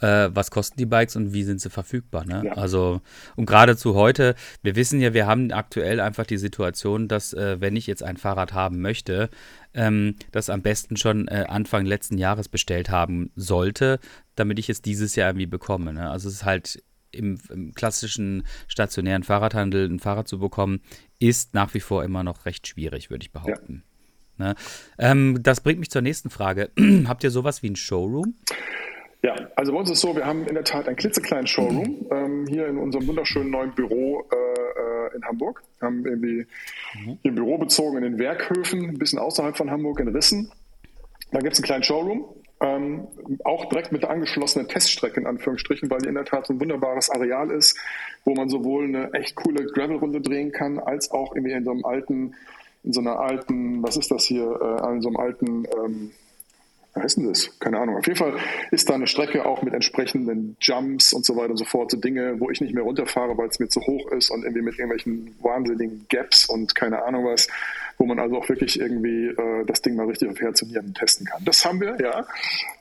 äh, 0.00 0.28
was 0.32 0.50
kosten 0.50 0.76
die 0.78 0.86
Bikes 0.86 1.16
und 1.16 1.32
wie 1.32 1.44
sind 1.44 1.60
sie 1.60 1.70
verfügbar. 1.70 2.24
Ne? 2.24 2.42
Ja. 2.46 2.52
Also, 2.52 3.00
und 3.36 3.46
gerade 3.46 3.76
zu 3.76 3.94
heute, 3.94 4.34
wir 4.62 4.76
wissen 4.76 5.00
ja, 5.00 5.14
wir 5.14 5.26
haben 5.26 5.50
aktuell 5.52 6.00
einfach 6.00 6.26
die 6.26 6.38
Situation, 6.38 7.08
dass, 7.08 7.32
äh, 7.32 7.60
wenn 7.60 7.76
ich 7.76 7.86
jetzt 7.86 8.02
ein 8.02 8.16
Fahrrad 8.16 8.52
haben 8.52 8.80
möchte, 8.80 9.30
ähm, 9.74 10.16
das 10.32 10.50
am 10.50 10.62
besten 10.62 10.96
schon 10.96 11.28
äh, 11.28 11.46
Anfang 11.48 11.86
letzten 11.86 12.18
Jahres 12.18 12.48
bestellt 12.48 12.90
haben 12.90 13.30
sollte, 13.36 14.00
damit 14.34 14.58
ich 14.58 14.68
es 14.68 14.82
dieses 14.82 15.16
Jahr 15.16 15.30
irgendwie 15.30 15.46
bekomme. 15.46 15.92
Ne? 15.92 16.10
Also, 16.10 16.28
es 16.28 16.36
ist 16.36 16.44
halt 16.44 16.82
im, 17.10 17.38
im 17.50 17.72
klassischen 17.72 18.44
stationären 18.68 19.22
Fahrradhandel 19.22 19.88
ein 19.88 20.00
Fahrrad 20.00 20.28
zu 20.28 20.38
bekommen, 20.38 20.80
ist 21.18 21.54
nach 21.54 21.74
wie 21.74 21.80
vor 21.80 22.04
immer 22.04 22.22
noch 22.22 22.46
recht 22.46 22.66
schwierig, 22.66 23.10
würde 23.10 23.24
ich 23.24 23.32
behaupten. 23.32 23.84
Ne? 24.38 24.54
Ähm, 24.98 25.38
das 25.42 25.60
bringt 25.60 25.80
mich 25.80 25.90
zur 25.90 26.02
nächsten 26.02 26.30
Frage. 26.30 26.70
Habt 27.06 27.24
ihr 27.24 27.30
sowas 27.30 27.62
wie 27.62 27.70
ein 27.70 27.76
Showroom? 27.76 28.34
Ja, 29.26 29.34
also 29.56 29.72
bei 29.72 29.78
uns 29.80 29.90
ist 29.90 29.96
es 29.96 30.02
so, 30.02 30.14
wir 30.14 30.24
haben 30.24 30.46
in 30.46 30.54
der 30.54 30.62
Tat 30.62 30.86
einen 30.86 30.94
klitzekleinen 30.94 31.48
Showroom 31.48 32.06
ähm, 32.12 32.46
hier 32.46 32.68
in 32.68 32.78
unserem 32.78 33.08
wunderschönen 33.08 33.50
neuen 33.50 33.72
Büro 33.72 34.24
äh, 34.30 34.36
äh, 34.36 35.16
in 35.16 35.24
Hamburg. 35.24 35.64
Wir 35.80 35.86
haben 35.86 36.06
irgendwie 36.06 36.46
hier 37.22 37.32
ein 37.32 37.34
Büro 37.34 37.58
bezogen 37.58 37.96
in 37.96 38.04
den 38.04 38.18
Werkhöfen, 38.20 38.88
ein 38.88 38.98
bisschen 38.98 39.18
außerhalb 39.18 39.56
von 39.56 39.68
Hamburg 39.68 39.98
in 39.98 40.06
Rissen. 40.06 40.52
Da 41.32 41.40
gibt 41.40 41.54
es 41.54 41.58
einen 41.58 41.64
kleinen 41.64 41.82
Showroom, 41.82 42.24
ähm, 42.60 43.08
auch 43.42 43.64
direkt 43.64 43.90
mit 43.90 44.04
der 44.04 44.10
angeschlossenen 44.10 44.68
Teststrecke 44.68 45.18
in 45.18 45.26
Anführungsstrichen, 45.26 45.90
weil 45.90 45.98
die 45.98 46.08
in 46.08 46.14
der 46.14 46.24
Tat 46.24 46.46
so 46.46 46.54
ein 46.54 46.60
wunderbares 46.60 47.10
Areal 47.10 47.50
ist, 47.50 47.76
wo 48.24 48.32
man 48.32 48.48
sowohl 48.48 48.84
eine 48.84 49.12
echt 49.12 49.34
coole 49.34 49.66
Gravel-Runde 49.66 50.20
drehen 50.20 50.52
kann, 50.52 50.78
als 50.78 51.10
auch 51.10 51.34
irgendwie 51.34 51.54
in 51.54 51.64
so 51.64 51.72
einem 51.72 51.84
alten, 51.84 52.36
in 52.84 52.92
so 52.92 53.00
einer 53.00 53.18
alten, 53.18 53.82
was 53.82 53.96
ist 53.96 54.12
das 54.12 54.22
hier, 54.22 54.44
äh, 54.44 54.92
in 54.92 55.02
so 55.02 55.08
einem 55.08 55.16
alten 55.16 55.64
ähm, 55.84 56.12
wie 56.96 57.02
heißt 57.02 57.18
denn 57.18 57.28
das? 57.28 57.50
Keine 57.60 57.78
Ahnung. 57.78 57.96
Auf 57.96 58.06
jeden 58.06 58.18
Fall 58.18 58.36
ist 58.70 58.88
da 58.88 58.94
eine 58.94 59.06
Strecke 59.06 59.44
auch 59.44 59.62
mit 59.62 59.74
entsprechenden 59.74 60.56
Jumps 60.60 61.12
und 61.12 61.26
so 61.26 61.36
weiter 61.36 61.50
und 61.50 61.58
so 61.58 61.64
fort, 61.64 61.90
so 61.90 61.98
Dinge, 61.98 62.40
wo 62.40 62.50
ich 62.50 62.60
nicht 62.60 62.74
mehr 62.74 62.84
runterfahre, 62.84 63.36
weil 63.36 63.48
es 63.48 63.58
mir 63.58 63.68
zu 63.68 63.80
hoch 63.82 64.10
ist 64.12 64.30
und 64.30 64.42
irgendwie 64.42 64.62
mit 64.62 64.78
irgendwelchen 64.78 65.36
wahnsinnigen 65.42 66.06
Gaps 66.08 66.48
und 66.48 66.74
keine 66.74 67.04
Ahnung 67.04 67.26
was, 67.26 67.48
wo 67.98 68.06
man 68.06 68.18
also 68.18 68.38
auch 68.38 68.48
wirklich 68.48 68.80
irgendwie 68.80 69.26
äh, 69.26 69.64
das 69.66 69.82
Ding 69.82 69.94
mal 69.96 70.06
richtig 70.06 70.30
auf 70.30 70.40
Herz 70.40 70.62
und 70.62 70.70
Nieren 70.70 70.94
testen 70.94 71.26
kann. 71.26 71.44
Das 71.44 71.64
haben 71.64 71.80
wir, 71.80 71.98
ja. 72.00 72.26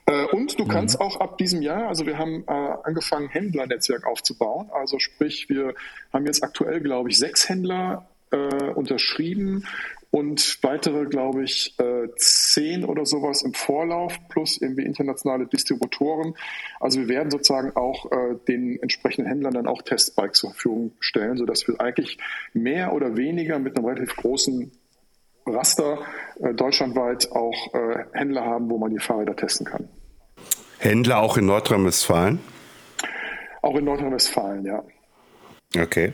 Äh, 0.05 0.25
und 0.27 0.57
du 0.59 0.65
kannst 0.65 1.01
auch 1.01 1.19
ab 1.19 1.37
diesem 1.37 1.61
Jahr, 1.61 1.87
also 1.89 2.05
wir 2.05 2.17
haben 2.17 2.45
äh, 2.47 2.51
angefangen, 2.83 3.27
Händlernetzwerk 3.27 4.05
aufzubauen. 4.05 4.69
Also 4.71 4.99
sprich, 4.99 5.49
wir 5.49 5.73
haben 6.13 6.25
jetzt 6.25 6.43
aktuell, 6.43 6.79
glaube 6.79 7.09
ich, 7.09 7.17
sechs 7.17 7.49
Händler 7.49 8.07
äh, 8.31 8.69
unterschrieben 8.73 9.65
und 10.11 10.59
weitere, 10.63 11.05
glaube 11.05 11.43
ich, 11.43 11.75
äh, 11.79 12.07
zehn 12.17 12.85
oder 12.85 13.05
sowas 13.05 13.41
im 13.41 13.53
Vorlauf, 13.53 14.17
plus 14.29 14.61
irgendwie 14.61 14.83
internationale 14.83 15.45
Distributoren. 15.47 16.35
Also 16.79 17.01
wir 17.01 17.09
werden 17.09 17.29
sozusagen 17.29 17.75
auch 17.75 18.11
äh, 18.11 18.35
den 18.47 18.81
entsprechenden 18.81 19.27
Händlern 19.27 19.53
dann 19.53 19.67
auch 19.67 19.81
Testbikes 19.81 20.39
zur 20.39 20.51
Verfügung 20.51 20.91
stellen, 20.99 21.37
sodass 21.37 21.67
wir 21.67 21.81
eigentlich 21.81 22.17
mehr 22.53 22.93
oder 22.93 23.17
weniger 23.17 23.59
mit 23.59 23.75
einem 23.75 23.85
relativ 23.85 24.15
großen 24.15 24.71
Raster 25.45 25.99
äh, 26.39 26.53
deutschlandweit 26.53 27.31
auch 27.31 27.73
Händler 28.13 28.45
haben, 28.45 28.69
wo 28.69 28.77
man 28.77 28.91
die 28.91 28.99
Fahrräder 28.99 29.35
testen 29.35 29.65
kann. 29.65 29.89
Händler 30.79 31.19
auch 31.19 31.37
in 31.37 31.45
Nordrhein-Westfalen? 31.45 32.39
Auch 33.61 33.75
in 33.75 33.85
Nordrhein-Westfalen, 33.85 34.65
ja. 34.65 34.83
Okay. 35.77 36.13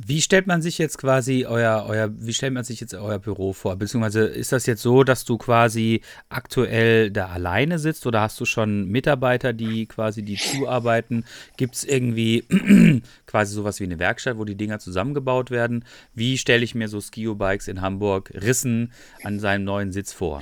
Wie 0.00 0.20
stellt 0.20 0.46
man 0.46 0.62
sich 0.62 0.78
jetzt 0.78 0.96
quasi 0.96 1.44
euer, 1.44 1.84
euer, 1.88 2.08
wie 2.20 2.32
stellt 2.32 2.54
man 2.54 2.62
sich 2.62 2.78
jetzt 2.80 2.94
euer 2.94 3.18
Büro 3.18 3.52
vor? 3.52 3.74
Beziehungsweise 3.74 4.26
ist 4.26 4.52
das 4.52 4.64
jetzt 4.66 4.80
so, 4.80 5.02
dass 5.02 5.24
du 5.24 5.38
quasi 5.38 6.02
aktuell 6.28 7.10
da 7.10 7.26
alleine 7.26 7.80
sitzt 7.80 8.06
oder 8.06 8.20
hast 8.20 8.38
du 8.38 8.44
schon 8.44 8.86
Mitarbeiter, 8.86 9.52
die 9.52 9.86
quasi 9.86 10.22
die 10.22 10.36
zuarbeiten? 10.36 11.24
Gibt 11.56 11.74
es 11.74 11.82
irgendwie 11.82 12.44
quasi 13.26 13.52
sowas 13.52 13.80
wie 13.80 13.84
eine 13.84 13.98
Werkstatt, 13.98 14.38
wo 14.38 14.44
die 14.44 14.54
Dinger 14.54 14.78
zusammengebaut 14.78 15.50
werden? 15.50 15.84
Wie 16.14 16.38
stelle 16.38 16.62
ich 16.62 16.76
mir 16.76 16.86
so 16.86 17.00
Skio-Bikes 17.00 17.66
in 17.66 17.80
Hamburg 17.80 18.30
Rissen 18.34 18.92
an 19.24 19.40
seinem 19.40 19.64
neuen 19.64 19.90
Sitz 19.90 20.12
vor? 20.12 20.38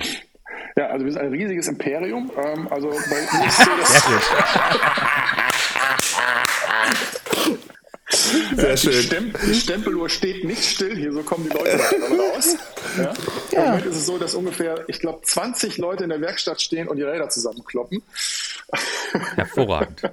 Ja, 0.75 0.85
also 0.89 1.03
wir 1.03 1.11
sind 1.11 1.21
ein 1.23 1.31
riesiges 1.31 1.67
Imperium. 1.67 2.29
Ähm, 2.37 2.67
also 2.67 2.89
bei 2.89 2.95
ist 3.47 3.67
Sehr 8.55 8.71
Die, 8.75 8.77
schön. 8.77 8.93
Stemp 8.93 9.37
Stempeluhr 9.53 10.09
steht 10.09 10.43
nicht 10.45 10.63
still, 10.63 10.95
hier 10.95 11.11
so 11.11 11.23
kommen 11.23 11.43
die 11.49 11.55
Leute 11.57 11.77
raus. 12.33 12.55
Ja? 12.97 13.13
Im 13.51 13.65
Moment 13.65 13.85
ist 13.87 13.95
es 13.97 14.05
so, 14.05 14.17
dass 14.17 14.33
ungefähr, 14.33 14.85
ich 14.87 14.99
glaube, 14.99 15.21
20 15.23 15.77
Leute 15.77 16.03
in 16.05 16.09
der 16.09 16.21
Werkstatt 16.21 16.61
stehen 16.61 16.87
und 16.87 16.97
die 16.97 17.03
Räder 17.03 17.29
zusammenkloppen. 17.29 18.01
Hervorragend. 19.35 20.01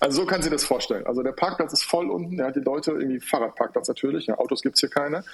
Also 0.00 0.20
so 0.20 0.26
kann 0.26 0.42
sie 0.42 0.50
das 0.50 0.62
vorstellen. 0.64 1.04
Also 1.06 1.24
der 1.24 1.32
Parkplatz 1.32 1.72
ist 1.72 1.82
voll 1.82 2.08
unten, 2.10 2.38
ja, 2.38 2.52
die 2.52 2.60
Leute, 2.60 2.92
irgendwie 2.92 3.18
Fahrradparkplatz 3.18 3.88
natürlich, 3.88 4.26
ja, 4.26 4.38
Autos 4.38 4.62
gibt's 4.62 4.78
hier 4.78 4.88
keine. 4.90 5.24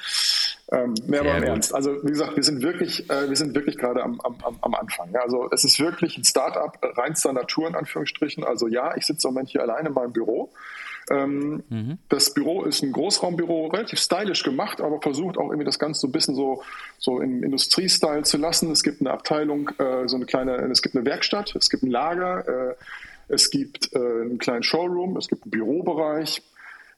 Ähm, 0.73 0.95
mehr 1.07 1.21
aber 1.21 1.37
im. 1.37 1.43
Ernst. 1.43 1.75
Also 1.75 2.03
wie 2.03 2.09
gesagt, 2.11 2.35
wir 2.37 2.43
sind 2.43 2.62
wirklich, 2.62 3.11
äh, 3.11 3.29
wir 3.29 3.37
sind 3.37 3.55
wirklich 3.55 3.77
gerade 3.77 4.03
am, 4.03 4.19
am, 4.23 4.37
am- 4.43 4.59
am 4.62 4.75
Anfang. 4.75 5.11
Ja. 5.12 5.21
Also 5.21 5.51
es 5.51 5.64
ist 5.64 5.81
wirklich 5.81 6.17
ein 6.17 6.25
Start-up 6.25 6.79
reinster 6.97 7.35
Natur 7.35 7.69
in 7.69 7.75
Anführungsstrichen. 7.75 8.43
Also 8.45 8.67
ja, 8.67 8.97
ich 8.97 9.05
sitze 9.05 9.29
im 9.29 9.35
Moment 9.35 9.51
hier 9.51 9.61
alleine 9.62 9.88
in 9.88 9.95
meinem 9.95 10.12
Büro. 10.14 10.51
Ähm, 11.11 11.62
Das 12.09 12.33
Büro 12.33 12.64
ist 12.64 12.83
ein 12.83 12.93
Großraumbüro, 12.93 13.67
relativ 13.69 13.99
stylisch 13.99 14.43
gemacht, 14.43 14.81
aber 14.81 15.01
versucht 15.01 15.37
auch 15.37 15.47
irgendwie 15.47 15.64
das 15.64 15.79
Ganze 15.79 16.01
so 16.01 16.09
ein 16.09 16.12
bisschen 16.12 16.35
so, 16.35 16.62
so 16.99 17.21
im 17.21 17.43
Industriestyle 17.43 18.23
zu 18.23 18.38
lassen. 18.38 18.71
Es 18.71 18.83
gibt 18.83 19.01
eine 19.01 19.11
Abteilung, 19.11 19.71
äh, 19.79 20.09
so 20.09 20.17
eine 20.17 20.27
kleine, 20.27 20.57
es 20.71 20.83
gibt 20.83 20.97
eine 20.97 21.05
Werkstatt, 21.05 21.55
es 21.57 21.69
gibt 21.69 21.83
ein 21.83 21.90
Lager, 21.90 22.49
äh, 22.71 22.75
es 23.29 23.51
gibt 23.51 23.95
äh, 23.95 23.99
einen 23.99 24.38
kleinen 24.38 24.62
Showroom, 24.62 25.17
es 25.17 25.29
gibt 25.29 25.45
einen 25.45 25.51
Bürobereich 25.51 26.43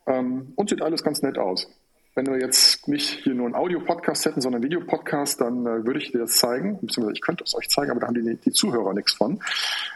ähm, 0.06 0.52
und 0.56 0.70
sieht 0.70 0.82
alles 0.82 1.02
ganz 1.02 1.22
nett 1.22 1.38
aus. 1.38 1.68
Wenn 2.16 2.26
wir 2.26 2.40
jetzt 2.40 2.88
nicht 2.88 3.24
hier 3.24 3.34
nur 3.34 3.44
einen 3.44 3.54
Audio-Podcast 3.54 4.24
hätten, 4.24 4.40
sondern 4.40 4.62
einen 4.62 4.70
Videopodcast, 4.70 5.38
dann 5.38 5.66
äh, 5.66 5.84
würde 5.84 6.00
ich 6.00 6.12
dir 6.12 6.20
das 6.20 6.36
zeigen. 6.36 6.78
Beziehungsweise 6.80 7.12
ich 7.12 7.20
könnte 7.20 7.44
es 7.44 7.54
euch 7.54 7.68
zeigen, 7.68 7.90
aber 7.90 8.00
da 8.00 8.06
haben 8.06 8.14
die, 8.14 8.36
die 8.36 8.52
Zuhörer 8.52 8.94
nichts 8.94 9.12
von. 9.12 9.38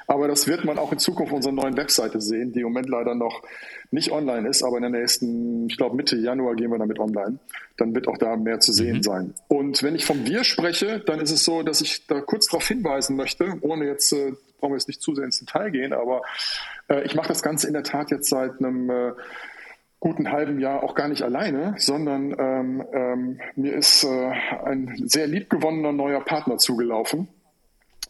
Aber 0.07 0.29
das 0.29 0.47
wird 0.47 0.67
man 0.67 0.79
auch 0.79 0.93
in 0.93 0.99
Zukunft 0.99 1.33
auf 1.33 1.37
unserer 1.37 1.55
neuen 1.55 1.79
Webseite 1.79 2.21
sehen, 2.21 2.53
die 2.53 2.61
im 2.61 2.67
Moment 2.67 2.91
leider 2.91 3.15
noch 3.15 3.43
nicht 3.91 4.13
online 4.13 4.47
ist, 4.49 4.63
aber 4.63 4.77
in 4.77 4.83
der 4.83 5.01
nächsten, 5.01 5.67
ich 5.69 5.79
glaube 5.79 5.97
Mitte 5.97 6.17
Januar 6.17 6.57
gehen 6.57 6.71
wir 6.71 6.79
damit 6.79 6.99
online. 6.99 7.39
Dann 7.79 7.95
wird 7.95 8.07
auch 8.07 8.19
da 8.19 8.37
mehr 8.37 8.61
zu 8.61 8.73
sehen 8.73 8.99
mhm. 8.99 9.03
sein. 9.03 9.35
Und 9.49 9.83
wenn 9.83 9.95
ich 9.95 10.05
vom 10.05 10.27
Wir 10.27 10.45
spreche, 10.45 11.01
dann 11.01 11.21
ist 11.21 11.31
es 11.31 11.45
so, 11.45 11.63
dass 11.63 11.81
ich 11.81 12.07
da 12.07 12.21
kurz 12.21 12.49
darauf 12.49 12.69
hinweisen 12.69 13.17
möchte, 13.17 13.55
ohne 13.63 13.87
jetzt, 13.87 14.13
äh, 14.13 14.33
brauchen 14.61 14.73
wir 14.73 14.77
jetzt 14.77 14.89
nicht 14.89 15.01
zu 15.01 15.15
sehr 15.15 15.25
ins 15.25 15.39
Detail 15.39 15.71
gehen, 15.71 15.95
aber 15.95 16.21
äh, 16.89 17.03
ich 17.05 17.15
mache 17.15 17.29
das 17.29 17.43
Ganze 17.43 17.67
in 17.67 17.73
der 17.73 17.83
Tat 17.83 18.11
jetzt 18.11 18.29
seit 18.29 18.59
einem 18.59 18.91
äh, 18.91 19.13
guten 20.01 20.33
halben 20.33 20.59
Jahr 20.59 20.83
auch 20.83 20.95
gar 20.95 21.09
nicht 21.09 21.23
alleine, 21.23 21.75
sondern 21.77 22.35
ähm, 22.39 22.85
ähm, 22.93 23.41
mir 23.55 23.75
ist 23.75 24.03
äh, 24.03 24.33
ein 24.65 24.95
sehr 25.05 25.27
liebgewonnener 25.27 25.93
neuer 25.93 26.21
Partner 26.25 26.57
zugelaufen, 26.57 27.29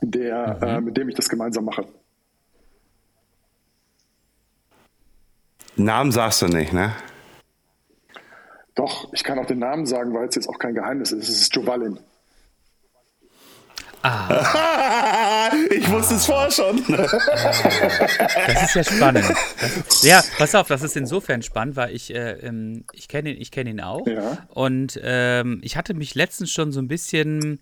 der, 0.00 0.56
mhm. 0.60 0.66
äh, 0.66 0.80
mit 0.80 0.96
dem 0.96 1.08
ich 1.08 1.16
das 1.16 1.28
gemeinsam 1.28 1.64
mache. 1.64 1.84
Namen 5.76 6.12
sagst 6.12 6.42
du 6.42 6.46
nicht, 6.46 6.72
ne? 6.72 6.92
Doch, 8.74 9.12
ich 9.12 9.24
kann 9.24 9.38
auch 9.38 9.46
den 9.46 9.58
Namen 9.58 9.84
sagen, 9.84 10.14
weil 10.14 10.28
es 10.28 10.36
jetzt 10.36 10.48
auch 10.48 10.58
kein 10.58 10.74
Geheimnis 10.74 11.10
ist. 11.12 11.28
Es 11.28 11.40
ist 11.40 11.54
Jovalin. 11.54 11.98
Ah. 14.02 15.50
ich 15.70 15.90
wusste 15.90 16.14
ah. 16.14 16.16
es 16.16 16.26
vorher 16.26 16.50
schon. 16.50 16.84
Das 16.88 18.62
ist 18.62 18.74
ja 18.74 18.84
spannend. 18.84 19.24
Ist, 19.88 20.04
ja, 20.04 20.22
pass 20.38 20.54
auf, 20.54 20.68
das 20.68 20.82
ist 20.82 20.96
insofern 20.96 21.42
spannend, 21.42 21.76
weil 21.76 21.94
ich, 21.94 22.14
äh, 22.14 22.32
ähm, 22.40 22.84
ich 22.92 23.08
kenne 23.08 23.32
ihn, 23.32 23.50
kenn 23.50 23.66
ihn 23.66 23.80
auch. 23.80 24.06
Ja. 24.06 24.46
Und 24.48 24.98
ähm, 25.02 25.60
ich 25.62 25.76
hatte 25.76 25.94
mich 25.94 26.14
letztens 26.14 26.50
schon 26.50 26.72
so 26.72 26.80
ein 26.80 26.88
bisschen 26.88 27.60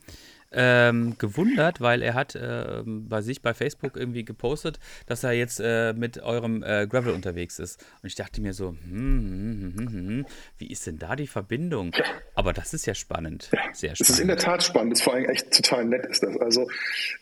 ähm, 0.53 1.17
gewundert, 1.19 1.81
weil 1.81 2.03
er 2.03 2.15
hat 2.15 2.35
äh, 2.35 2.83
bei 2.85 3.21
sich 3.21 3.43
bei 3.43 3.55
Facebook 3.55 3.97
irgendwie 3.97 4.25
gepostet, 4.25 4.79
dass 5.07 5.25
er 5.25 5.33
jetzt 5.33 5.61
äh, 5.61 5.93
mit 5.93 6.23
eurem 6.23 6.63
äh, 6.63 6.87
Gravel 6.87 7.13
unterwegs 7.13 7.59
ist. 7.59 7.85
Und 8.03 8.07
ich 8.07 8.15
dachte 8.15 8.41
mir 8.41 8.55
so, 8.55 8.71
hm, 8.71 8.75
hm, 8.89 9.75
hm, 9.77 9.93
hm, 9.93 10.27
wie 10.59 10.69
ist 10.69 10.87
denn 10.87 10.99
da 10.99 11.17
die 11.17 11.27
Verbindung? 11.27 11.93
Aber 12.35 12.53
das 12.53 12.73
ist 12.73 12.87
ja 12.87 12.95
spannend. 12.95 13.51
Sehr 13.73 13.95
spannend. 13.95 14.01
Es 14.01 14.11
ist 14.11 14.21
in 14.21 14.29
der 14.29 14.39
Tat 14.39 14.63
spannend. 14.63 14.95
Ist 14.95 15.03
vor 15.03 15.15
allem 15.15 15.27
echt 15.27 15.53
total 15.53 15.85
nett 15.85 16.07
ist 16.07 16.23
das. 16.23 16.37
Also 16.39 16.69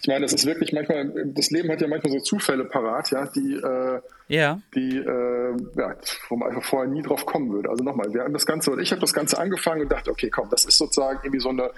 ich 0.00 0.06
meine, 0.06 0.20
das 0.20 0.32
ist 0.32 0.46
wirklich 0.46 0.72
manchmal, 0.72 1.12
das 1.26 1.50
Leben 1.50 1.70
hat 1.70 1.80
ja 1.80 1.88
manchmal 1.88 2.12
so 2.12 2.20
Zufälle 2.20 2.64
parat, 2.64 3.10
ja, 3.10 3.26
die 3.26 3.60
ja. 4.28 4.60
die 4.74 4.96
äh, 4.98 5.56
ja, 5.76 5.96
wo 6.28 6.36
man 6.36 6.48
einfach 6.48 6.64
vorher 6.64 6.90
nie 6.90 7.02
drauf 7.02 7.26
kommen 7.26 7.52
würde. 7.52 7.70
Also 7.70 7.84
nochmal, 7.84 8.12
wir 8.12 8.22
haben 8.22 8.32
das 8.32 8.46
Ganze, 8.46 8.80
ich 8.80 8.90
habe 8.90 9.00
das 9.00 9.12
Ganze 9.12 9.38
angefangen 9.38 9.82
und 9.82 9.92
dachte, 9.92 10.10
okay, 10.10 10.30
komm, 10.30 10.48
das 10.50 10.64
ist 10.64 10.78
sozusagen 10.78 11.20
irgendwie 11.22 11.40
so 11.40 11.50
eine 11.50 11.70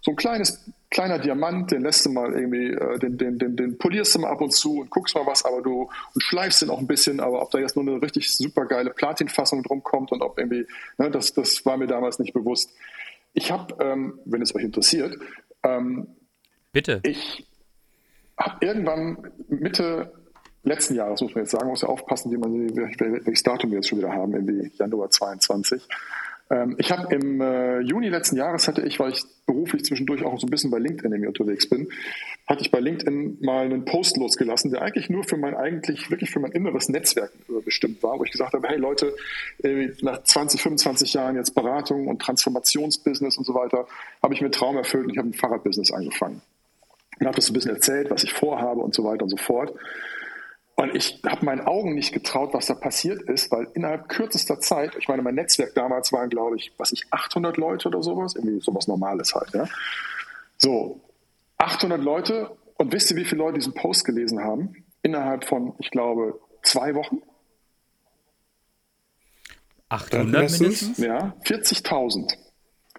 so 0.00 0.12
ein 0.12 0.16
kleines, 0.16 0.70
kleiner 0.90 1.18
Diamant, 1.18 1.70
den 1.70 1.82
lässt 1.82 2.06
du 2.06 2.10
mal 2.10 2.32
irgendwie, 2.32 2.72
äh, 2.72 2.98
den, 2.98 3.18
den, 3.18 3.38
den, 3.38 3.56
den 3.56 3.78
polierst 3.78 4.14
du 4.14 4.20
mal 4.20 4.30
ab 4.30 4.40
und 4.40 4.52
zu 4.52 4.80
und 4.80 4.90
guckst 4.90 5.14
mal 5.14 5.26
was, 5.26 5.44
aber 5.44 5.62
du 5.62 5.90
und 6.14 6.22
schleifst 6.22 6.62
den 6.62 6.70
auch 6.70 6.78
ein 6.78 6.86
bisschen, 6.86 7.20
aber 7.20 7.42
ob 7.42 7.50
da 7.50 7.58
jetzt 7.58 7.76
nur 7.76 7.86
eine 7.86 8.00
richtig 8.00 8.32
super 8.32 8.66
geile 8.66 8.90
Platinfassung 8.90 9.62
drum 9.62 9.82
kommt 9.82 10.12
und 10.12 10.22
ob 10.22 10.38
irgendwie, 10.38 10.66
ne, 10.96 11.10
das, 11.10 11.34
das 11.34 11.64
war 11.66 11.76
mir 11.76 11.86
damals 11.86 12.18
nicht 12.18 12.32
bewusst. 12.32 12.74
Ich 13.34 13.52
habe, 13.52 13.76
ähm, 13.84 14.18
wenn 14.24 14.42
es 14.42 14.54
euch 14.54 14.64
interessiert, 14.64 15.18
ähm, 15.62 16.08
bitte. 16.72 17.00
Ich 17.02 17.46
habe 18.38 18.64
irgendwann 18.64 19.32
Mitte 19.48 20.12
letzten 20.62 20.94
Jahres, 20.94 21.20
muss 21.20 21.34
man 21.34 21.44
jetzt 21.44 21.50
sagen, 21.50 21.68
muss 21.68 21.82
ja 21.82 21.88
aufpassen, 21.88 22.30
wie 22.30 22.36
man, 22.36 22.76
welches 22.76 23.42
Datum 23.42 23.70
wir 23.70 23.78
jetzt 23.78 23.88
schon 23.88 23.98
wieder 23.98 24.12
haben, 24.12 24.34
irgendwie 24.34 24.70
Januar 24.76 25.10
22, 25.10 25.82
ähm, 25.82 25.88
ich 26.78 26.90
habe 26.90 27.14
im 27.14 27.42
äh, 27.42 27.80
Juni 27.80 28.08
letzten 28.08 28.36
Jahres 28.36 28.68
hatte 28.68 28.80
ich, 28.82 28.98
weil 28.98 29.12
ich 29.12 29.22
beruflich 29.46 29.84
zwischendurch 29.84 30.24
auch 30.24 30.38
so 30.38 30.46
ein 30.46 30.50
bisschen 30.50 30.70
bei 30.70 30.78
LinkedIn 30.78 31.12
irgendwie 31.12 31.28
unterwegs 31.28 31.68
bin, 31.68 31.88
hatte 32.46 32.62
ich 32.62 32.70
bei 32.70 32.80
LinkedIn 32.80 33.38
mal 33.42 33.66
einen 33.66 33.84
Post 33.84 34.16
losgelassen, 34.16 34.70
der 34.70 34.80
eigentlich 34.80 35.10
nur 35.10 35.24
für 35.24 35.36
mein 35.36 35.54
eigentlich 35.54 36.10
wirklich 36.10 36.30
für 36.30 36.40
mein 36.40 36.52
inneres 36.52 36.88
Netzwerk 36.88 37.32
bestimmt 37.64 38.02
war, 38.02 38.18
wo 38.18 38.24
ich 38.24 38.30
gesagt 38.30 38.54
habe, 38.54 38.66
hey 38.66 38.78
Leute, 38.78 39.14
nach 40.00 40.22
20, 40.22 40.62
25 40.62 41.12
Jahren 41.12 41.36
jetzt 41.36 41.54
Beratung 41.54 42.08
und 42.08 42.22
Transformationsbusiness 42.22 43.36
und 43.36 43.44
so 43.44 43.54
weiter, 43.54 43.86
habe 44.22 44.32
ich 44.32 44.40
mir 44.40 44.50
Traum 44.50 44.76
erfüllt 44.78 45.04
und 45.04 45.10
ich 45.10 45.18
habe 45.18 45.28
ein 45.28 45.34
Fahrradbusiness 45.34 45.92
angefangen. 45.92 46.40
Und 47.20 47.26
habe 47.26 47.36
das 47.36 47.46
so 47.46 47.52
ein 47.52 47.54
bisschen 47.54 47.74
erzählt, 47.74 48.10
was 48.10 48.24
ich 48.24 48.32
vorhabe 48.32 48.80
und 48.80 48.94
so 48.94 49.04
weiter 49.04 49.24
und 49.24 49.30
so 49.30 49.36
fort. 49.36 49.74
Und 50.78 50.94
ich 50.94 51.20
habe 51.26 51.44
meinen 51.44 51.66
Augen 51.66 51.96
nicht 51.96 52.12
getraut, 52.12 52.54
was 52.54 52.66
da 52.66 52.74
passiert 52.74 53.22
ist, 53.22 53.50
weil 53.50 53.66
innerhalb 53.74 54.08
kürzester 54.08 54.60
Zeit, 54.60 54.94
ich 54.96 55.08
meine, 55.08 55.22
mein 55.22 55.34
Netzwerk 55.34 55.74
damals 55.74 56.12
waren, 56.12 56.30
glaube 56.30 56.54
ich, 56.54 56.72
was 56.78 56.92
ich, 56.92 57.02
800 57.10 57.56
Leute 57.56 57.88
oder 57.88 58.00
sowas, 58.00 58.36
irgendwie 58.36 58.60
sowas 58.60 58.86
Normales 58.86 59.34
halt, 59.34 59.52
ja. 59.54 59.64
So, 60.56 61.00
800 61.56 62.00
Leute 62.00 62.56
und 62.76 62.92
wisst 62.92 63.10
ihr, 63.10 63.16
wie 63.16 63.24
viele 63.24 63.40
Leute 63.40 63.58
diesen 63.58 63.74
Post 63.74 64.04
gelesen 64.04 64.38
haben? 64.38 64.84
Innerhalb 65.02 65.46
von, 65.46 65.74
ich 65.80 65.90
glaube, 65.90 66.40
zwei 66.62 66.94
Wochen? 66.94 67.22
800 69.88 70.26
mindestens? 70.26 70.96
Ja, 70.98 71.34
40.000. 71.44 72.36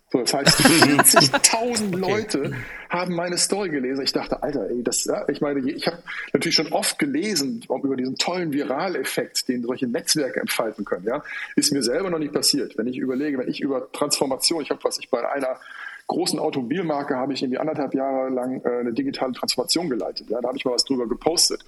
So, 0.09 0.19
das 0.19 0.33
heißt, 0.33 0.59
40.000 0.59 1.95
Leute 1.95 2.39
okay. 2.39 2.55
Haben 2.89 3.15
meine 3.15 3.37
Story 3.37 3.69
gelesen. 3.69 4.03
Ich 4.03 4.13
dachte, 4.13 4.41
Alter, 4.41 4.69
ey, 4.69 4.83
das, 4.83 5.05
ja, 5.05 5.27
ich 5.29 5.41
meine, 5.41 5.59
ich 5.59 5.87
habe 5.87 5.99
natürlich 6.33 6.55
schon 6.55 6.71
oft 6.73 6.97
gelesen 6.97 7.63
über 7.69 7.95
diesen 7.95 8.15
tollen 8.15 8.51
Viraleffekt, 8.51 9.47
den 9.47 9.63
solche 9.63 9.87
Netzwerke 9.87 10.39
entfalten 10.39 10.85
können. 10.85 11.05
Ja, 11.05 11.23
ist 11.55 11.71
mir 11.71 11.83
selber 11.83 12.09
noch 12.09 12.19
nicht 12.19 12.33
passiert. 12.33 12.77
Wenn 12.77 12.87
ich 12.87 12.97
überlege, 12.97 13.37
wenn 13.37 13.47
ich 13.47 13.61
über 13.61 13.91
Transformation, 13.91 14.63
ich 14.63 14.71
habe 14.71 14.83
was 14.83 14.97
ich 14.99 15.09
bei 15.09 15.27
einer 15.29 15.59
großen 16.07 16.39
Automobilmarke 16.39 17.15
habe 17.15 17.33
ich 17.33 17.43
irgendwie 17.43 17.59
anderthalb 17.59 17.93
Jahre 17.93 18.29
lang 18.29 18.61
äh, 18.65 18.79
eine 18.79 18.93
digitale 18.93 19.31
Transformation 19.31 19.89
geleitet. 19.89 20.27
Ja, 20.29 20.41
da 20.41 20.47
habe 20.47 20.57
ich 20.57 20.65
mal 20.65 20.73
was 20.73 20.83
drüber 20.83 21.07
gepostet. 21.07 21.63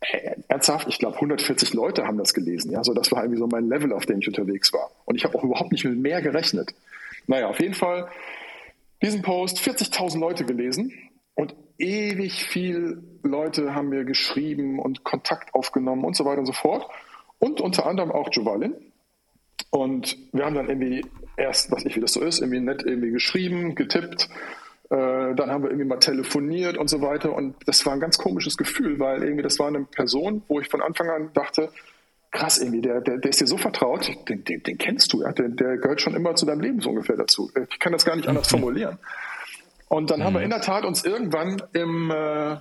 Äh, 0.00 0.36
ernsthaft, 0.48 0.86
ich 0.88 0.98
glaube 0.98 1.16
140 1.16 1.72
Leute 1.72 2.06
haben 2.06 2.18
das 2.18 2.34
gelesen. 2.34 2.70
Ja, 2.70 2.84
so 2.84 2.92
das 2.92 3.10
war 3.10 3.22
irgendwie 3.22 3.38
so 3.38 3.46
mein 3.46 3.68
Level, 3.68 3.92
auf 3.92 4.04
dem 4.04 4.20
ich 4.20 4.28
unterwegs 4.28 4.72
war. 4.74 4.90
Und 5.06 5.16
ich 5.16 5.24
habe 5.24 5.36
auch 5.36 5.44
überhaupt 5.44 5.72
nicht 5.72 5.84
mit 5.84 5.98
mehr 5.98 6.20
gerechnet. 6.20 6.74
Naja, 7.26 7.48
auf 7.48 7.60
jeden 7.60 7.74
Fall 7.74 8.08
diesen 9.02 9.22
Post 9.22 9.58
40.000 9.58 10.18
Leute 10.18 10.44
gelesen 10.44 10.92
und 11.34 11.54
ewig 11.78 12.44
viel 12.44 13.02
Leute 13.22 13.74
haben 13.74 13.88
mir 13.88 14.04
geschrieben 14.04 14.78
und 14.78 15.04
Kontakt 15.04 15.54
aufgenommen 15.54 16.04
und 16.04 16.16
so 16.16 16.24
weiter 16.24 16.40
und 16.40 16.46
so 16.46 16.52
fort. 16.52 16.86
Und 17.38 17.60
unter 17.60 17.86
anderem 17.86 18.12
auch 18.12 18.28
Jovalin. 18.30 18.74
Und 19.70 20.16
wir 20.32 20.44
haben 20.44 20.54
dann 20.54 20.68
irgendwie 20.68 21.04
erst, 21.36 21.70
was 21.70 21.84
ich 21.84 21.96
wie 21.96 22.00
das 22.00 22.12
so 22.12 22.20
ist, 22.20 22.40
irgendwie 22.40 22.60
nett 22.60 22.82
irgendwie 22.84 23.10
geschrieben, 23.10 23.74
getippt. 23.74 24.28
Äh, 24.90 25.34
dann 25.34 25.50
haben 25.50 25.62
wir 25.62 25.70
irgendwie 25.70 25.88
mal 25.88 25.98
telefoniert 25.98 26.76
und 26.76 26.88
so 26.88 27.00
weiter. 27.00 27.34
Und 27.34 27.56
das 27.66 27.84
war 27.86 27.94
ein 27.94 28.00
ganz 28.00 28.18
komisches 28.18 28.56
Gefühl, 28.56 28.98
weil 28.98 29.22
irgendwie 29.22 29.42
das 29.42 29.58
war 29.58 29.68
eine 29.68 29.84
Person, 29.84 30.42
wo 30.48 30.60
ich 30.60 30.68
von 30.68 30.82
Anfang 30.82 31.08
an 31.08 31.30
dachte, 31.32 31.70
krass 32.30 32.58
irgendwie, 32.58 32.80
der, 32.80 33.00
der, 33.00 33.18
der 33.18 33.30
ist 33.30 33.40
dir 33.40 33.46
so 33.46 33.56
vertraut, 33.56 34.10
den, 34.28 34.44
den, 34.44 34.62
den 34.62 34.78
kennst 34.78 35.12
du, 35.12 35.22
ja? 35.22 35.32
der, 35.32 35.48
der 35.48 35.78
gehört 35.78 36.00
schon 36.00 36.14
immer 36.14 36.34
zu 36.36 36.46
deinem 36.46 36.60
Leben 36.60 36.80
so 36.80 36.90
ungefähr 36.90 37.16
dazu. 37.16 37.50
Ich 37.70 37.78
kann 37.80 37.92
das 37.92 38.04
gar 38.04 38.16
nicht 38.16 38.28
anders 38.28 38.48
formulieren. 38.48 38.98
Und 39.88 40.10
dann 40.10 40.20
mhm. 40.20 40.24
haben 40.24 40.32
wir 40.34 40.40
mhm. 40.40 40.44
in 40.44 40.50
der 40.50 40.60
Tat 40.60 40.84
uns 40.84 41.04
irgendwann 41.04 41.60
im 41.72 42.10
äh, 42.10 42.56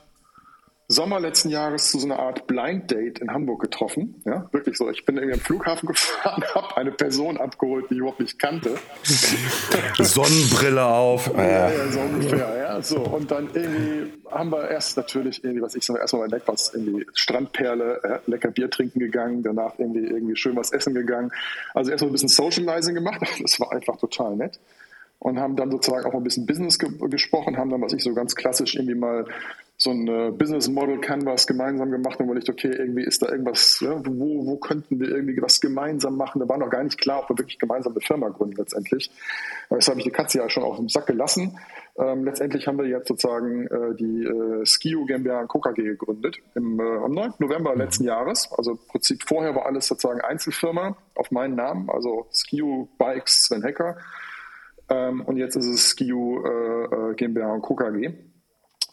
Sommer 0.91 1.19
letzten 1.19 1.49
Jahres 1.49 1.91
zu 1.91 1.99
so 1.99 2.07
einer 2.07 2.17
Art 2.17 2.47
Blind 2.47 2.89
Date 2.89 3.19
in 3.19 3.31
Hamburg 3.31 3.61
getroffen. 3.61 4.23
Ja, 4.25 4.49
wirklich 4.51 4.75
so. 4.75 4.89
Ich 4.89 5.05
bin 5.05 5.17
irgendwie 5.17 5.35
am 5.35 5.39
Flughafen 5.39 5.87
gefahren, 5.87 6.43
habe 6.55 6.77
eine 6.77 6.91
Person 6.91 7.37
abgeholt, 7.37 7.85
die 7.89 7.93
ich 7.93 7.99
überhaupt 7.99 8.19
nicht 8.19 8.39
kannte. 8.39 8.75
Sonnenbrille 9.99 10.83
auf. 10.83 11.31
Ja, 11.37 11.69
ja, 11.69 11.87
so 11.91 11.99
ungefähr, 11.99 12.57
ja. 12.57 12.81
So. 12.81 13.01
Und 13.01 13.29
dann 13.29 13.51
irgendwie 13.53 14.13
haben 14.31 14.51
wir 14.51 14.67
erst 14.67 14.97
natürlich 14.97 15.43
irgendwie, 15.43 15.61
was 15.61 15.75
ich 15.75 15.85
sage, 15.85 15.99
erstmal 15.99 16.27
bei 16.27 16.41
was, 16.47 16.73
irgendwie 16.73 17.05
Strandperle, 17.13 18.03
äh, 18.03 18.31
lecker 18.31 18.49
Bier 18.49 18.71
trinken 18.71 18.99
gegangen, 18.99 19.43
danach 19.43 19.77
irgendwie, 19.77 20.07
irgendwie 20.07 20.35
schön 20.35 20.55
was 20.55 20.71
essen 20.71 20.95
gegangen. 20.95 21.29
Also 21.75 21.91
erstmal 21.91 22.09
ein 22.09 22.13
bisschen 22.13 22.29
Socializing 22.29 22.95
gemacht. 22.95 23.21
Das 23.41 23.59
war 23.59 23.71
einfach 23.71 23.97
total 23.97 24.35
nett 24.35 24.59
und 25.19 25.39
haben 25.39 25.55
dann 25.55 25.69
sozusagen 25.71 26.05
auch 26.05 26.13
ein 26.13 26.23
bisschen 26.23 26.45
Business 26.45 26.79
ge 26.79 26.89
gesprochen, 27.09 27.57
haben 27.57 27.69
dann, 27.69 27.81
was 27.81 27.93
ich 27.93 28.03
so 28.03 28.13
ganz 28.13 28.35
klassisch 28.35 28.75
irgendwie 28.75 28.95
mal 28.95 29.25
so 29.81 29.91
ein 29.91 30.07
äh, 30.09 30.31
Business 30.31 30.67
Model 30.67 30.99
Canvas 30.99 31.47
gemeinsam 31.47 31.89
gemacht 31.89 32.19
und 32.19 32.25
überlegt, 32.25 32.49
okay, 32.49 32.69
irgendwie 32.69 33.03
ist 33.03 33.21
da 33.21 33.29
irgendwas, 33.29 33.79
ja, 33.79 34.01
wo, 34.05 34.45
wo 34.45 34.57
könnten 34.57 34.99
wir 34.99 35.07
irgendwie 35.07 35.41
was 35.41 35.61
gemeinsam 35.61 36.17
machen? 36.17 36.39
Da 36.41 36.49
war 36.49 36.57
noch 36.57 36.69
gar 36.69 36.83
nicht 36.83 36.99
klar, 36.99 37.21
ob 37.23 37.29
wir 37.29 37.37
wirklich 37.37 37.59
gemeinsam 37.59 37.93
eine 37.93 38.01
Firma 38.01 38.27
gründen 38.27 38.57
letztendlich. 38.57 39.09
Das 39.69 39.87
habe 39.87 39.99
ich 39.99 40.03
die 40.03 40.11
Katze 40.11 40.39
ja 40.39 40.49
schon 40.49 40.63
auf 40.63 40.75
dem 40.75 40.89
Sack 40.89 41.07
gelassen. 41.07 41.57
Ähm, 41.97 42.25
letztendlich 42.25 42.67
haben 42.67 42.77
wir 42.77 42.87
jetzt 42.87 43.07
sozusagen 43.07 43.67
äh, 43.67 43.95
die 43.95 44.25
äh, 44.25 44.65
Skio 44.65 45.05
GmbH 45.05 45.41
und 45.41 45.47
Coca 45.47 45.71
G 45.71 45.83
gegründet 45.83 46.39
im, 46.55 46.77
äh, 46.79 46.83
am 46.83 47.11
9. 47.13 47.35
November 47.39 47.71
mhm. 47.71 47.79
letzten 47.79 48.03
Jahres. 48.03 48.49
Also 48.57 48.71
im 48.71 48.79
Prinzip 48.89 49.23
vorher 49.25 49.55
war 49.55 49.65
alles 49.65 49.87
sozusagen 49.87 50.19
Einzelfirma 50.19 50.97
auf 51.15 51.31
meinen 51.31 51.55
Namen, 51.55 51.89
also 51.89 52.27
Skio 52.33 52.89
Bikes 52.97 53.45
Sven 53.45 53.63
Hecker. 53.63 53.95
Ähm, 54.89 55.21
und 55.21 55.37
jetzt 55.37 55.55
ist 55.55 55.67
es 55.67 55.89
Skio 55.89 56.43
äh, 56.45 57.11
äh 57.11 57.15
GmbH 57.15 57.53
und 57.53 57.61
Coca 57.61 57.89
G 57.89 58.13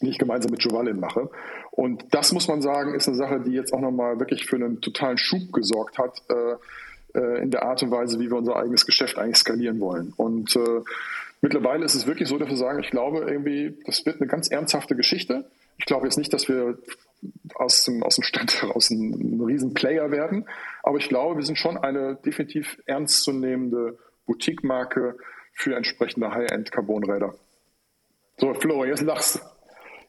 die 0.03 0.11
ich 0.11 0.18
gemeinsam 0.18 0.51
mit 0.51 0.62
Jovalin 0.62 1.01
mache. 1.01 1.30
Und 1.70 2.05
das 2.11 2.30
muss 2.30 2.49
man 2.49 2.61
sagen, 2.61 2.94
ist 2.94 3.09
eine 3.09 3.16
Sache, 3.16 3.40
die 3.40 3.53
jetzt 3.53 3.72
auch 3.72 3.80
nochmal 3.80 4.20
wirklich 4.20 4.44
für 4.44 4.57
einen 4.57 4.82
totalen 4.82 5.16
Schub 5.16 5.55
gesorgt 5.55 5.97
hat. 5.97 6.22
Äh, 6.28 6.57
äh, 7.16 7.42
in 7.42 7.51
der 7.51 7.62
Art 7.62 7.82
und 7.82 7.90
Weise, 7.90 8.20
wie 8.20 8.30
wir 8.30 8.36
unser 8.36 8.57
eigenes 8.57 8.84
Geschäft 8.84 9.18
eigentlich 9.18 9.38
skalieren 9.38 9.80
wollen. 9.80 10.12
Und 10.16 10.55
äh, 10.55 10.82
mittlerweile 11.40 11.84
ist 11.84 11.94
es 11.94 12.07
wirklich 12.07 12.28
so, 12.28 12.38
dass 12.38 12.49
wir 12.49 12.57
sagen, 12.57 12.80
ich 12.80 12.90
glaube 12.90 13.24
irgendwie, 13.28 13.78
das 13.86 14.05
wird 14.05 14.20
eine 14.20 14.26
ganz 14.28 14.49
ernsthafte 14.49 14.94
Geschichte. 14.97 15.44
Ich 15.78 15.86
glaube 15.86 16.07
jetzt 16.07 16.18
nicht, 16.18 16.32
dass 16.32 16.49
wir 16.49 16.78
aus 17.55 17.84
dem, 17.84 18.03
aus 18.03 18.16
dem 18.16 18.24
Stand 18.24 18.61
heraus 18.61 18.90
ein, 18.90 19.12
ein 19.12 19.40
Riesenplayer 19.40 20.11
werden, 20.11 20.47
aber 20.82 20.99
ich 20.99 21.09
glaube, 21.09 21.36
wir 21.36 21.44
sind 21.44 21.57
schon 21.57 21.76
eine 21.78 22.16
definitiv 22.16 22.78
ernstzunehmende 22.86 23.99
Boutique-Marke 24.26 25.16
für 25.57 25.74
entsprechende 25.74 26.30
High-End-Carbonräder. 26.30 27.34
So, 28.38 28.54
Flo, 28.54 28.84
jetzt 28.84 29.02
lachst 29.02 29.36
du. 29.36 29.40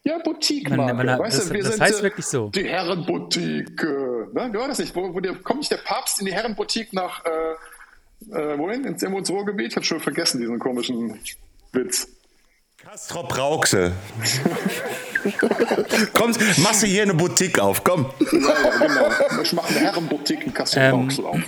Ja, 0.03 0.19
Boutique-Marke. 0.19 1.19
Weißt 1.19 1.37
das, 1.37 1.47
du, 1.47 1.53
wir 1.53 1.63
das 1.63 1.73
sind 1.73 1.81
heißt 1.81 2.03
wirklich 2.03 2.25
so. 2.25 2.49
Die 2.49 2.67
Herrenboutique. 2.67 3.83
Ne? 4.33 4.51
Du 4.53 4.59
das 4.59 4.77
nicht. 4.77 4.95
Wo, 4.95 5.13
wo 5.13 5.19
der, 5.19 5.35
kommt 5.35 5.59
nicht 5.59 5.71
der 5.71 5.77
Papst 5.77 6.19
in 6.19 6.25
die 6.25 6.33
Herrenboutique 6.33 6.93
nach, 6.93 7.23
äh, 7.25 7.29
äh, 8.37 8.57
wohin? 8.57 8.83
Ins, 8.83 9.01
ins 9.01 9.29
Ruhrgebiet? 9.29 9.67
Ich 9.67 9.75
habe 9.75 9.85
schon 9.85 9.99
vergessen, 9.99 10.39
diesen 10.39 10.59
komischen 10.59 11.19
Witz. 11.71 12.07
Kastrop 12.77 13.37
Rauxel. 13.37 13.93
komm, 16.13 16.33
machst 16.57 16.83
du 16.83 16.87
hier 16.87 17.03
eine 17.03 17.13
Boutique 17.13 17.59
auf, 17.59 17.83
komm. 17.83 18.11
Ja, 18.31 18.37
ja 18.37 18.87
genau. 18.87 19.41
Ich 19.41 19.53
mache 19.53 19.69
eine 19.69 19.79
Herrenboutique 19.79 20.45
in 20.45 20.53
Kastrop 20.53 20.93
Rauxel 20.93 21.25
ähm, 21.25 21.29
auf. 21.31 21.41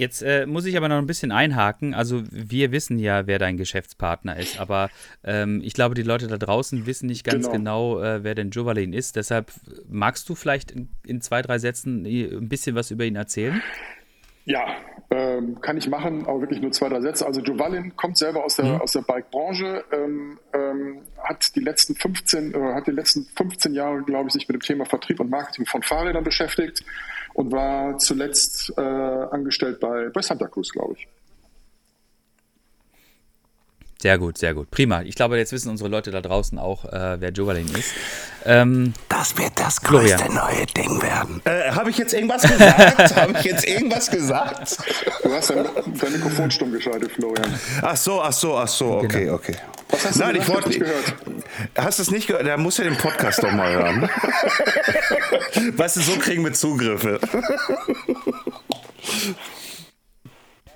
Jetzt 0.00 0.22
äh, 0.22 0.46
muss 0.46 0.64
ich 0.64 0.78
aber 0.78 0.88
noch 0.88 0.96
ein 0.96 1.04
bisschen 1.04 1.30
einhaken. 1.30 1.92
Also 1.92 2.22
wir 2.30 2.72
wissen 2.72 2.98
ja, 2.98 3.26
wer 3.26 3.38
dein 3.38 3.58
Geschäftspartner 3.58 4.34
ist, 4.38 4.58
aber 4.58 4.88
ähm, 5.22 5.60
ich 5.62 5.74
glaube, 5.74 5.94
die 5.94 6.02
Leute 6.02 6.26
da 6.26 6.38
draußen 6.38 6.86
wissen 6.86 7.06
nicht 7.06 7.22
ganz 7.22 7.50
genau, 7.50 7.96
genau 7.96 8.02
äh, 8.02 8.24
wer 8.24 8.34
denn 8.34 8.48
Jovalin 8.48 8.94
ist. 8.94 9.16
Deshalb 9.16 9.52
magst 9.90 10.26
du 10.30 10.34
vielleicht 10.34 10.70
in, 10.70 10.88
in, 11.04 11.20
zwei, 11.20 11.42
drei 11.42 11.58
Sätzen 11.58 12.06
ein 12.06 12.48
bisschen 12.48 12.74
was 12.76 12.90
über 12.90 13.04
ihn 13.04 13.14
erzählen? 13.14 13.60
Ja, 14.46 14.68
ähm, 15.10 15.60
kann 15.60 15.76
ich 15.76 15.86
machen, 15.86 16.26
aber 16.26 16.40
wirklich 16.40 16.62
nur 16.62 16.72
zwei, 16.72 16.88
drei 16.88 17.02
Sätze. 17.02 17.26
Also 17.26 17.42
Jovalin 17.42 17.94
kommt 17.94 18.16
selber 18.16 18.42
aus 18.42 18.56
der, 18.56 18.64
mhm. 18.64 18.80
aus 18.80 18.92
der 18.92 19.02
Bike-Branche, 19.02 19.84
ähm, 19.92 20.38
ähm, 20.54 21.02
hat 21.22 21.54
die 21.54 21.60
letzten 21.60 21.94
15, 21.94 22.54
äh, 22.54 22.58
hat 22.72 22.86
die 22.86 22.92
letzten 22.92 23.26
15 23.36 23.74
Jahre, 23.74 24.02
glaube 24.02 24.28
ich, 24.28 24.32
sich 24.32 24.48
mit 24.48 24.54
dem 24.54 24.62
Thema 24.62 24.86
Vertrieb 24.86 25.20
und 25.20 25.28
Marketing 25.28 25.66
von 25.66 25.82
Fahrrädern 25.82 26.24
beschäftigt 26.24 26.82
und 27.40 27.50
war 27.52 27.96
zuletzt 27.98 28.72
äh, 28.76 28.80
angestellt 28.80 29.80
bei, 29.80 30.10
bei 30.12 30.20
Santa 30.20 30.46
Cruz, 30.46 30.70
glaube 30.70 30.94
ich. 30.98 31.08
Sehr 34.02 34.16
gut, 34.18 34.38
sehr 34.38 34.54
gut. 34.54 34.70
Prima. 34.70 35.02
Ich 35.02 35.14
glaube, 35.14 35.36
jetzt 35.36 35.52
wissen 35.52 35.68
unsere 35.68 35.90
Leute 35.90 36.10
da 36.10 36.20
draußen 36.22 36.58
auch, 36.58 36.86
äh, 36.86 37.20
wer 37.20 37.30
Jovalin 37.30 37.66
ist. 37.74 37.92
Ähm, 38.46 38.94
das 39.10 39.36
wird 39.36 39.52
das 39.56 39.80
größte 39.82 40.16
Florian. 40.16 40.34
neue 40.34 40.66
Ding 40.66 41.02
werden. 41.02 41.42
Äh, 41.44 41.70
Habe 41.72 41.90
ich 41.90 41.98
jetzt 41.98 42.14
irgendwas 42.14 42.42
gesagt? 42.42 43.16
Habe 43.16 43.32
ich 43.38 43.44
jetzt 43.44 43.66
irgendwas 43.66 44.10
gesagt? 44.10 44.78
Du 45.22 45.32
hast 45.32 45.50
dein, 45.50 45.66
dein 46.00 46.12
Mikrofon 46.12 46.50
stumm 46.50 46.72
geschaltet, 46.72 47.12
Florian. 47.12 47.54
Ach 47.82 47.96
so, 47.96 48.22
ach 48.22 48.32
so, 48.32 48.56
ach 48.56 48.68
so. 48.68 48.98
Okay, 48.98 49.24
genau. 49.24 49.34
okay. 49.34 49.56
Was 49.90 50.04
hast 50.04 50.16
du 50.16 50.24
Nein, 50.24 50.36
ich 50.36 50.48
wollte 50.48 50.68
nicht 50.68 50.80
gehört. 50.80 51.14
Hast 51.76 51.98
du 51.98 52.02
es 52.02 52.10
nicht 52.10 52.26
gehört? 52.26 52.46
Da 52.46 52.56
muss 52.56 52.78
ja 52.78 52.84
den 52.84 52.96
Podcast 52.96 53.42
doch 53.42 53.52
mal 53.52 53.72
hören. 53.72 54.02
weißt 55.76 55.96
du, 55.96 56.00
so 56.00 56.12
kriegen 56.18 56.44
wir 56.44 56.52
Zugriffe. 56.52 57.20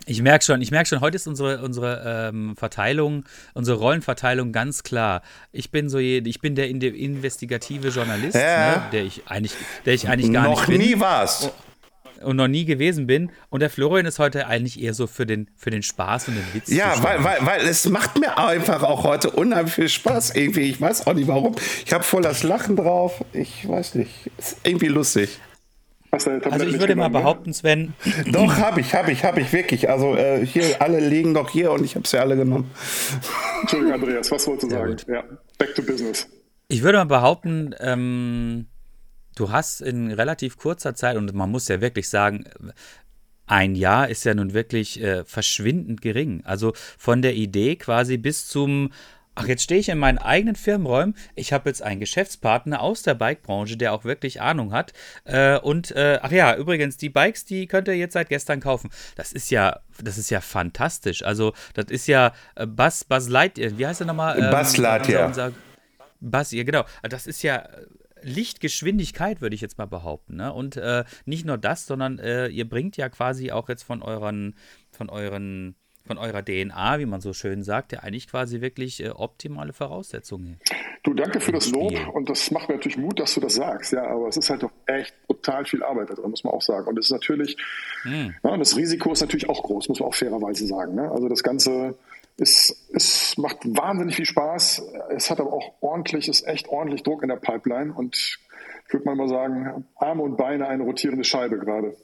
Ich 0.06 0.20
merke 0.20 0.44
schon, 0.44 0.60
ich 0.60 0.70
merke 0.70 0.88
schon, 0.88 1.00
heute 1.00 1.16
ist 1.16 1.26
unsere, 1.26 1.62
unsere 1.62 2.28
ähm, 2.28 2.56
Verteilung, 2.56 3.24
unsere 3.54 3.78
Rollenverteilung 3.78 4.52
ganz 4.52 4.82
klar. 4.82 5.22
Ich 5.50 5.70
bin 5.70 5.88
so 5.88 5.98
ich 5.98 6.40
bin 6.40 6.54
der 6.54 6.68
investigative 6.68 7.88
Journalist, 7.88 8.34
ja. 8.34 8.76
ne, 8.76 8.82
der 8.92 9.04
ich 9.04 9.22
eigentlich, 9.26 9.54
der 9.86 9.94
ich 9.94 10.08
eigentlich 10.08 10.32
gar 10.32 10.44
noch 10.44 10.66
nicht 10.66 10.66
bin. 10.66 10.80
Noch 10.80 10.86
nie 10.86 11.00
warst. 11.00 11.52
Und 12.24 12.36
noch 12.36 12.48
nie 12.48 12.64
gewesen 12.64 13.06
bin. 13.06 13.30
Und 13.50 13.60
der 13.60 13.70
Florian 13.70 14.06
ist 14.06 14.18
heute 14.18 14.46
eigentlich 14.46 14.82
eher 14.82 14.94
so 14.94 15.06
für 15.06 15.26
den, 15.26 15.50
für 15.56 15.70
den 15.70 15.82
Spaß 15.82 16.28
und 16.28 16.34
den 16.34 16.54
Witz. 16.54 16.70
Ja, 16.70 16.94
weil, 17.02 17.22
weil, 17.22 17.38
weil 17.46 17.60
es 17.66 17.88
macht 17.88 18.18
mir 18.18 18.38
einfach 18.38 18.82
auch 18.82 19.04
heute 19.04 19.30
unheimlich 19.30 19.74
viel 19.74 19.88
Spaß 19.88 20.34
irgendwie. 20.34 20.62
Ich 20.62 20.80
weiß 20.80 21.06
auch 21.06 21.14
nicht 21.14 21.28
warum. 21.28 21.54
Ich 21.84 21.92
habe 21.92 22.04
voll 22.04 22.22
das 22.22 22.42
Lachen 22.42 22.76
drauf. 22.76 23.24
Ich 23.32 23.68
weiß 23.68 23.94
nicht. 23.96 24.30
Ist 24.38 24.58
irgendwie 24.64 24.88
lustig. 24.88 25.38
Also 26.14 26.64
ich 26.64 26.78
würde 26.78 26.94
mal 26.94 27.08
behaupten, 27.08 27.52
Sven. 27.52 27.94
Doch, 28.32 28.56
habe 28.58 28.80
ich, 28.80 28.94
habe 28.94 29.10
ich, 29.10 29.24
habe 29.24 29.40
ich 29.40 29.52
wirklich. 29.52 29.90
Also 29.90 30.14
äh, 30.14 30.46
hier, 30.46 30.80
alle 30.80 31.00
liegen 31.00 31.34
doch 31.34 31.50
hier 31.50 31.72
und 31.72 31.84
ich 31.84 31.96
habe 31.96 32.06
sie 32.06 32.18
alle 32.18 32.36
genommen. 32.36 32.70
Entschuldigung, 33.62 33.94
Andreas, 33.94 34.30
was 34.30 34.46
wolltest 34.46 34.70
du 34.70 34.76
sagen? 34.76 34.96
Ja, 35.08 35.24
back 35.58 35.74
to 35.74 35.82
business. 35.82 36.28
Ich 36.68 36.82
würde 36.82 36.98
mal 36.98 37.04
behaupten, 37.04 37.74
ähm, 37.80 38.66
du 39.34 39.50
hast 39.50 39.80
in 39.80 40.10
relativ 40.10 40.56
kurzer 40.56 40.94
Zeit, 40.94 41.16
und 41.16 41.32
man 41.34 41.50
muss 41.50 41.68
ja 41.68 41.80
wirklich 41.80 42.08
sagen, 42.08 42.44
ein 43.46 43.74
Jahr 43.74 44.08
ist 44.08 44.24
ja 44.24 44.34
nun 44.34 44.54
wirklich 44.54 45.02
äh, 45.02 45.24
verschwindend 45.24 46.00
gering. 46.00 46.42
Also 46.44 46.72
von 46.96 47.20
der 47.20 47.34
Idee 47.34 47.76
quasi 47.76 48.16
bis 48.16 48.48
zum 48.48 48.90
ach, 49.34 49.46
jetzt 49.46 49.62
stehe 49.62 49.80
ich 49.80 49.88
in 49.88 49.98
meinen 49.98 50.18
eigenen 50.18 50.54
Firmenräumen, 50.54 51.16
ich 51.34 51.52
habe 51.52 51.68
jetzt 51.68 51.82
einen 51.82 52.00
Geschäftspartner 52.00 52.80
aus 52.80 53.02
der 53.02 53.14
Bikebranche, 53.14 53.76
der 53.76 53.92
auch 53.92 54.04
wirklich 54.04 54.40
Ahnung 54.40 54.72
hat. 54.72 54.92
Äh, 55.24 55.58
und 55.58 55.90
äh, 55.92 56.18
ach 56.22 56.30
ja, 56.30 56.56
übrigens, 56.56 56.96
die 56.96 57.08
Bikes, 57.08 57.44
die 57.44 57.66
könnt 57.66 57.88
ihr 57.88 57.96
jetzt 57.96 58.12
seit 58.12 58.28
gestern 58.28 58.60
kaufen. 58.60 58.90
Das 59.16 59.32
ist 59.32 59.50
ja, 59.50 59.80
das 60.00 60.18
ist 60.18 60.30
ja 60.30 60.40
fantastisch. 60.40 61.24
Also, 61.24 61.52
das 61.74 61.86
ist 61.86 62.06
ja 62.06 62.32
äh, 62.54 62.66
Buzz, 62.66 63.04
Buzz 63.04 63.28
Lightyear, 63.28 63.76
wie 63.76 63.86
heißt 63.86 64.00
er 64.00 64.06
nochmal? 64.06 64.38
Ähm, 64.38 64.50
Buzz 64.50 64.76
Lightyear. 64.76 65.52
Buzz, 66.20 66.52
ja, 66.52 66.62
genau. 66.62 66.84
Das 67.02 67.26
ist 67.26 67.42
ja 67.42 67.68
Lichtgeschwindigkeit, 68.24 69.40
würde 69.40 69.54
ich 69.54 69.60
jetzt 69.60 69.78
mal 69.78 69.86
behaupten. 69.86 70.36
Ne? 70.36 70.52
Und 70.52 70.76
äh, 70.76 71.04
nicht 71.24 71.44
nur 71.44 71.58
das, 71.58 71.86
sondern 71.86 72.18
äh, 72.18 72.48
ihr 72.48 72.68
bringt 72.68 72.96
ja 72.96 73.08
quasi 73.08 73.52
auch 73.52 73.68
jetzt 73.68 73.82
von 73.82 74.02
euren, 74.02 74.54
von 74.90 75.08
euren 75.08 75.76
von 76.06 76.18
eurer 76.18 76.44
DNA, 76.44 76.98
wie 76.98 77.06
man 77.06 77.20
so 77.20 77.32
schön 77.32 77.62
sagt, 77.62 77.92
ja 77.92 78.00
eigentlich 78.00 78.28
quasi 78.28 78.60
wirklich 78.60 79.02
äh, 79.02 79.08
optimale 79.08 79.72
Voraussetzungen. 79.72 80.58
Du, 81.02 81.14
danke 81.14 81.40
für 81.40 81.52
das 81.52 81.70
Lob 81.70 81.92
und 82.14 82.28
das 82.28 82.50
macht 82.50 82.68
mir 82.68 82.76
natürlich 82.76 82.98
Mut, 82.98 83.18
dass 83.20 83.34
du 83.34 83.40
das 83.40 83.54
sagst, 83.54 83.92
ja, 83.92 84.06
aber 84.06 84.28
es 84.28 84.36
ist 84.36 84.50
halt 84.50 84.62
doch 84.62 84.70
echt 84.86 85.14
total 85.28 85.64
viel 85.64 85.82
Arbeit 85.82 86.10
da 86.10 86.14
drin, 86.14 86.30
muss 86.30 86.44
man 86.44 86.52
auch 86.52 86.62
sagen. 86.62 86.86
Und 86.86 86.98
es 86.98 87.06
ist 87.06 87.12
natürlich, 87.12 87.56
hm. 88.02 88.34
ja, 88.42 88.56
das 88.56 88.76
Risiko 88.76 89.12
ist 89.12 89.20
natürlich 89.20 89.48
auch 89.48 89.62
groß, 89.62 89.88
muss 89.88 90.00
man 90.00 90.08
auch 90.08 90.14
fairerweise 90.14 90.66
sagen. 90.66 90.94
Ne? 90.94 91.10
Also 91.10 91.28
das 91.28 91.42
Ganze 91.42 91.94
ist, 92.36 92.88
es 92.92 93.36
macht 93.36 93.58
wahnsinnig 93.64 94.16
viel 94.16 94.26
Spaß, 94.26 94.82
es 95.10 95.30
hat 95.30 95.40
aber 95.40 95.52
auch 95.52 95.74
ordentlich, 95.80 96.28
ist 96.28 96.46
echt 96.46 96.68
ordentlich 96.68 97.02
Druck 97.02 97.22
in 97.22 97.28
der 97.28 97.36
Pipeline 97.36 97.92
und 97.92 98.16
ich 98.86 98.92
würde 98.92 99.14
mal 99.14 99.28
sagen, 99.28 99.86
Arme 99.96 100.22
und 100.22 100.36
Beine 100.36 100.68
eine 100.68 100.82
rotierende 100.82 101.24
Scheibe 101.24 101.58
gerade. 101.58 101.96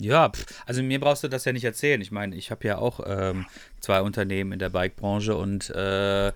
Ja, 0.00 0.32
also 0.66 0.82
mir 0.82 0.98
brauchst 0.98 1.22
du 1.22 1.28
das 1.28 1.44
ja 1.44 1.52
nicht 1.52 1.64
erzählen. 1.64 2.00
Ich 2.00 2.10
meine, 2.10 2.34
ich 2.34 2.50
habe 2.50 2.66
ja 2.66 2.78
auch 2.78 3.00
ähm, 3.06 3.46
zwei 3.80 4.02
Unternehmen 4.02 4.52
in 4.52 4.58
der 4.58 4.70
Bike-Branche 4.70 5.36
und 5.36 5.70
äh, 5.70 6.32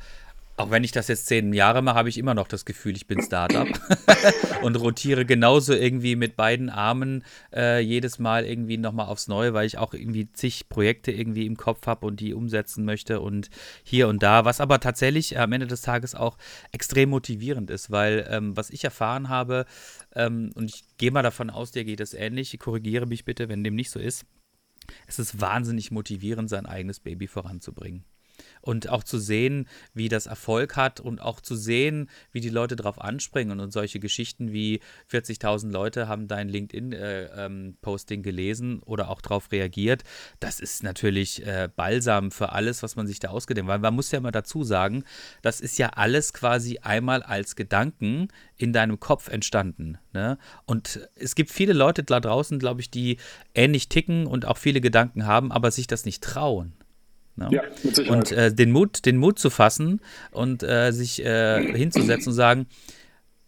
auch 0.59 0.71
wenn 0.71 0.83
ich 0.83 0.91
das 0.91 1.07
jetzt 1.07 1.27
zehn 1.27 1.53
Jahre 1.53 1.83
mache, 1.83 1.97
habe 1.97 2.09
ich 2.09 2.19
immer 2.19 2.35
noch 2.35 2.49
das 2.49 2.65
Gefühl, 2.65 2.97
ich 2.97 3.07
bin 3.07 3.23
Startup 3.23 3.69
und 4.63 4.75
rotiere 4.77 5.25
genauso 5.25 5.73
irgendwie 5.73 6.17
mit 6.17 6.37
beiden 6.37 6.69
Armen 6.69 7.25
äh, 7.55 7.81
jedes 7.81 8.19
Mal 8.19 8.45
irgendwie 8.45 8.77
nochmal 8.77 9.07
aufs 9.07 9.29
Neue, 9.29 9.55
weil 9.55 9.67
ich 9.67 9.79
auch 9.79 9.95
irgendwie 9.95 10.33
zig 10.33 10.69
Projekte 10.69 11.13
irgendwie 11.13 11.47
im 11.47 11.57
Kopf 11.57 11.87
habe 11.87 12.07
und 12.07 12.19
die 12.19 12.35
umsetzen 12.35 12.85
möchte 12.85 13.21
und 13.21 13.51
hier 13.85 14.09
und 14.09 14.21
da, 14.23 14.45
was 14.45 14.61
aber 14.61 14.81
tatsächlich 14.81 15.39
am 15.39 15.53
Ende 15.53 15.69
des 15.69 15.83
Tages 15.83 16.17
auch 16.17 16.37
extrem 16.73 17.11
motivierend 17.11 17.71
ist, 17.71 17.93
weil 17.93 18.27
ähm, 18.29 18.57
was 18.57 18.71
ich 18.71 18.83
erfahren 18.83 19.29
habe, 19.29 19.65
ähm, 20.17 20.51
und 20.57 20.71
ich 20.75 20.85
gehe 20.99 21.13
mal 21.13 21.23
davon 21.23 21.51
aus, 21.51 21.71
dir 21.71 21.85
geht 21.85 22.01
es 22.01 22.15
ähnlich, 22.15 22.53
ich 22.53 22.61
korrigiere 22.61 23.07
mich 23.07 23.25
bitte, 23.25 23.49
wenn 23.49 23.63
dem 23.63 23.77
nicht 23.77 23.91
so 23.91 24.01
ist, 24.01 24.27
es 25.07 25.21
ist 25.21 25.41
wahnsinnig 25.41 25.93
motivierend, 25.93 26.51
sein 26.51 26.67
eigenes 26.67 26.99
Baby 26.99 27.29
voranzubringen 27.29 28.05
und 28.61 28.89
auch 28.89 29.05
zu 29.05 29.19
sehen, 29.19 29.69
wie 29.95 30.09
das 30.09 30.27
Erfolg 30.27 30.77
hat 30.77 31.01
und 31.01 31.21
auch 31.21 31.41
zu 31.41 31.57
sehen, 31.57 32.09
wie 32.33 32.41
die 32.41 32.49
Leute 32.49 32.77
darauf 32.77 33.01
anspringen 33.01 33.61
und 33.61 33.73
solche 33.73 34.01
Geschichten 34.01 34.53
wie 34.53 34.81
40.000 35.11 35.71
Leute 35.71 36.09
haben 36.09 36.29
dein 36.29 36.49
LinkedIn-Posting 36.49 38.19
äh, 38.19 38.21
ähm, 38.21 38.23
gelesen 38.23 38.81
oder 38.81 39.11
auch 39.11 39.21
darauf 39.21 39.51
reagiert. 39.53 40.05
Das 40.41 40.61
ist 40.61 40.83
natürlich 40.83 41.47
äh, 41.47 41.69
Balsam 41.75 42.31
für 42.31 42.53
alles, 42.53 42.83
was 42.83 42.97
man 42.97 43.07
sich 43.07 43.19
da 43.21 43.29
ausgedenkt. 43.29 43.69
Weil 43.69 43.79
man 43.79 43.95
muss 43.95 44.11
ja 44.11 44.19
immer 44.19 44.33
dazu 44.33 44.65
sagen, 44.65 45.05
das 45.43 45.61
ist 45.61 45.79
ja 45.79 45.91
alles 45.91 46.33
quasi 46.33 46.79
einmal 46.79 47.23
als 47.23 47.57
Gedanken 47.57 48.29
in 48.57 48.73
deinem 48.73 49.01
Kopf 49.01 49.29
entstanden. 49.29 49.99
Ne? 50.13 50.39
Und 50.67 51.09
es 51.15 51.35
gibt 51.35 51.51
viele 51.51 51.73
Leute 51.73 52.03
da 52.03 52.21
draußen, 52.21 52.59
glaube 52.59 52.81
ich, 52.81 52.91
die 52.91 53.19
ähnlich 53.55 53.89
ticken 53.89 54.27
und 54.27 54.47
auch 54.47 54.59
viele 54.59 54.81
Gedanken 54.81 55.27
haben, 55.27 55.53
aber 55.53 55.71
sich 55.71 55.87
das 55.87 56.05
nicht 56.05 56.23
trauen. 56.23 56.73
Ne? 57.39 57.49
Ja, 57.51 57.63
mit 57.83 57.97
Sicherheit. 57.97 58.19
Und 58.19 58.33
äh, 58.33 58.53
den, 58.53 58.71
Mut, 58.71 59.07
den 59.07 59.17
Mut 59.17 59.39
zu 59.39 59.51
fassen 59.51 60.01
und 60.31 60.63
äh, 60.63 60.93
sich 60.93 61.25
äh, 61.25 61.73
hinzusetzen 61.77 62.31
und 62.31 62.35
sagen, 62.35 62.67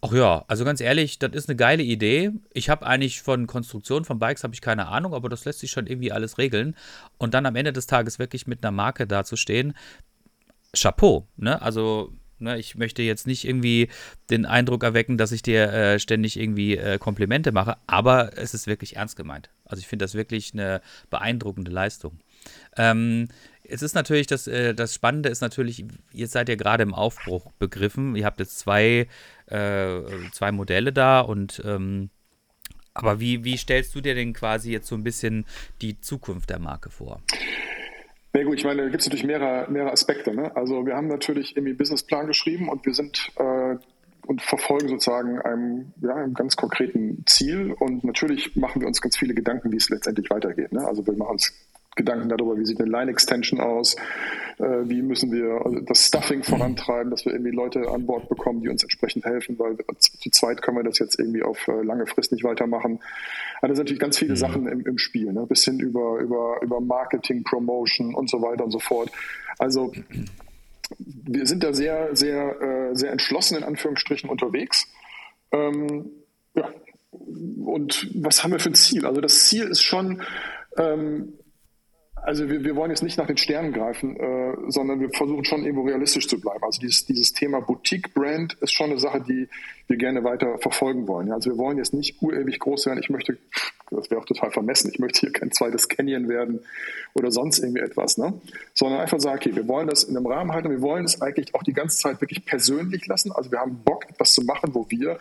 ach 0.01 0.13
ja, 0.13 0.45
also 0.49 0.65
ganz 0.65 0.81
ehrlich, 0.81 1.19
das 1.19 1.33
ist 1.33 1.49
eine 1.49 1.57
geile 1.57 1.83
Idee. 1.83 2.31
Ich 2.55 2.71
habe 2.71 2.87
eigentlich 2.87 3.23
von 3.23 3.47
Konstruktion 3.47 4.05
von 4.05 4.19
Bikes 4.19 4.45
habe 4.45 4.55
ich 4.55 4.61
keine 4.61 4.89
Ahnung, 4.89 5.15
aber 5.15 5.29
das 5.29 5.45
lässt 5.45 5.61
sich 5.61 5.71
schon 5.71 5.87
irgendwie 5.87 6.13
alles 6.13 6.39
regeln. 6.39 6.75
Und 7.19 7.35
dann 7.35 7.47
am 7.47 7.57
Ende 7.57 7.73
des 7.73 7.87
Tages 7.87 8.19
wirklich 8.19 8.47
mit 8.47 8.65
einer 8.65 8.73
Marke 8.73 9.07
dazustehen, 9.07 9.75
Chapeau. 10.73 11.27
Ne? 11.37 11.61
Also 11.61 12.13
Ne, 12.41 12.59
ich 12.59 12.75
möchte 12.75 13.03
jetzt 13.03 13.27
nicht 13.27 13.47
irgendwie 13.47 13.89
den 14.31 14.47
Eindruck 14.47 14.83
erwecken, 14.83 15.19
dass 15.19 15.31
ich 15.31 15.43
dir 15.43 15.71
äh, 15.73 15.99
ständig 15.99 16.41
irgendwie 16.41 16.75
äh, 16.77 16.99
Komplimente 16.99 17.53
mache, 17.53 17.77
aber 17.87 18.39
es 18.39 18.55
ist 18.55 18.67
wirklich 18.67 18.97
ernst 18.97 19.17
gemeint. 19.17 19.51
Also 19.67 19.81
ich 19.81 19.87
finde 19.87 20.05
das 20.05 20.15
wirklich 20.15 20.55
eine 20.55 20.81
beeindruckende 21.11 21.71
Leistung. 21.71 22.19
Ähm, 22.79 23.29
es 23.71 23.83
ist 23.83 23.95
natürlich, 23.95 24.27
das, 24.27 24.47
äh, 24.47 24.75
das 24.75 24.95
Spannende 24.95 25.29
ist 25.29 25.41
natürlich, 25.41 25.85
ihr 26.13 26.27
seid 26.27 26.49
ja 26.49 26.57
gerade 26.57 26.83
im 26.83 26.95
Aufbruch 26.95 27.53
begriffen. 27.59 28.17
Ihr 28.17 28.25
habt 28.25 28.41
jetzt 28.41 28.59
zwei, 28.59 29.07
äh, 29.47 30.01
zwei 30.33 30.53
Modelle 30.53 30.93
da 30.93 31.21
und 31.21 31.63
ähm, 31.65 32.11
aber 32.93 33.21
wie, 33.21 33.45
wie 33.45 33.57
stellst 33.57 33.95
du 33.95 34.01
dir 34.01 34.15
denn 34.15 34.33
quasi 34.33 34.73
jetzt 34.73 34.89
so 34.89 34.97
ein 34.97 35.05
bisschen 35.05 35.47
die 35.81 36.01
Zukunft 36.01 36.51
der 36.51 36.59
Marke 36.59 36.91
vor? 36.91 37.23
Na 38.33 38.43
gut, 38.43 38.59
ich 38.59 38.65
meine, 38.65 38.83
da 38.83 38.89
gibt 38.89 39.01
es 39.01 39.07
natürlich 39.07 39.27
mehrere, 39.27 39.71
mehrere 39.71 39.93
Aspekte. 39.93 40.35
Ne? 40.35 40.55
Also 40.57 40.87
wir 40.87 40.95
haben 40.95 41.09
natürlich 41.09 41.53
irgendwie 41.57 41.71
einen 41.71 41.79
Businessplan 41.79 42.27
geschrieben 42.27 42.69
und 42.69 42.85
wir 42.85 42.95
sind 42.95 43.31
äh, 43.37 43.77
und 44.27 44.43
verfolgen 44.43 44.89
sozusagen 44.89 45.41
einem, 45.41 45.93
ja, 46.01 46.15
einem 46.15 46.35
ganz 46.35 46.57
konkreten 46.57 47.25
Ziel. 47.27 47.73
Und 47.73 48.05
natürlich 48.05 48.55
machen 48.55 48.81
wir 48.81 48.89
uns 48.89 49.01
ganz 49.01 49.17
viele 49.17 49.35
Gedanken, 49.35 49.73
wie 49.73 49.77
es 49.77 49.89
letztendlich 49.89 50.31
weitergeht. 50.31 50.73
Ne? 50.73 50.87
Also 50.87 51.07
wir 51.07 51.15
machen 51.15 51.33
uns 51.33 51.53
Gedanken 51.97 52.29
darüber, 52.29 52.57
wie 52.57 52.65
sieht 52.65 52.81
eine 52.81 52.91
Line-Extension 52.91 53.61
aus, 53.61 53.97
äh, 54.59 54.63
wie 54.85 55.03
müssen 55.03 55.33
wir 55.33 55.83
das 55.87 56.07
Stuffing 56.07 56.43
vorantreiben, 56.43 57.11
dass 57.11 57.25
wir 57.25 57.33
irgendwie 57.33 57.51
Leute 57.51 57.89
an 57.89 58.07
Bord 58.07 58.29
bekommen, 58.29 58.61
die 58.61 58.69
uns 58.69 58.83
entsprechend 58.83 59.25
helfen, 59.25 59.59
weil 59.59 59.77
zu 59.99 60.31
zweit 60.31 60.63
können 60.63 60.77
wir 60.77 60.85
das 60.85 60.99
jetzt 61.01 61.19
irgendwie 61.19 61.43
auf 61.43 61.67
äh, 61.67 61.83
lange 61.83 62.07
Frist 62.07 62.31
nicht 62.31 62.45
weitermachen. 62.45 63.01
Also 63.61 63.73
da 63.73 63.77
sind 63.77 63.85
natürlich 63.85 64.01
ganz 64.01 64.19
viele 64.19 64.33
mhm. 64.33 64.37
Sachen 64.37 64.67
im, 64.69 64.87
im 64.87 64.99
Spiel, 64.99 65.33
ne? 65.33 65.47
bis 65.47 65.65
hin 65.65 65.81
über, 65.81 66.19
über, 66.21 66.61
über 66.63 66.81
Marketing, 66.81 67.43
Promotion 67.43 68.15
und 68.15 68.31
so 68.31 68.41
weiter 68.41 68.65
und 68.65 68.71
so 68.71 68.79
fort. 68.79 69.11
Also 69.59 69.93
wir 70.99 71.47
sind 71.47 71.63
da 71.63 71.73
sehr, 71.73 72.15
sehr, 72.15 72.61
äh, 72.61 72.97
sehr 72.97 73.13
entschlossen 73.13 73.59
in 73.59 73.65
Anführungsstrichen 73.65 74.31
unterwegs. 74.31 74.87
Ähm, 75.53 76.11
ja. 76.55 76.69
Und 77.11 78.09
was 78.15 78.43
haben 78.43 78.53
wir 78.53 78.61
für 78.61 78.71
ein 78.71 78.75
Ziel? 78.75 79.07
Also 79.07 79.21
das 79.21 79.49
Ziel 79.49 79.65
ist 79.65 79.83
schon, 79.83 80.23
ähm, 80.77 81.35
also 82.23 82.49
wir, 82.49 82.65
wir 82.65 82.77
wollen 82.77 82.91
jetzt 82.91 83.03
nicht 83.03 83.19
nach 83.19 83.27
den 83.27 83.37
Sternen 83.37 83.73
greifen, 83.73 84.17
äh, 84.17 84.55
sondern 84.69 85.01
wir 85.01 85.11
versuchen 85.11 85.45
schon 85.45 85.65
irgendwo 85.65 85.87
realistisch 85.87 86.29
zu 86.29 86.41
bleiben. 86.41 86.63
Also 86.63 86.81
dieses, 86.81 87.07
dieses 87.07 87.33
Thema 87.33 87.61
Boutique-Brand 87.61 88.55
ist 88.61 88.73
schon 88.73 88.91
eine 88.91 88.99
Sache, 88.99 89.21
die 89.21 89.49
wir 89.87 89.97
gerne 89.97 90.23
weiter 90.25 90.59
verfolgen 90.59 91.09
wollen. 91.09 91.29
Ja, 91.29 91.35
also 91.35 91.51
wir 91.51 91.59
wollen 91.59 91.79
jetzt 91.79 91.93
nicht 91.93 92.23
urewig 92.23 92.59
groß 92.59 92.87
werden. 92.87 93.01
Ich 93.01 93.11
möchte, 93.11 93.39
das 93.91 94.11
wäre 94.11 94.21
auch 94.21 94.25
total 94.25 94.51
vermessen, 94.51 94.91
ich 94.93 94.99
möchte 94.99 95.21
hier 95.21 95.33
kein 95.33 95.51
zweites 95.51 95.89
Canyon 95.89 96.29
werden 96.29 96.61
oder 97.15 97.31
sonst 97.31 97.59
irgendwie 97.59 97.83
etwas, 97.83 98.19
ne? 98.19 98.41
sondern 98.75 99.01
einfach 99.01 99.21
sagen, 99.21 99.39
okay, 99.39 99.57
wir 99.57 99.67
wollen 99.67 99.89
das 99.89 100.05
in 100.05 100.17
einem 100.17 100.27
Rahmen 100.27 100.53
halten. 100.53 100.71
Wir 100.71 100.83
wollen 100.83 101.05
es 101.05 101.21
eigentlich 101.21 101.55
auch 101.55 101.63
die 101.63 101.73
ganze 101.73 101.99
Zeit 101.99 102.21
wirklich 102.21 102.45
persönlich 102.45 103.07
lassen. 103.07 103.33
Also 103.33 103.51
wir 103.51 103.59
haben 103.59 103.83
Bock, 103.85 104.09
etwas 104.09 104.33
zu 104.33 104.43
machen, 104.43 104.75
wo 104.75 104.87
wir 104.91 105.19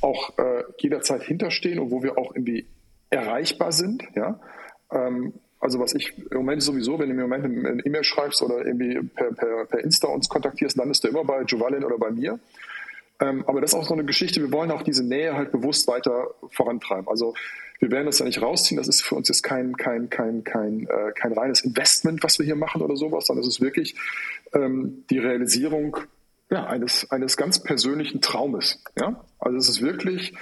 auch 0.00 0.36
äh, 0.38 0.64
jederzeit 0.78 1.22
hinterstehen 1.22 1.78
und 1.78 1.90
wo 1.90 2.02
wir 2.02 2.18
auch 2.18 2.34
irgendwie 2.34 2.66
erreichbar 3.10 3.72
sind. 3.72 4.02
Ja. 4.14 4.40
Ähm, 4.90 5.34
also 5.60 5.80
was 5.80 5.94
ich 5.94 6.16
im 6.18 6.36
Moment 6.36 6.62
sowieso, 6.62 6.98
wenn 6.98 7.08
du 7.08 7.14
mir 7.14 7.24
im 7.24 7.30
Moment 7.30 7.66
eine 7.66 7.84
E-Mail 7.84 8.04
schreibst 8.04 8.42
oder 8.42 8.64
irgendwie 8.64 9.00
per, 9.14 9.32
per, 9.32 9.64
per 9.66 9.80
Insta 9.80 10.08
uns 10.08 10.28
kontaktierst, 10.28 10.76
landest 10.76 11.04
du 11.04 11.08
immer 11.08 11.24
bei 11.24 11.42
Jovalin 11.42 11.84
oder 11.84 11.98
bei 11.98 12.10
mir. 12.10 12.38
Ähm, 13.20 13.44
aber 13.46 13.60
das 13.60 13.72
ist 13.72 13.78
auch 13.78 13.86
so 13.86 13.94
eine 13.94 14.04
Geschichte, 14.04 14.40
wir 14.40 14.52
wollen 14.52 14.70
auch 14.70 14.82
diese 14.82 15.04
Nähe 15.04 15.34
halt 15.34 15.50
bewusst 15.50 15.88
weiter 15.88 16.28
vorantreiben. 16.50 17.08
Also 17.08 17.34
wir 17.80 17.90
werden 17.90 18.06
das 18.06 18.18
ja 18.18 18.24
nicht 18.24 18.40
rausziehen, 18.40 18.76
das 18.76 18.88
ist 18.88 19.02
für 19.02 19.16
uns 19.16 19.28
jetzt 19.28 19.42
kein, 19.42 19.76
kein, 19.76 20.08
kein, 20.10 20.44
kein, 20.44 20.86
äh, 20.86 21.12
kein 21.14 21.32
reines 21.32 21.62
Investment, 21.62 22.22
was 22.22 22.38
wir 22.38 22.46
hier 22.46 22.56
machen 22.56 22.82
oder 22.82 22.96
sowas, 22.96 23.26
sondern 23.26 23.42
es 23.42 23.48
ist 23.48 23.60
wirklich 23.60 23.96
ähm, 24.52 25.04
die 25.10 25.18
Realisierung 25.18 25.96
ja, 26.50 26.66
eines, 26.66 27.10
eines 27.10 27.36
ganz 27.36 27.62
persönlichen 27.62 28.20
Traumes. 28.20 28.82
Ja? 28.98 29.24
Also 29.38 29.58
es 29.58 29.68
ist 29.68 29.82
wirklich 29.82 30.34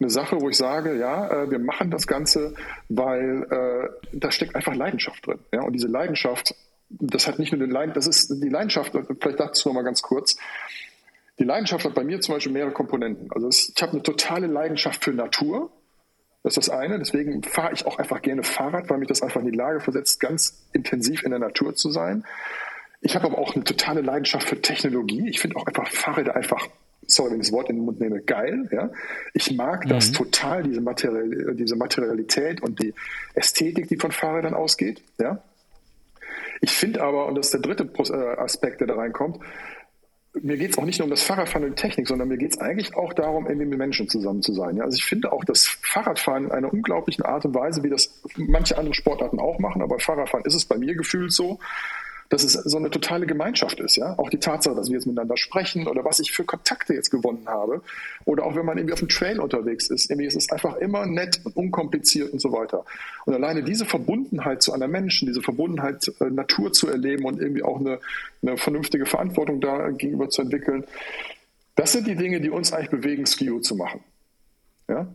eine 0.00 0.10
Sache, 0.10 0.40
wo 0.40 0.48
ich 0.48 0.56
sage, 0.56 0.96
ja, 0.98 1.28
äh, 1.28 1.50
wir 1.50 1.58
machen 1.58 1.90
das 1.90 2.06
Ganze, 2.06 2.54
weil 2.88 3.42
äh, 3.50 4.16
da 4.16 4.30
steckt 4.30 4.54
einfach 4.54 4.74
Leidenschaft 4.74 5.26
drin. 5.26 5.40
Ja? 5.52 5.62
Und 5.62 5.72
diese 5.72 5.88
Leidenschaft, 5.88 6.54
das 6.88 7.26
hat 7.26 7.38
nicht 7.38 7.52
nur 7.52 7.60
den 7.60 7.70
Leid, 7.70 7.96
das 7.96 8.06
ist 8.06 8.30
die 8.42 8.48
Leidenschaft, 8.48 8.92
vielleicht 9.20 9.40
dazu 9.40 9.68
noch 9.68 9.74
mal 9.74 9.82
ganz 9.82 10.02
kurz. 10.02 10.36
Die 11.38 11.44
Leidenschaft 11.44 11.84
hat 11.84 11.94
bei 11.94 12.04
mir 12.04 12.20
zum 12.20 12.34
Beispiel 12.34 12.52
mehrere 12.52 12.72
Komponenten. 12.72 13.30
Also 13.32 13.48
ich 13.48 13.80
habe 13.80 13.92
eine 13.92 14.02
totale 14.02 14.46
Leidenschaft 14.46 15.04
für 15.04 15.12
Natur. 15.12 15.70
Das 16.42 16.56
ist 16.56 16.68
das 16.68 16.76
eine. 16.76 16.98
Deswegen 16.98 17.42
fahre 17.42 17.72
ich 17.72 17.86
auch 17.86 17.98
einfach 17.98 18.22
gerne 18.22 18.42
Fahrrad, 18.42 18.90
weil 18.90 18.98
mich 18.98 19.08
das 19.08 19.22
einfach 19.22 19.40
in 19.40 19.50
die 19.50 19.56
Lage 19.56 19.80
versetzt, 19.80 20.20
ganz 20.20 20.66
intensiv 20.72 21.22
in 21.22 21.30
der 21.30 21.38
Natur 21.38 21.74
zu 21.74 21.90
sein. 21.90 22.24
Ich 23.00 23.14
habe 23.14 23.26
aber 23.26 23.38
auch 23.38 23.54
eine 23.54 23.64
totale 23.64 24.00
Leidenschaft 24.00 24.48
für 24.48 24.60
Technologie. 24.60 25.28
Ich 25.28 25.40
finde 25.40 25.56
auch 25.56 25.66
einfach 25.66 25.88
Fahrräder 25.88 26.34
einfach 26.34 26.66
sorry, 27.08 27.32
wenn 27.32 27.40
ich 27.40 27.46
das 27.46 27.52
Wort 27.52 27.70
in 27.70 27.76
den 27.76 27.84
Mund 27.84 28.00
nehme, 28.00 28.20
geil. 28.20 28.68
Ja? 28.70 28.90
Ich 29.34 29.50
mag 29.56 29.84
mhm. 29.84 29.88
das 29.88 30.12
total, 30.12 30.62
diese, 30.62 30.80
Material, 30.80 31.54
diese 31.54 31.74
Materialität 31.74 32.62
und 32.62 32.80
die 32.80 32.94
Ästhetik, 33.34 33.88
die 33.88 33.96
von 33.96 34.12
Fahrrädern 34.12 34.54
ausgeht. 34.54 35.02
Ja? 35.18 35.42
Ich 36.60 36.70
finde 36.70 37.02
aber, 37.02 37.26
und 37.26 37.34
das 37.34 37.46
ist 37.46 37.54
der 37.54 37.60
dritte 37.60 37.88
äh, 38.12 38.36
Aspekt, 38.38 38.80
der 38.80 38.88
da 38.88 38.94
reinkommt, 38.94 39.38
mir 40.40 40.56
geht 40.56 40.72
es 40.72 40.78
auch 40.78 40.84
nicht 40.84 40.98
nur 40.98 41.06
um 41.06 41.10
das 41.10 41.22
Fahrradfahren 41.22 41.66
und 41.66 41.76
Technik, 41.76 42.06
sondern 42.06 42.28
mir 42.28 42.36
geht 42.36 42.52
es 42.52 42.60
eigentlich 42.60 42.94
auch 42.94 43.12
darum, 43.12 43.46
irgendwie 43.46 43.66
mit 43.66 43.78
Menschen 43.78 44.08
zusammen 44.08 44.42
zu 44.42 44.52
sein. 44.52 44.76
Ja? 44.76 44.84
Also 44.84 44.96
ich 44.96 45.04
finde 45.04 45.32
auch 45.32 45.44
das 45.44 45.66
Fahrradfahren 45.66 46.44
in 46.44 46.52
einer 46.52 46.72
unglaublichen 46.72 47.24
Art 47.24 47.44
und 47.44 47.54
Weise, 47.54 47.82
wie 47.82 47.88
das 47.88 48.20
manche 48.36 48.76
andere 48.76 48.94
Sportarten 48.94 49.40
auch 49.40 49.58
machen, 49.58 49.82
aber 49.82 49.98
Fahrradfahren 49.98 50.44
ist 50.44 50.54
es 50.54 50.66
bei 50.66 50.76
mir 50.76 50.94
gefühlt 50.94 51.32
so, 51.32 51.58
dass 52.30 52.44
es 52.44 52.52
so 52.52 52.76
eine 52.76 52.90
totale 52.90 53.26
Gemeinschaft 53.26 53.80
ist, 53.80 53.96
ja. 53.96 54.18
Auch 54.18 54.28
die 54.28 54.38
Tatsache, 54.38 54.74
dass 54.74 54.88
wir 54.88 54.94
jetzt 54.94 55.06
miteinander 55.06 55.36
sprechen 55.36 55.86
oder 55.86 56.04
was 56.04 56.20
ich 56.20 56.32
für 56.32 56.44
Kontakte 56.44 56.92
jetzt 56.92 57.10
gewonnen 57.10 57.46
habe. 57.46 57.80
Oder 58.26 58.44
auch 58.44 58.54
wenn 58.54 58.66
man 58.66 58.76
irgendwie 58.76 58.92
auf 58.92 58.98
dem 58.98 59.08
Trail 59.08 59.40
unterwegs 59.40 59.88
ist, 59.88 60.10
irgendwie 60.10 60.26
ist 60.26 60.36
es 60.36 60.50
einfach 60.50 60.76
immer 60.76 61.06
nett 61.06 61.40
und 61.44 61.56
unkompliziert 61.56 62.32
und 62.32 62.40
so 62.40 62.52
weiter. 62.52 62.84
Und 63.24 63.34
alleine 63.34 63.62
diese 63.62 63.86
Verbundenheit 63.86 64.62
zu 64.62 64.72
anderen 64.74 64.92
Menschen, 64.92 65.26
diese 65.26 65.40
Verbundenheit 65.40 66.12
äh, 66.20 66.24
Natur 66.24 66.72
zu 66.72 66.88
erleben 66.88 67.24
und 67.24 67.40
irgendwie 67.40 67.62
auch 67.62 67.80
eine, 67.80 67.98
eine 68.42 68.58
vernünftige 68.58 69.06
Verantwortung 69.06 69.60
da 69.60 69.88
gegenüber 69.90 70.28
zu 70.28 70.42
entwickeln, 70.42 70.84
das 71.76 71.92
sind 71.92 72.06
die 72.06 72.16
Dinge, 72.16 72.40
die 72.40 72.50
uns 72.50 72.72
eigentlich 72.72 72.90
bewegen, 72.90 73.24
Skio 73.24 73.60
zu 73.60 73.74
machen. 73.74 74.00
Ja? 74.88 75.06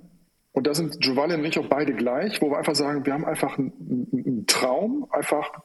Und 0.54 0.66
da 0.66 0.74
sind 0.74 1.00
Giovanni 1.00 1.36
und 1.36 1.46
ich 1.46 1.60
auch 1.60 1.68
beide 1.68 1.94
gleich, 1.94 2.42
wo 2.42 2.50
wir 2.50 2.58
einfach 2.58 2.76
sagen, 2.76 3.06
wir 3.06 3.14
haben 3.14 3.26
einfach 3.26 3.58
einen, 3.58 4.08
einen 4.14 4.48
Traum, 4.48 5.08
einfach 5.12 5.62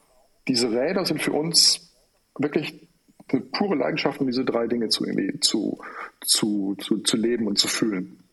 diese 0.48 0.70
Räder 0.70 1.04
sind 1.04 1.22
für 1.22 1.32
uns 1.32 1.94
wirklich 2.38 2.88
eine 3.28 3.42
pure 3.42 3.76
Leidenschaft, 3.76 4.20
um 4.20 4.26
diese 4.26 4.44
drei 4.44 4.66
Dinge 4.66 4.88
zu, 4.88 5.04
zu, 5.40 5.78
zu, 6.20 6.74
zu, 6.78 6.98
zu 6.98 7.16
leben 7.16 7.46
und 7.46 7.58
zu 7.58 7.68
fühlen. 7.68 8.24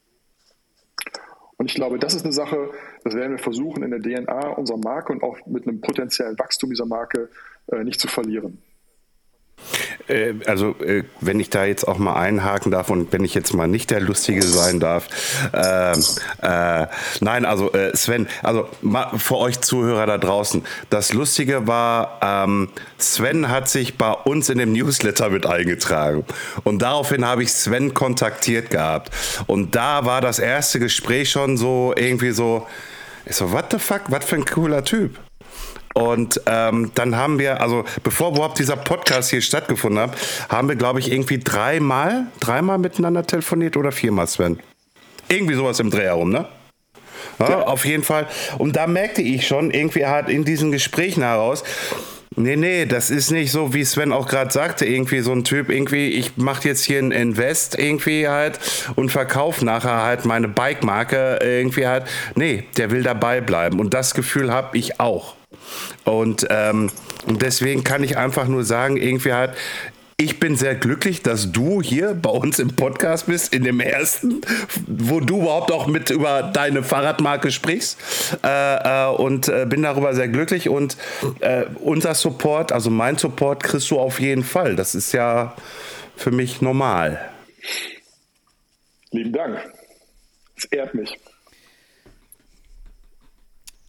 Und 1.57 1.69
ich 1.69 1.75
glaube, 1.75 1.99
das 1.99 2.13
ist 2.13 2.23
eine 2.23 2.33
Sache, 2.33 2.71
das 3.03 3.13
werden 3.13 3.31
wir 3.31 3.39
versuchen, 3.39 3.83
in 3.83 3.91
der 3.91 4.01
DNA 4.01 4.49
unserer 4.49 4.77
Marke 4.77 5.13
und 5.13 5.23
auch 5.23 5.37
mit 5.45 5.67
einem 5.67 5.81
potenziellen 5.81 6.37
Wachstum 6.37 6.69
dieser 6.69 6.85
Marke 6.85 7.29
äh, 7.71 7.83
nicht 7.83 7.99
zu 7.99 8.07
verlieren. 8.07 8.61
Äh, 10.07 10.33
also, 10.45 10.75
äh, 10.79 11.03
wenn 11.21 11.39
ich 11.39 11.49
da 11.49 11.65
jetzt 11.65 11.87
auch 11.87 11.97
mal 11.97 12.15
einhaken 12.15 12.71
darf 12.71 12.89
und 12.89 13.11
wenn 13.11 13.23
ich 13.23 13.33
jetzt 13.33 13.53
mal 13.53 13.67
nicht 13.67 13.91
der 13.91 14.01
Lustige 14.01 14.43
sein 14.43 14.79
darf. 14.79 15.07
Äh, 15.53 15.93
äh, 16.41 16.87
nein, 17.21 17.45
also 17.45 17.71
äh, 17.73 17.95
Sven, 17.95 18.27
also 18.43 18.67
für 19.17 19.37
euch 19.37 19.61
Zuhörer 19.61 20.05
da 20.05 20.17
draußen. 20.17 20.63
Das 20.89 21.13
Lustige 21.13 21.67
war, 21.67 22.19
ähm, 22.21 22.69
Sven 22.97 23.49
hat 23.49 23.69
sich 23.69 23.97
bei 23.97 24.11
uns 24.11 24.49
in 24.49 24.57
dem 24.57 24.73
Newsletter 24.73 25.29
mit 25.29 25.45
eingetragen. 25.45 26.25
Und 26.63 26.81
daraufhin 26.81 27.25
habe 27.25 27.43
ich 27.43 27.53
Sven 27.53 27.93
kontaktiert 27.93 28.69
gehabt. 28.69 29.11
Und 29.47 29.75
da 29.75 30.05
war 30.05 30.21
das 30.21 30.39
erste 30.39 30.79
Gespräch 30.79 31.29
schon 31.31 31.57
so 31.57 31.93
irgendwie 31.95 32.31
so, 32.31 32.67
ich 33.25 33.35
so, 33.35 33.51
what 33.51 33.71
the 33.71 33.79
fuck, 33.79 34.01
was 34.09 34.25
für 34.25 34.35
ein 34.35 34.45
cooler 34.45 34.83
Typ. 34.83 35.24
Und 35.95 36.41
ähm, 36.45 36.91
dann 36.93 37.15
haben 37.15 37.39
wir, 37.39 37.61
also 37.61 37.85
bevor 38.03 38.31
überhaupt 38.31 38.59
dieser 38.59 38.75
Podcast 38.75 39.29
hier 39.29 39.41
stattgefunden 39.41 40.01
hat, 40.01 40.17
haben 40.49 40.67
wir, 40.67 40.75
glaube 40.75 40.99
ich, 40.99 41.09
irgendwie 41.09 41.39
dreimal, 41.39 42.25
dreimal 42.41 42.77
miteinander 42.77 43.25
telefoniert 43.25 43.77
oder 43.77 43.93
viermal, 43.93 44.27
Sven. 44.27 44.59
Irgendwie 45.29 45.53
sowas 45.53 45.79
im 45.79 45.89
Dreh 45.89 46.03
herum, 46.03 46.31
ne? 46.31 46.47
Ja, 47.39 47.49
ja. 47.49 47.61
Auf 47.61 47.85
jeden 47.85 48.03
Fall. 48.03 48.27
Und 48.57 48.75
da 48.75 48.87
merkte 48.87 49.21
ich 49.21 49.47
schon, 49.47 49.71
irgendwie 49.71 50.05
halt 50.05 50.27
in 50.27 50.43
diesen 50.43 50.73
Gesprächen 50.73 51.23
heraus, 51.23 51.63
Nee, 52.37 52.57
nee, 52.57 52.85
das 52.85 53.11
ist 53.11 53.31
nicht 53.31 53.49
so, 53.49 53.73
wie 53.73 53.85
Sven 53.85 54.11
auch 54.11 54.27
gerade 54.27 54.51
sagte, 54.51 54.85
irgendwie 54.85 55.21
so 55.21 55.31
ein 55.31 55.45
Typ, 55.45 55.69
irgendwie, 55.69 56.09
ich 56.09 56.35
mache 56.35 56.67
jetzt 56.67 56.83
hier 56.83 56.99
ein 56.99 57.11
Invest 57.11 57.79
irgendwie 57.79 58.27
halt 58.27 58.59
und 58.95 59.09
verkaufe 59.09 59.63
nachher 59.63 60.03
halt 60.03 60.25
meine 60.25 60.49
Bike-Marke 60.49 61.39
irgendwie 61.41 61.87
halt. 61.87 62.03
Nee, 62.35 62.65
der 62.75 62.91
will 62.91 63.03
dabei 63.03 63.39
bleiben. 63.39 63.79
Und 63.79 63.93
das 63.93 64.13
Gefühl 64.13 64.51
habe 64.51 64.77
ich 64.77 64.99
auch. 64.99 65.35
Und, 66.03 66.47
ähm, 66.49 66.91
deswegen 67.25 67.83
kann 67.83 68.03
ich 68.03 68.17
einfach 68.17 68.47
nur 68.47 68.63
sagen, 68.63 68.97
irgendwie 68.97 69.33
halt, 69.33 69.51
ich 70.17 70.39
bin 70.39 70.55
sehr 70.55 70.75
glücklich, 70.75 71.23
dass 71.23 71.51
du 71.51 71.81
hier 71.81 72.13
bei 72.13 72.29
uns 72.29 72.59
im 72.59 72.73
Podcast 72.73 73.25
bist, 73.25 73.53
in 73.53 73.65
dem 73.65 73.81
ersten, 73.81 74.39
wo 74.87 75.19
du 75.19 75.41
überhaupt 75.41 75.73
auch 75.73 75.87
mit 75.87 76.09
über 76.09 76.41
deine 76.41 76.83
Fahrradmarke 76.83 77.51
sprichst. 77.51 77.97
Äh, 78.41 79.07
äh, 79.07 79.07
und 79.13 79.49
äh, 79.49 79.65
bin 79.67 79.83
darüber 79.83 80.15
sehr 80.15 80.29
glücklich. 80.29 80.69
Und 80.69 80.95
äh, 81.41 81.65
unser 81.81 82.15
Support, 82.15 82.71
also 82.71 82.89
mein 82.89 83.17
Support, 83.17 83.61
kriegst 83.63 83.91
du 83.91 83.99
auf 83.99 84.21
jeden 84.21 84.43
Fall. 84.43 84.77
Das 84.77 84.95
ist 84.95 85.11
ja, 85.11 85.53
für 86.15 86.31
mich 86.31 86.61
normal. 86.61 87.19
Lieben 89.11 89.33
Dank. 89.33 89.59
Es 90.55 90.65
ehrt 90.65 90.93
mich. 90.93 91.19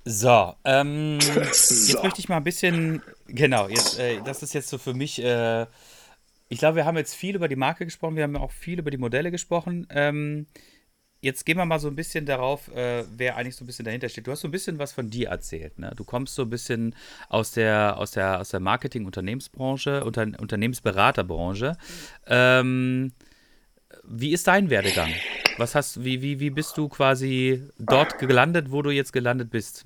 So, 0.09 0.55
ähm, 0.65 1.19
So. 1.53 1.93
jetzt 1.93 2.03
möchte 2.05 2.21
ich 2.21 2.29
mal 2.29 2.37
ein 2.37 2.45
bisschen, 2.45 3.03
genau, 3.27 3.69
jetzt, 3.69 3.99
äh, 3.99 4.21
das 4.25 4.41
ist 4.45 4.55
jetzt 4.55 4.69
so 4.69 4.79
für 4.79 4.95
mich, 4.95 5.21
äh, 5.21 5.67
ich 6.49 6.61
glaube, 6.61 6.77
wir 6.77 6.85
haben 6.85 6.97
jetzt 6.97 7.17
viel 7.17 7.35
über 7.35 7.49
die 7.49 7.57
Marke 7.57 7.85
gesprochen, 7.85 8.15
wir 8.15 8.23
haben 8.23 8.37
auch 8.37 8.53
viel 8.53 8.79
über 8.79 8.93
die 8.93 8.99
Modelle 8.99 9.33
gesprochen. 9.33 9.85
Ähm, 9.91 10.47
jetzt 11.23 11.45
gehen 11.45 11.59
wir 11.59 11.65
mal 11.65 11.81
so 11.81 11.89
ein 11.89 11.97
bisschen 11.97 12.25
darauf, 12.25 12.69
äh, 12.69 13.03
wer 13.17 13.37
eigentlich 13.37 13.57
so 13.57 13.65
ein 13.65 13.67
bisschen 13.67 13.85
dahinter 13.85 14.09
steht. 14.09 14.29
Du 14.29 14.31
hast 14.31 14.43
so 14.43 14.49
ein 14.49 14.53
bisschen 14.53 14.79
was 14.79 14.93
von 14.93 15.11
dir 15.11 15.31
erzählt, 15.31 15.77
ne? 15.81 15.93
Du 15.97 16.05
kommst 16.05 16.37
so 16.37 16.43
ein 16.43 16.51
bisschen 16.51 16.95
aus 17.29 17.51
der, 17.51 17.97
aus 17.99 18.13
der, 18.13 18.39
aus 18.39 18.51
der 18.51 18.61
Marketing-Unternehmensbranche, 18.61 20.05
Unter 20.05 20.23
Unternehmensberaterbranche. 20.39 21.77
Ähm, 22.29 23.11
wie 24.05 24.33
ist 24.33 24.47
dein 24.47 24.71
Werdegang? 24.71 25.11
Was 25.59 25.75
hast, 25.75 26.05
wie, 26.05 26.23
wie, 26.23 26.41
wie 26.41 26.51
bist 26.51 26.77
du 26.77 26.89
quasi 26.89 27.63
dort 27.79 28.19
gelandet, 28.19 28.71
wo 28.71 28.83
du 28.83 28.91
jetzt 28.91 29.13
gelandet 29.13 29.51
bist? 29.51 29.85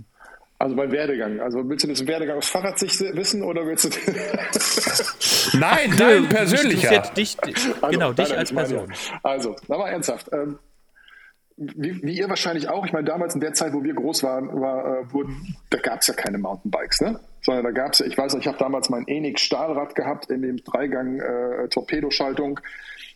Also 0.58 0.76
mein 0.76 0.92
Werdegang. 0.92 1.40
Also 1.40 1.66
willst 1.66 1.84
du 1.84 1.88
das 1.88 2.06
Werdegang 2.06 2.36
aus 2.36 2.48
Fahrradsicht 2.48 3.00
wissen 3.00 3.42
oder 3.42 3.66
willst 3.66 3.86
du. 3.86 3.88
Nein, 5.58 5.94
dein 5.96 6.20
Mich 6.20 6.30
persönlicher. 6.30 7.02
Dich, 7.16 7.38
Also, 7.42 7.72
genau, 7.88 8.08
nein, 8.08 8.16
dich 8.16 8.28
nein, 8.28 8.38
als 8.38 8.52
Person. 8.52 8.92
Also, 9.22 9.56
aber 9.68 9.88
ernsthaft. 9.88 10.28
Ähm, 10.32 10.58
wie, 11.56 12.02
wie 12.02 12.18
ihr 12.18 12.28
wahrscheinlich 12.28 12.68
auch, 12.68 12.84
ich 12.84 12.92
meine, 12.92 13.04
damals 13.04 13.34
in 13.34 13.40
der 13.40 13.54
Zeit, 13.54 13.72
wo 13.72 13.82
wir 13.82 13.94
groß 13.94 14.22
waren, 14.22 14.60
war, 14.60 15.00
äh, 15.00 15.12
wurden, 15.12 15.56
da 15.70 15.78
gab 15.78 16.00
es 16.00 16.06
ja 16.08 16.14
keine 16.14 16.38
Mountainbikes, 16.38 17.00
ne? 17.00 17.20
Sondern 17.42 17.64
da 17.64 17.70
gab 17.70 17.92
es 17.92 18.00
ja, 18.00 18.06
ich 18.06 18.16
weiß 18.16 18.34
noch, 18.34 18.40
ich 18.40 18.46
habe 18.46 18.58
damals 18.58 18.90
mein 18.90 19.06
Enig 19.06 19.38
Stahlrad 19.38 19.94
gehabt 19.94 20.30
in 20.30 20.42
dem 20.42 20.58
Dreigang 20.58 21.20
äh, 21.20 21.68
Torpedoschaltung. 21.68 22.60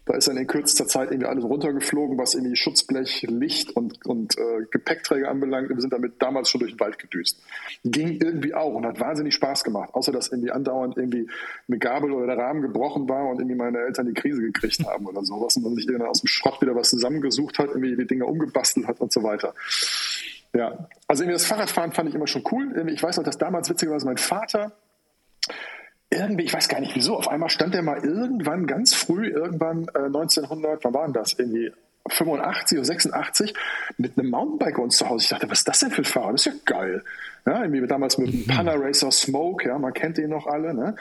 Da 0.06 0.14
ist 0.14 0.28
dann 0.28 0.36
in 0.36 0.46
kürzester 0.46 0.86
Zeit 0.86 1.10
irgendwie 1.10 1.28
alles 1.28 1.44
runtergeflogen, 1.44 2.18
was 2.18 2.34
irgendwie 2.34 2.56
Schutzblech, 2.56 3.22
Licht 3.22 3.74
und, 3.74 4.04
und 4.04 4.36
äh, 4.36 4.66
Gepäckträger 4.70 5.30
anbelangt. 5.30 5.70
Wir 5.70 5.80
sind 5.80 5.92
damit 5.92 6.20
damals 6.20 6.50
schon 6.50 6.60
durch 6.60 6.72
den 6.72 6.80
Wald 6.80 6.98
gedüst. 6.98 7.40
Ging 7.84 8.20
irgendwie 8.20 8.54
auch 8.54 8.74
und 8.74 8.84
hat 8.84 9.00
wahnsinnig 9.00 9.34
Spaß 9.34 9.64
gemacht. 9.64 9.94
Außer, 9.94 10.12
dass 10.12 10.28
irgendwie 10.28 10.50
andauernd 10.50 10.98
irgendwie 10.98 11.28
eine 11.68 11.78
Gabel 11.78 12.12
oder 12.12 12.26
der 12.26 12.36
Rahmen 12.36 12.60
gebrochen 12.60 13.08
war 13.08 13.28
und 13.30 13.38
irgendwie 13.38 13.56
meine 13.56 13.78
Eltern 13.78 14.06
die 14.06 14.14
Krise 14.14 14.42
gekriegt 14.42 14.84
haben 14.86 15.06
oder 15.06 15.24
sowas. 15.24 15.56
Und 15.56 15.62
man 15.62 15.74
sich 15.74 15.86
irgendwann 15.86 16.10
aus 16.10 16.20
dem 16.20 16.28
Schrott 16.28 16.60
wieder 16.60 16.74
was 16.74 16.90
zusammengesucht 16.90 17.58
hat, 17.58 17.68
irgendwie 17.68 17.96
die 17.96 18.06
Dinge 18.06 18.26
umgebastelt 18.26 18.86
hat 18.86 19.00
und 19.00 19.10
so 19.10 19.22
weiter. 19.22 19.54
Ja, 20.54 20.86
also 21.08 21.22
irgendwie 21.22 21.34
das 21.34 21.46
Fahrradfahren 21.46 21.92
fand 21.92 22.10
ich 22.10 22.14
immer 22.14 22.26
schon 22.26 22.44
cool. 22.52 22.72
Irgendwie, 22.74 22.94
Ich 22.94 23.02
weiß 23.02 23.16
noch, 23.16 23.24
dass 23.24 23.38
damals 23.38 23.70
witzigerweise 23.70 24.06
mein 24.06 24.18
Vater 24.18 24.72
irgendwie, 26.10 26.44
ich 26.44 26.54
weiß 26.54 26.68
gar 26.68 26.80
nicht 26.80 26.94
wieso, 26.94 27.16
auf 27.16 27.28
einmal 27.28 27.48
stand 27.48 27.74
er 27.74 27.82
mal 27.82 28.04
irgendwann 28.04 28.66
ganz 28.66 28.94
früh, 28.94 29.28
irgendwann 29.28 29.88
äh, 29.94 30.06
1900, 30.06 30.84
wann 30.84 30.94
war 30.94 31.04
denn 31.04 31.12
das? 31.12 31.34
Irgendwie 31.38 31.72
85 32.08 32.78
oder 32.78 32.84
86 32.84 33.54
mit 33.96 34.18
einem 34.18 34.30
Mountainbike 34.30 34.76
bei 34.76 34.82
uns 34.82 34.96
zu 34.96 35.08
Hause. 35.08 35.24
Ich 35.24 35.28
dachte, 35.30 35.50
was 35.50 35.58
ist 35.58 35.68
das 35.68 35.80
denn 35.80 35.90
für 35.90 36.02
ein 36.02 36.04
Fahrrad? 36.04 36.34
Das 36.34 36.46
ist 36.46 36.52
ja 36.52 36.60
geil. 36.64 37.02
Ja, 37.46 37.62
irgendwie 37.62 37.86
damals 37.86 38.18
mit 38.18 38.32
dem 38.32 38.46
Panna 38.46 38.74
Racer 38.74 39.10
Smoke, 39.10 39.68
ja, 39.68 39.78
man 39.78 39.92
kennt 39.92 40.18
den 40.18 40.30
noch 40.30 40.46
alle, 40.46 40.74
ne? 40.74 40.96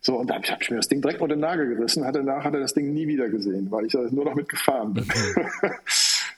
So, 0.00 0.16
und 0.16 0.30
dann 0.30 0.42
habe 0.42 0.62
ich 0.62 0.70
mir 0.70 0.76
das 0.76 0.88
Ding 0.88 1.00
direkt 1.00 1.20
unter 1.20 1.34
den 1.34 1.40
Nagel 1.40 1.74
gerissen, 1.74 2.04
hatte 2.04 2.22
danach 2.22 2.44
hat 2.44 2.54
er 2.54 2.60
das 2.60 2.74
Ding 2.74 2.92
nie 2.92 3.08
wieder 3.08 3.28
gesehen, 3.28 3.70
weil 3.70 3.86
ich 3.86 3.92
da 3.92 4.00
nur 4.10 4.24
noch 4.24 4.34
mitgefahren 4.34 4.94
bin. 4.94 5.06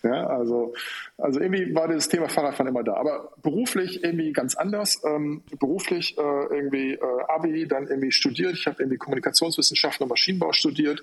ja, 0.03 0.27
also, 0.27 0.75
also 1.17 1.41
irgendwie 1.41 1.75
war 1.75 1.89
das 1.89 2.09
Thema 2.09 2.29
Fahrradfahren 2.29 2.69
immer 2.69 2.85
da. 2.85 2.95
Aber 2.95 3.33
beruflich 3.43 4.05
irgendwie 4.05 4.33
ganz 4.33 4.55
anders. 4.55 5.03
Ähm, 5.05 5.43
beruflich 5.59 6.17
äh, 6.19 6.21
irgendwie 6.21 6.95
äh, 6.95 7.23
Abi, 7.29 7.67
dann 7.67 7.89
irgendwie 7.89 8.13
studiert. 8.13 8.55
Ich 8.55 8.67
habe 8.67 8.83
irgendwie 8.83 8.99
Kommunikationswissenschaften 8.99 10.05
und 10.05 10.11
Maschinenbau 10.11 10.53
studiert 10.53 11.03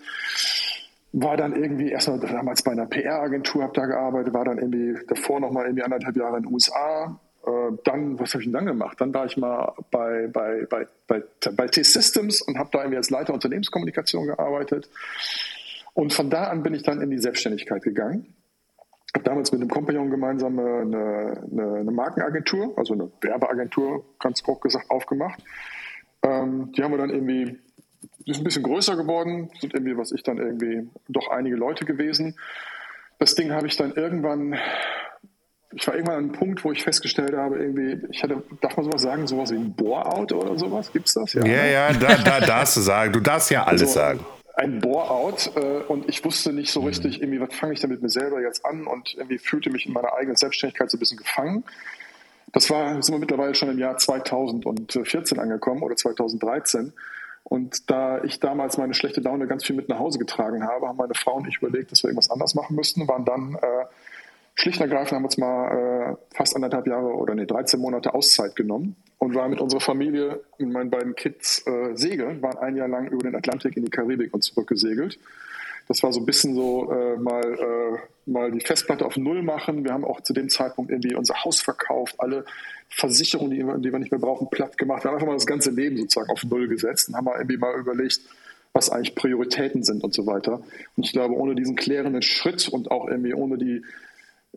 war 1.17 1.37
dann 1.37 1.55
irgendwie 1.55 1.91
erstmal 1.91 2.19
damals 2.19 2.61
bei 2.61 2.73
einer 2.73 2.87
PR-Agentur, 2.87 3.63
habe 3.63 3.73
da 3.73 3.85
gearbeitet, 3.85 4.33
war 4.33 4.43
dann 4.43 4.57
irgendwie 4.57 4.99
davor 5.07 5.39
noch 5.39 5.49
mal 5.49 5.63
irgendwie 5.63 5.83
anderthalb 5.83 6.17
Jahre 6.17 6.37
in 6.37 6.43
den 6.43 6.53
USA. 6.53 7.17
Äh, 7.45 7.77
dann, 7.85 8.19
was 8.19 8.33
habe 8.33 8.41
ich 8.41 8.47
denn 8.47 8.53
dann 8.53 8.65
gemacht? 8.65 8.99
Dann 8.99 9.13
war 9.13 9.25
ich 9.25 9.37
mal 9.37 9.73
bei, 9.91 10.27
bei, 10.27 10.65
bei, 10.69 10.87
bei, 11.07 11.23
bei 11.55 11.67
T-Systems 11.67 12.41
und 12.41 12.57
habe 12.57 12.69
da 12.73 12.79
irgendwie 12.79 12.97
als 12.97 13.11
Leiter 13.11 13.33
Unternehmenskommunikation 13.33 14.25
gearbeitet. 14.27 14.89
Und 15.93 16.11
von 16.11 16.29
da 16.29 16.45
an 16.45 16.63
bin 16.63 16.73
ich 16.73 16.83
dann 16.83 17.01
in 17.01 17.09
die 17.09 17.17
Selbstständigkeit 17.17 17.81
gegangen. 17.81 18.34
Habe 19.15 19.23
damals 19.23 19.51
mit 19.51 19.61
einem 19.61 19.69
Kompagnon 19.69 20.11
gemeinsam 20.11 20.59
eine, 20.59 21.41
eine, 21.49 21.75
eine 21.79 21.91
Markenagentur, 21.91 22.77
also 22.77 22.93
eine 22.93 23.09
Werbeagentur, 23.21 24.05
ganz 24.19 24.43
grob 24.43 24.61
gesagt, 24.61 24.91
aufgemacht. 24.91 25.41
Ähm, 26.21 26.71
die 26.73 26.83
haben 26.83 26.91
wir 26.91 26.97
dann 26.97 27.09
irgendwie 27.09 27.57
die 28.25 28.31
ist 28.31 28.39
ein 28.39 28.43
bisschen 28.43 28.63
größer 28.63 28.95
geworden, 28.95 29.49
sind 29.59 29.73
irgendwie, 29.73 29.97
was 29.97 30.11
ich 30.11 30.23
dann 30.23 30.37
irgendwie, 30.37 30.89
doch 31.07 31.29
einige 31.29 31.55
Leute 31.55 31.85
gewesen. 31.85 32.37
Das 33.19 33.35
Ding 33.35 33.51
habe 33.51 33.67
ich 33.67 33.77
dann 33.77 33.93
irgendwann, 33.93 34.57
ich 35.71 35.87
war 35.87 35.95
irgendwann 35.95 36.17
an 36.17 36.23
einem 36.25 36.31
Punkt, 36.33 36.63
wo 36.63 36.71
ich 36.71 36.83
festgestellt 36.83 37.35
habe, 37.35 37.59
irgendwie, 37.59 38.05
ich 38.09 38.23
hatte, 38.23 38.43
darf 38.61 38.75
man 38.75 38.85
sowas 38.85 39.01
sagen, 39.01 39.27
sowas 39.27 39.51
wie 39.51 39.57
ein 39.57 39.75
Bore-out 39.75 40.33
oder 40.33 40.57
sowas, 40.57 40.91
gibt's 40.91 41.13
das? 41.13 41.33
Ja, 41.33 41.43
ne? 41.43 41.71
ja, 41.71 41.93
da, 41.93 42.17
da 42.17 42.39
darfst 42.39 42.77
du 42.77 42.81
sagen. 42.81 43.13
Du 43.13 43.19
darfst 43.19 43.51
ja 43.51 43.63
alles 43.63 43.93
So, 43.93 43.99
sagen. 43.99 44.19
Ein 44.55 44.79
Bore-out 44.79 45.51
äh, 45.57 45.81
und 45.87 46.07
ich 46.07 46.23
wusste 46.23 46.53
nicht 46.53 46.71
so 46.71 46.81
richtig, 46.81 47.21
irgendwie, 47.21 47.41
was 47.41 47.53
fange 47.53 47.73
ich 47.73 47.81
damit 47.81 48.01
mir 48.01 48.09
selber 48.09 48.41
jetzt 48.41 48.65
an 48.65 48.87
und 48.87 49.13
irgendwie 49.15 49.37
fühlte 49.37 49.69
mich 49.69 49.85
in 49.85 49.91
meiner 49.91 50.13
eigenen 50.13 50.37
Selbstständigkeit 50.37 50.89
so 50.89 50.95
ein 50.95 50.99
bisschen 50.99 51.17
gefangen. 51.17 51.65
Das 52.53 52.69
war, 52.69 53.01
sind 53.03 53.13
wir 53.13 53.19
mittlerweile 53.19 53.53
schon 53.53 53.69
im 53.69 53.79
Jahr 53.79 53.97
2014 53.97 55.39
angekommen 55.39 55.83
oder 55.83 55.97
2013. 55.97 56.93
Und 57.43 57.91
da 57.91 58.23
ich 58.23 58.39
damals 58.39 58.77
meine 58.77 58.93
schlechte 58.93 59.19
Laune 59.19 59.45
ganz 59.45 59.65
viel 59.65 59.75
mit 59.75 59.89
nach 59.89 59.99
Hause 59.99 60.19
getragen 60.19 60.65
habe, 60.65 60.87
haben 60.87 60.97
meine 60.97 61.13
Frau 61.15 61.35
und 61.35 61.47
ich 61.47 61.57
überlegt, 61.57 61.91
dass 61.91 62.01
wir 62.03 62.09
irgendwas 62.09 62.31
anders 62.31 62.55
machen 62.55 62.77
müssten, 62.77 63.07
waren 63.09 63.25
dann 63.25 63.55
äh, 63.55 63.85
schlicht 64.55 64.79
und 64.79 64.89
ergreifend 64.89 65.17
haben 65.17 65.23
wir 65.23 65.27
uns 65.27 65.37
mal 65.37 66.13
äh, 66.13 66.35
fast 66.35 66.55
anderthalb 66.55 66.87
Jahre 66.87 67.13
oder 67.13 67.35
nee, 67.35 67.45
13 67.45 67.79
Monate 67.79 68.13
Auszeit 68.13 68.55
genommen 68.55 68.95
und 69.17 69.35
waren 69.35 69.51
mit 69.51 69.61
unserer 69.61 69.81
Familie 69.81 70.41
und 70.59 70.71
meinen 70.71 70.89
beiden 70.89 71.15
Kids 71.15 71.65
äh, 71.67 71.95
segeln, 71.95 72.41
waren 72.41 72.57
ein 72.57 72.75
Jahr 72.75 72.87
lang 72.87 73.07
über 73.07 73.23
den 73.23 73.35
Atlantik 73.35 73.77
in 73.77 73.85
die 73.85 73.91
Karibik 73.91 74.33
und 74.33 74.43
zurück 74.43 74.67
gesegelt. 74.67 75.17
Das 75.87 76.01
war 76.01 76.11
so 76.11 76.19
ein 76.19 76.25
bisschen 76.25 76.55
so 76.55 76.91
äh, 76.91 77.15
mal, 77.17 77.43
äh, 77.43 78.29
mal 78.29 78.51
die 78.51 78.59
Festplatte 78.59 79.05
auf 79.05 79.17
Null 79.17 79.43
machen. 79.43 79.83
Wir 79.83 79.93
haben 79.93 80.03
auch 80.03 80.21
zu 80.21 80.33
dem 80.33 80.49
Zeitpunkt 80.49 80.91
irgendwie 80.91 81.13
unser 81.13 81.43
Haus 81.43 81.59
verkauft, 81.59 82.15
alle 82.17 82.45
Versicherungen, 82.89 83.51
die, 83.51 83.57
die 83.57 83.91
wir 83.91 83.99
nicht 83.99 84.11
mehr 84.11 84.19
brauchen, 84.19 84.49
platt 84.49 84.77
gemacht. 84.77 85.03
Wir 85.03 85.09
haben 85.09 85.15
einfach 85.15 85.27
mal 85.27 85.33
das 85.33 85.45
ganze 85.45 85.69
Leben 85.69 85.97
sozusagen 85.97 86.31
auf 86.31 86.43
Null 86.43 86.67
gesetzt 86.67 87.09
und 87.09 87.15
haben 87.15 87.25
mal 87.25 87.35
irgendwie 87.35 87.57
mal 87.57 87.77
überlegt, 87.77 88.21
was 88.73 88.89
eigentlich 88.89 89.15
Prioritäten 89.15 89.83
sind 89.83 90.03
und 90.03 90.13
so 90.13 90.25
weiter. 90.25 90.61
Und 90.97 91.05
ich 91.05 91.13
glaube, 91.13 91.35
ohne 91.35 91.55
diesen 91.55 91.75
klärenden 91.75 92.21
Schritt 92.21 92.67
und 92.67 92.91
auch 92.91 93.07
irgendwie 93.07 93.33
ohne 93.33 93.57
die 93.57 93.83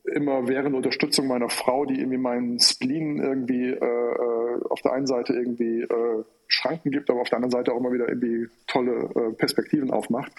immer 0.05 0.49
währende 0.49 0.77
Unterstützung 0.77 1.27
meiner 1.27 1.49
Frau, 1.49 1.85
die 1.85 1.99
irgendwie 1.99 2.19
meinen 2.19 2.59
Spleen 2.59 3.19
irgendwie 3.19 3.71
äh, 3.71 3.75
äh, 3.75 4.61
auf 4.69 4.81
der 4.83 4.93
einen 4.93 5.07
Seite 5.07 5.35
irgendwie 5.35 5.83
äh, 5.83 6.25
Schranken 6.47 6.91
gibt, 6.91 7.11
aber 7.11 7.21
auf 7.21 7.29
der 7.29 7.37
anderen 7.37 7.53
Seite 7.53 7.73
auch 7.73 7.79
immer 7.79 7.93
wieder 7.93 8.09
irgendwie 8.09 8.49
tolle 8.67 9.11
äh, 9.15 9.33
Perspektiven 9.35 9.91
aufmacht. 9.91 10.33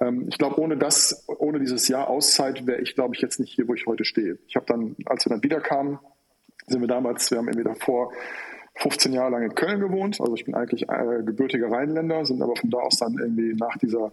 Ähm, 0.00 0.26
ich 0.28 0.38
glaube, 0.38 0.60
ohne 0.60 0.76
das, 0.76 1.24
ohne 1.28 1.58
dieses 1.58 1.88
Jahr 1.88 2.08
Auszeit 2.08 2.66
wäre 2.66 2.80
ich, 2.80 2.94
glaube 2.94 3.14
ich, 3.14 3.20
jetzt 3.20 3.40
nicht 3.40 3.52
hier, 3.54 3.68
wo 3.68 3.74
ich 3.74 3.86
heute 3.86 4.04
stehe. 4.04 4.38
Ich 4.48 4.56
habe 4.56 4.66
dann, 4.66 4.96
als 5.06 5.24
wir 5.26 5.30
dann 5.30 5.42
wiederkamen, 5.42 5.98
sind 6.66 6.80
wir 6.80 6.88
damals, 6.88 7.30
wir 7.30 7.38
haben 7.38 7.48
irgendwie 7.48 7.68
davor 7.68 8.12
15 8.76 9.12
Jahre 9.12 9.30
lang 9.30 9.42
in 9.42 9.54
Köln 9.54 9.80
gewohnt. 9.80 10.20
Also 10.20 10.34
ich 10.34 10.44
bin 10.44 10.54
eigentlich 10.54 10.88
äh, 10.88 11.22
gebürtiger 11.24 11.70
Rheinländer, 11.70 12.24
sind 12.24 12.42
aber 12.42 12.56
von 12.56 12.70
da 12.70 12.78
aus 12.78 12.96
dann 12.96 13.18
irgendwie 13.18 13.54
nach 13.54 13.76
dieser, 13.76 14.12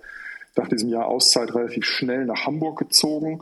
nach 0.56 0.68
diesem 0.68 0.90
Jahr 0.90 1.08
Auszeit 1.08 1.54
relativ 1.54 1.86
schnell 1.86 2.26
nach 2.26 2.46
Hamburg 2.46 2.80
gezogen. 2.80 3.42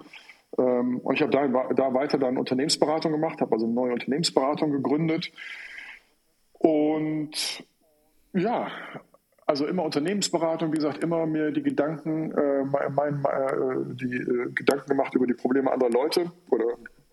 Ähm, 0.58 1.00
und 1.00 1.16
ich 1.16 1.22
habe 1.22 1.32
da, 1.32 1.48
da 1.74 1.94
weiter 1.94 2.18
dann 2.18 2.38
Unternehmensberatung 2.38 3.12
gemacht, 3.12 3.42
habe 3.42 3.54
also 3.54 3.66
eine 3.66 3.76
neue 3.76 3.94
Unternehmensberatung 3.94 4.72
gegründet. 4.72 5.32
Und 6.54 7.64
ja, 8.34 8.68
also 9.46 9.68
immer 9.68 9.84
Unternehmensberatung, 9.84 10.72
wie 10.72 10.78
gesagt, 10.78 11.04
immer 11.04 11.26
mir 11.26 11.52
die 11.52 11.62
Gedanken, 11.62 12.32
äh, 12.32 12.64
mein, 12.64 13.24
äh, 13.24 13.96
die 13.96 14.16
äh, 14.16 14.52
Gedanken 14.54 14.90
gemacht 14.90 15.14
über 15.14 15.28
die 15.28 15.34
Probleme 15.34 15.72
anderer 15.72 15.92
Leute 15.92 16.32
oder 16.50 16.66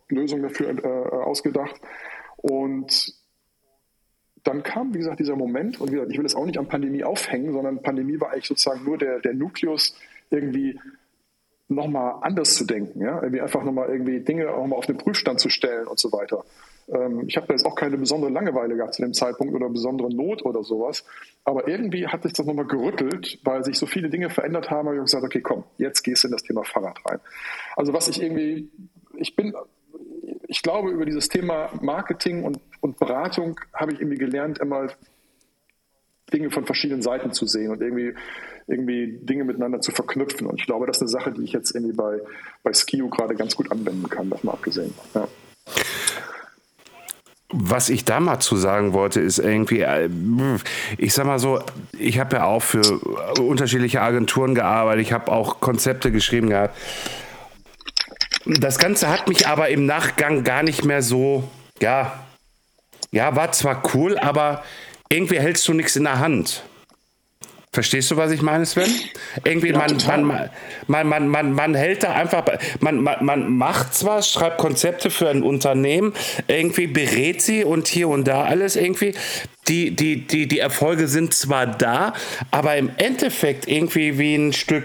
Lösungen 0.08 0.42
dafür 0.42 0.70
äh, 0.70 0.88
ausgedacht. 0.88 1.80
Und 2.36 3.14
dann 4.44 4.62
kam, 4.62 4.94
wie 4.94 4.98
gesagt, 4.98 5.20
dieser 5.20 5.36
Moment, 5.36 5.80
und 5.80 5.90
wie 5.90 5.94
gesagt, 5.94 6.10
ich 6.10 6.18
will 6.18 6.26
es 6.26 6.34
auch 6.34 6.46
nicht 6.46 6.58
an 6.58 6.66
Pandemie 6.66 7.04
aufhängen, 7.04 7.52
sondern 7.52 7.82
Pandemie 7.82 8.20
war 8.20 8.32
eigentlich 8.32 8.48
sozusagen 8.48 8.84
nur 8.84 8.98
der, 8.98 9.20
der 9.20 9.34
Nukleus, 9.34 9.96
irgendwie 10.30 10.80
nochmal 11.74 12.16
anders 12.22 12.54
zu 12.54 12.64
denken, 12.64 13.00
ja, 13.00 13.16
irgendwie 13.16 13.40
einfach 13.40 13.62
nochmal 13.62 13.88
irgendwie 13.90 14.20
Dinge 14.20 14.50
auch 14.52 14.66
mal 14.66 14.76
auf 14.76 14.86
den 14.86 14.98
Prüfstand 14.98 15.40
zu 15.40 15.48
stellen 15.48 15.86
und 15.86 15.98
so 15.98 16.12
weiter. 16.12 16.44
Ähm, 16.88 17.24
ich 17.26 17.36
habe 17.36 17.46
da 17.46 17.54
jetzt 17.54 17.64
auch 17.64 17.74
keine 17.74 17.96
besondere 17.96 18.30
Langeweile 18.30 18.76
gehabt 18.76 18.94
zu 18.94 19.02
dem 19.02 19.12
Zeitpunkt 19.12 19.54
oder 19.54 19.68
besondere 19.68 20.12
Not 20.14 20.44
oder 20.44 20.62
sowas, 20.62 21.04
aber 21.44 21.68
irgendwie 21.68 22.06
hat 22.06 22.22
sich 22.22 22.32
das 22.32 22.46
nochmal 22.46 22.66
gerüttelt, 22.66 23.38
weil 23.44 23.64
sich 23.64 23.78
so 23.78 23.86
viele 23.86 24.10
Dinge 24.10 24.30
verändert 24.30 24.70
haben, 24.70 24.88
habe 24.88 24.96
ich 24.96 25.04
gesagt, 25.04 25.24
okay, 25.24 25.40
komm, 25.40 25.64
jetzt 25.78 26.02
gehst 26.02 26.24
du 26.24 26.28
in 26.28 26.32
das 26.32 26.42
Thema 26.42 26.64
Fahrrad 26.64 26.98
rein. 27.06 27.20
Also 27.76 27.92
was 27.92 28.08
ich 28.08 28.22
irgendwie, 28.22 28.70
ich 29.16 29.36
bin, 29.36 29.54
ich 30.48 30.62
glaube, 30.62 30.90
über 30.90 31.04
dieses 31.04 31.28
Thema 31.28 31.70
Marketing 31.80 32.44
und, 32.44 32.60
und 32.80 32.98
Beratung 32.98 33.58
habe 33.74 33.92
ich 33.92 34.00
irgendwie 34.00 34.18
gelernt, 34.18 34.58
immer 34.58 34.88
Dinge 36.32 36.50
von 36.50 36.64
verschiedenen 36.64 37.02
Seiten 37.02 37.32
zu 37.32 37.46
sehen 37.46 37.70
und 37.70 37.80
irgendwie, 37.80 38.14
irgendwie 38.66 39.18
Dinge 39.22 39.44
miteinander 39.44 39.80
zu 39.80 39.92
verknüpfen. 39.92 40.46
Und 40.46 40.60
ich 40.60 40.66
glaube, 40.66 40.86
das 40.86 40.96
ist 40.96 41.02
eine 41.02 41.08
Sache, 41.08 41.32
die 41.32 41.44
ich 41.44 41.52
jetzt 41.52 41.74
irgendwie 41.74 41.94
bei, 41.94 42.20
bei 42.62 42.72
Skio 42.72 43.08
gerade 43.08 43.34
ganz 43.34 43.54
gut 43.54 43.70
anwenden 43.70 44.08
kann, 44.08 44.30
davon 44.30 44.50
abgesehen. 44.50 44.94
Ja. 45.14 45.28
Was 47.54 47.90
ich 47.90 48.06
da 48.06 48.18
mal 48.18 48.40
zu 48.40 48.56
sagen 48.56 48.94
wollte, 48.94 49.20
ist 49.20 49.38
irgendwie, 49.38 49.80
äh, 49.80 50.08
ich 50.96 51.12
sag 51.12 51.26
mal 51.26 51.38
so, 51.38 51.60
ich 51.98 52.18
habe 52.18 52.36
ja 52.36 52.44
auch 52.44 52.62
für 52.62 52.80
unterschiedliche 53.40 54.00
Agenturen 54.00 54.54
gearbeitet, 54.54 55.02
ich 55.02 55.12
habe 55.12 55.30
auch 55.30 55.60
Konzepte 55.60 56.10
geschrieben 56.10 56.48
gehabt. 56.48 56.74
Das 58.46 58.78
Ganze 58.78 59.08
hat 59.08 59.28
mich 59.28 59.46
aber 59.46 59.68
im 59.68 59.84
Nachgang 59.84 60.44
gar 60.44 60.62
nicht 60.62 60.84
mehr 60.84 61.02
so, 61.02 61.44
ja, 61.80 62.24
ja, 63.10 63.36
war 63.36 63.52
zwar 63.52 63.82
cool, 63.94 64.18
aber 64.18 64.64
irgendwie 65.12 65.38
hältst 65.38 65.68
du 65.68 65.74
nichts 65.74 65.94
in 65.96 66.04
der 66.04 66.18
Hand. 66.18 66.62
Verstehst 67.74 68.10
du, 68.10 68.18
was 68.18 68.30
ich 68.32 68.42
meine, 68.42 68.66
Sven? 68.66 68.90
Irgendwie, 69.44 69.70
ja, 69.70 69.78
man, 69.78 70.26
man, 70.26 70.50
man, 70.88 71.08
man, 71.08 71.28
man, 71.28 71.52
man 71.52 71.74
hält 71.74 72.02
da 72.02 72.12
einfach, 72.12 72.44
man, 72.80 73.02
man, 73.02 73.24
man 73.24 73.50
macht 73.56 73.94
zwar, 73.94 74.22
schreibt 74.22 74.58
Konzepte 74.58 75.08
für 75.08 75.30
ein 75.30 75.42
Unternehmen, 75.42 76.12
irgendwie 76.48 76.86
berät 76.86 77.40
sie 77.40 77.64
und 77.64 77.88
hier 77.88 78.08
und 78.08 78.28
da 78.28 78.44
alles 78.44 78.76
irgendwie. 78.76 79.14
Die, 79.68 79.96
die, 79.96 80.26
die, 80.26 80.48
die 80.48 80.58
Erfolge 80.58 81.08
sind 81.08 81.32
zwar 81.32 81.66
da, 81.66 82.12
aber 82.50 82.76
im 82.76 82.90
Endeffekt 82.98 83.66
irgendwie 83.68 84.18
wie 84.18 84.34
ein 84.34 84.52
Stück 84.52 84.84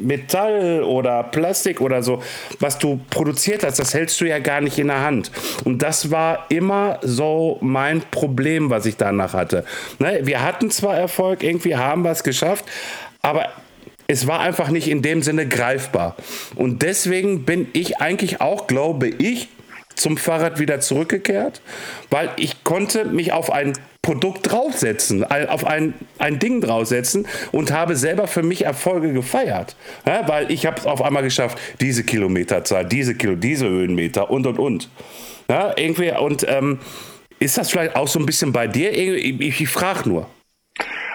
Metall 0.00 0.82
oder 0.82 1.22
Plastik 1.24 1.80
oder 1.80 2.02
so, 2.02 2.22
was 2.60 2.78
du 2.78 3.00
produziert 3.10 3.64
hast, 3.64 3.78
das 3.78 3.94
hältst 3.94 4.20
du 4.20 4.26
ja 4.26 4.38
gar 4.38 4.60
nicht 4.60 4.78
in 4.78 4.88
der 4.88 5.02
Hand. 5.02 5.30
Und 5.64 5.82
das 5.82 6.10
war 6.10 6.46
immer 6.48 6.98
so 7.02 7.58
mein 7.60 8.02
Problem, 8.10 8.70
was 8.70 8.86
ich 8.86 8.96
danach 8.96 9.34
hatte. 9.34 9.64
Ne? 9.98 10.20
Wir 10.22 10.42
hatten 10.42 10.70
zwar 10.70 10.96
Erfolg, 10.96 11.42
irgendwie 11.42 11.76
haben 11.76 12.02
wir 12.02 12.10
es 12.10 12.22
geschafft, 12.22 12.64
aber 13.22 13.48
es 14.08 14.26
war 14.26 14.40
einfach 14.40 14.68
nicht 14.68 14.88
in 14.88 15.02
dem 15.02 15.22
Sinne 15.22 15.46
greifbar. 15.46 16.16
Und 16.54 16.82
deswegen 16.82 17.44
bin 17.44 17.68
ich 17.72 17.98
eigentlich 17.98 18.40
auch, 18.40 18.66
glaube 18.66 19.08
ich, 19.08 19.48
zum 20.02 20.16
Fahrrad 20.16 20.58
wieder 20.58 20.80
zurückgekehrt, 20.80 21.62
weil 22.10 22.30
ich 22.36 22.64
konnte 22.64 23.04
mich 23.04 23.32
auf 23.32 23.50
ein 23.50 23.74
Produkt 24.02 24.50
draufsetzen, 24.50 25.22
auf 25.24 25.64
ein, 25.64 25.94
ein 26.18 26.40
Ding 26.40 26.60
draufsetzen 26.60 27.26
und 27.52 27.70
habe 27.70 27.94
selber 27.94 28.26
für 28.26 28.42
mich 28.42 28.64
Erfolge 28.64 29.12
gefeiert. 29.12 29.76
Ja, 30.04 30.26
weil 30.28 30.50
ich 30.50 30.66
habe 30.66 30.80
es 30.80 30.86
auf 30.86 31.02
einmal 31.02 31.22
geschafft, 31.22 31.56
diese 31.80 32.02
Kilometerzahl, 32.02 32.84
diese 32.84 33.14
Kilo, 33.14 33.36
diese 33.36 33.68
Höhenmeter 33.68 34.28
und 34.30 34.46
und 34.46 34.58
und. 34.58 34.90
Ja, 35.48 35.72
irgendwie, 35.76 36.10
und 36.10 36.44
ähm, 36.48 36.80
ist 37.38 37.58
das 37.58 37.70
vielleicht 37.70 37.94
auch 37.94 38.08
so 38.08 38.18
ein 38.18 38.26
bisschen 38.26 38.52
bei 38.52 38.66
dir? 38.66 38.92
Ich, 38.92 39.60
ich, 39.60 39.68
frage 39.68 40.08
nur. 40.08 40.28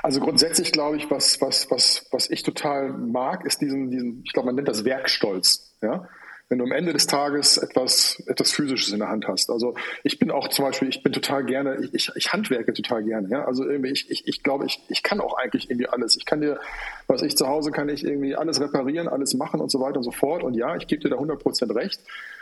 Also 0.03 0.21
grundsätzlich 0.21 0.71
glaube 0.71 0.95
ich, 0.95 1.11
was, 1.11 1.41
was, 1.41 1.69
was, 1.69 2.05
was 2.11 2.29
ich 2.29 2.43
total 2.43 2.89
mag, 2.89 3.45
ist 3.45 3.59
diesen, 3.59 3.91
diesen 3.91 4.21
ich 4.25 4.31
glaube, 4.31 4.45
man 4.45 4.55
nennt 4.55 4.67
das 4.69 4.85
Werkstolz. 4.85 5.75
Ja? 5.81 6.07
Wenn 6.49 6.59
du 6.59 6.65
am 6.65 6.71
Ende 6.71 6.93
des 6.93 7.07
Tages 7.07 7.57
etwas, 7.57 8.23
etwas 8.27 8.51
Physisches 8.51 8.93
in 8.93 8.99
der 8.99 9.09
Hand 9.09 9.27
hast. 9.27 9.49
Also 9.49 9.75
ich 10.03 10.17
bin 10.17 10.31
auch 10.31 10.47
zum 10.47 10.65
Beispiel, 10.65 10.87
ich 10.87 11.03
bin 11.03 11.11
total 11.11 11.43
gerne, 11.43 11.77
ich, 11.81 11.93
ich, 11.93 12.11
ich 12.15 12.33
handwerke 12.33 12.71
total 12.73 13.03
gerne. 13.03 13.27
Ja? 13.29 13.45
Also 13.45 13.67
irgendwie, 13.67 13.91
ich, 13.91 14.09
ich, 14.09 14.27
ich 14.27 14.43
glaube, 14.43 14.65
ich, 14.65 14.81
ich 14.87 15.03
kann 15.03 15.19
auch 15.19 15.37
eigentlich 15.37 15.69
irgendwie 15.69 15.87
alles. 15.87 16.15
Ich 16.15 16.25
kann 16.25 16.39
dir, 16.39 16.59
was 17.07 17.21
ich 17.21 17.35
zu 17.35 17.47
Hause 17.47 17.71
kann 17.71 17.89
ich 17.89 18.05
irgendwie 18.05 18.35
alles 18.35 18.61
reparieren, 18.61 19.09
alles 19.09 19.33
machen 19.33 19.59
und 19.59 19.69
so 19.69 19.81
weiter 19.81 19.97
und 19.97 20.03
so 20.03 20.11
fort. 20.11 20.43
Und 20.43 20.53
ja, 20.53 20.75
ich 20.77 20.87
gebe 20.87 21.01
dir 21.01 21.09
da 21.09 21.15
100 21.15 21.39
Prozent 21.39 21.75
recht. 21.75 21.99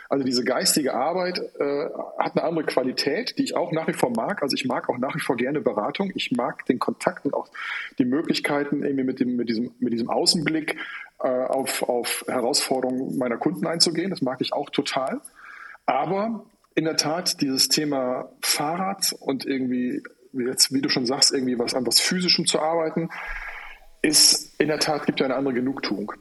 Also 0.08 0.24
diese 0.24 0.44
geistige 0.44 0.94
Arbeit 0.94 1.38
äh, 1.58 1.88
hat 2.18 2.36
eine 2.36 2.44
andere 2.44 2.64
Qualität, 2.64 3.38
die 3.38 3.44
ich 3.44 3.56
auch 3.56 3.72
nach 3.72 3.88
wie 3.88 3.92
vor 3.92 4.10
mag. 4.10 4.42
Also 4.42 4.54
ich 4.54 4.64
mag 4.64 4.88
auch 4.88 4.98
nach 4.98 5.14
wie 5.14 5.20
vor 5.20 5.36
gerne 5.36 5.60
Beratung. 5.60 6.12
Ich 6.14 6.30
mag 6.32 6.64
den 6.66 6.78
Kontakt 6.78 7.24
und 7.24 7.34
auch 7.34 7.48
die 7.98 8.04
Möglichkeiten 8.04 8.82
irgendwie 8.82 9.04
mit 9.04 9.20
dem 9.20 9.36
mit 9.36 9.48
diesem 9.48 9.72
mit 9.80 9.92
diesem 9.92 10.08
Außenblick 10.08 10.76
äh, 11.18 11.28
auf, 11.28 11.82
auf 11.82 12.24
Herausforderungen 12.28 13.16
meiner 13.18 13.38
Kunden 13.38 13.66
einzugehen. 13.66 14.10
Das 14.10 14.22
mag 14.22 14.40
ich 14.40 14.52
auch 14.52 14.70
total. 14.70 15.20
Aber 15.86 16.44
in 16.74 16.84
der 16.84 16.96
Tat, 16.96 17.40
dieses 17.40 17.68
Thema 17.68 18.28
Fahrrad 18.42 19.14
und 19.20 19.46
irgendwie, 19.46 20.02
jetzt, 20.32 20.74
wie 20.74 20.82
du 20.82 20.88
schon 20.88 21.06
sagst, 21.06 21.32
irgendwie 21.32 21.58
was 21.58 21.74
an 21.74 21.86
was 21.86 22.00
Physischem 22.00 22.46
zu 22.46 22.60
arbeiten, 22.60 23.08
ist 24.02 24.60
in 24.60 24.68
der 24.68 24.78
Tat, 24.78 25.06
gibt 25.06 25.20
ja 25.20 25.26
eine 25.26 25.36
andere 25.36 25.54
Genugtuung. 25.54 26.12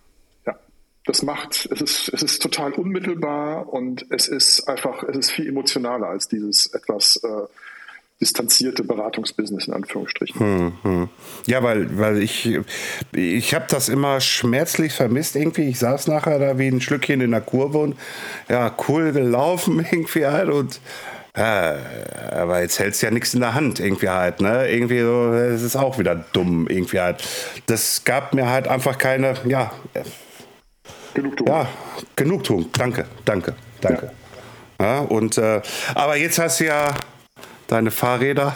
Das 1.06 1.22
macht, 1.22 1.68
es 1.72 1.82
ist, 1.82 2.10
es 2.14 2.24
ist 2.24 2.42
total 2.42 2.74
unmittelbar 2.74 3.72
und 3.72 4.06
es 4.10 4.28
ist 4.28 4.68
einfach, 4.68 5.04
es 5.04 5.16
ist 5.16 5.32
viel 5.32 5.48
emotionaler 5.48 6.08
als 6.08 6.28
dieses 6.28 6.68
etwas 6.74 7.18
äh, 7.18 7.48
distanzierte 8.22 8.84
Beratungsbusiness 8.84 9.68
in 9.68 9.74
Anführungsstrichen. 9.74 10.40
Hm, 10.40 10.74
hm. 10.82 11.10
Ja, 11.48 11.62
weil, 11.64 11.98
weil 12.00 12.22
ich, 12.22 12.58
ich 13.12 13.54
habe 13.54 13.66
das 13.68 13.90
immer 13.90 14.22
schmerzlich 14.22 14.94
vermisst 14.94 15.36
irgendwie. 15.36 15.70
Ich 15.70 15.80
saß 15.80 16.08
nachher 16.08 16.40
da 16.40 16.58
wie 16.58 16.68
ein 16.68 16.82
Schlückchen 16.82 17.22
in 17.22 17.32
der 17.32 17.42
Kurve 17.42 17.80
und 17.80 17.98
ja, 18.50 18.76
cool 18.88 19.12
gelaufen 19.12 19.86
irgendwie 19.92 20.26
halt 20.26 20.50
und 20.50 20.80
ja, 21.38 21.76
aber 22.32 22.62
jetzt 22.62 22.80
hältst 22.80 23.02
du 23.02 23.08
ja 23.08 23.12
nichts 23.12 23.34
in 23.34 23.42
der 23.42 23.54
Hand 23.54 23.82
irgendwie 23.82 24.08
halt, 24.08 24.40
ne? 24.40 24.70
Irgendwie 24.70 25.02
so, 25.02 25.34
es 25.34 25.64
ist 25.64 25.76
auch 25.76 26.00
wieder 26.00 26.16
dumm 26.16 26.68
irgendwie 26.70 27.02
halt. 27.02 27.28
Das 27.66 28.06
gab 28.06 28.34
mir 28.34 28.50
halt 28.50 28.70
einfach 28.70 28.98
keine, 28.98 29.34
ja. 29.46 29.74
Genugtuung. 31.16 31.50
Ja, 31.50 31.68
Genugtuung. 32.16 32.72
Danke, 32.74 33.06
danke, 33.24 33.56
danke. 33.82 34.12
Ja. 34.80 34.86
ja 34.86 35.00
und, 35.00 35.38
äh, 35.38 35.62
aber 35.96 36.18
jetzt 36.18 36.38
hast 36.38 36.60
du 36.60 36.66
ja 36.66 36.94
deine 37.68 37.90
Fahrräder. 37.90 38.56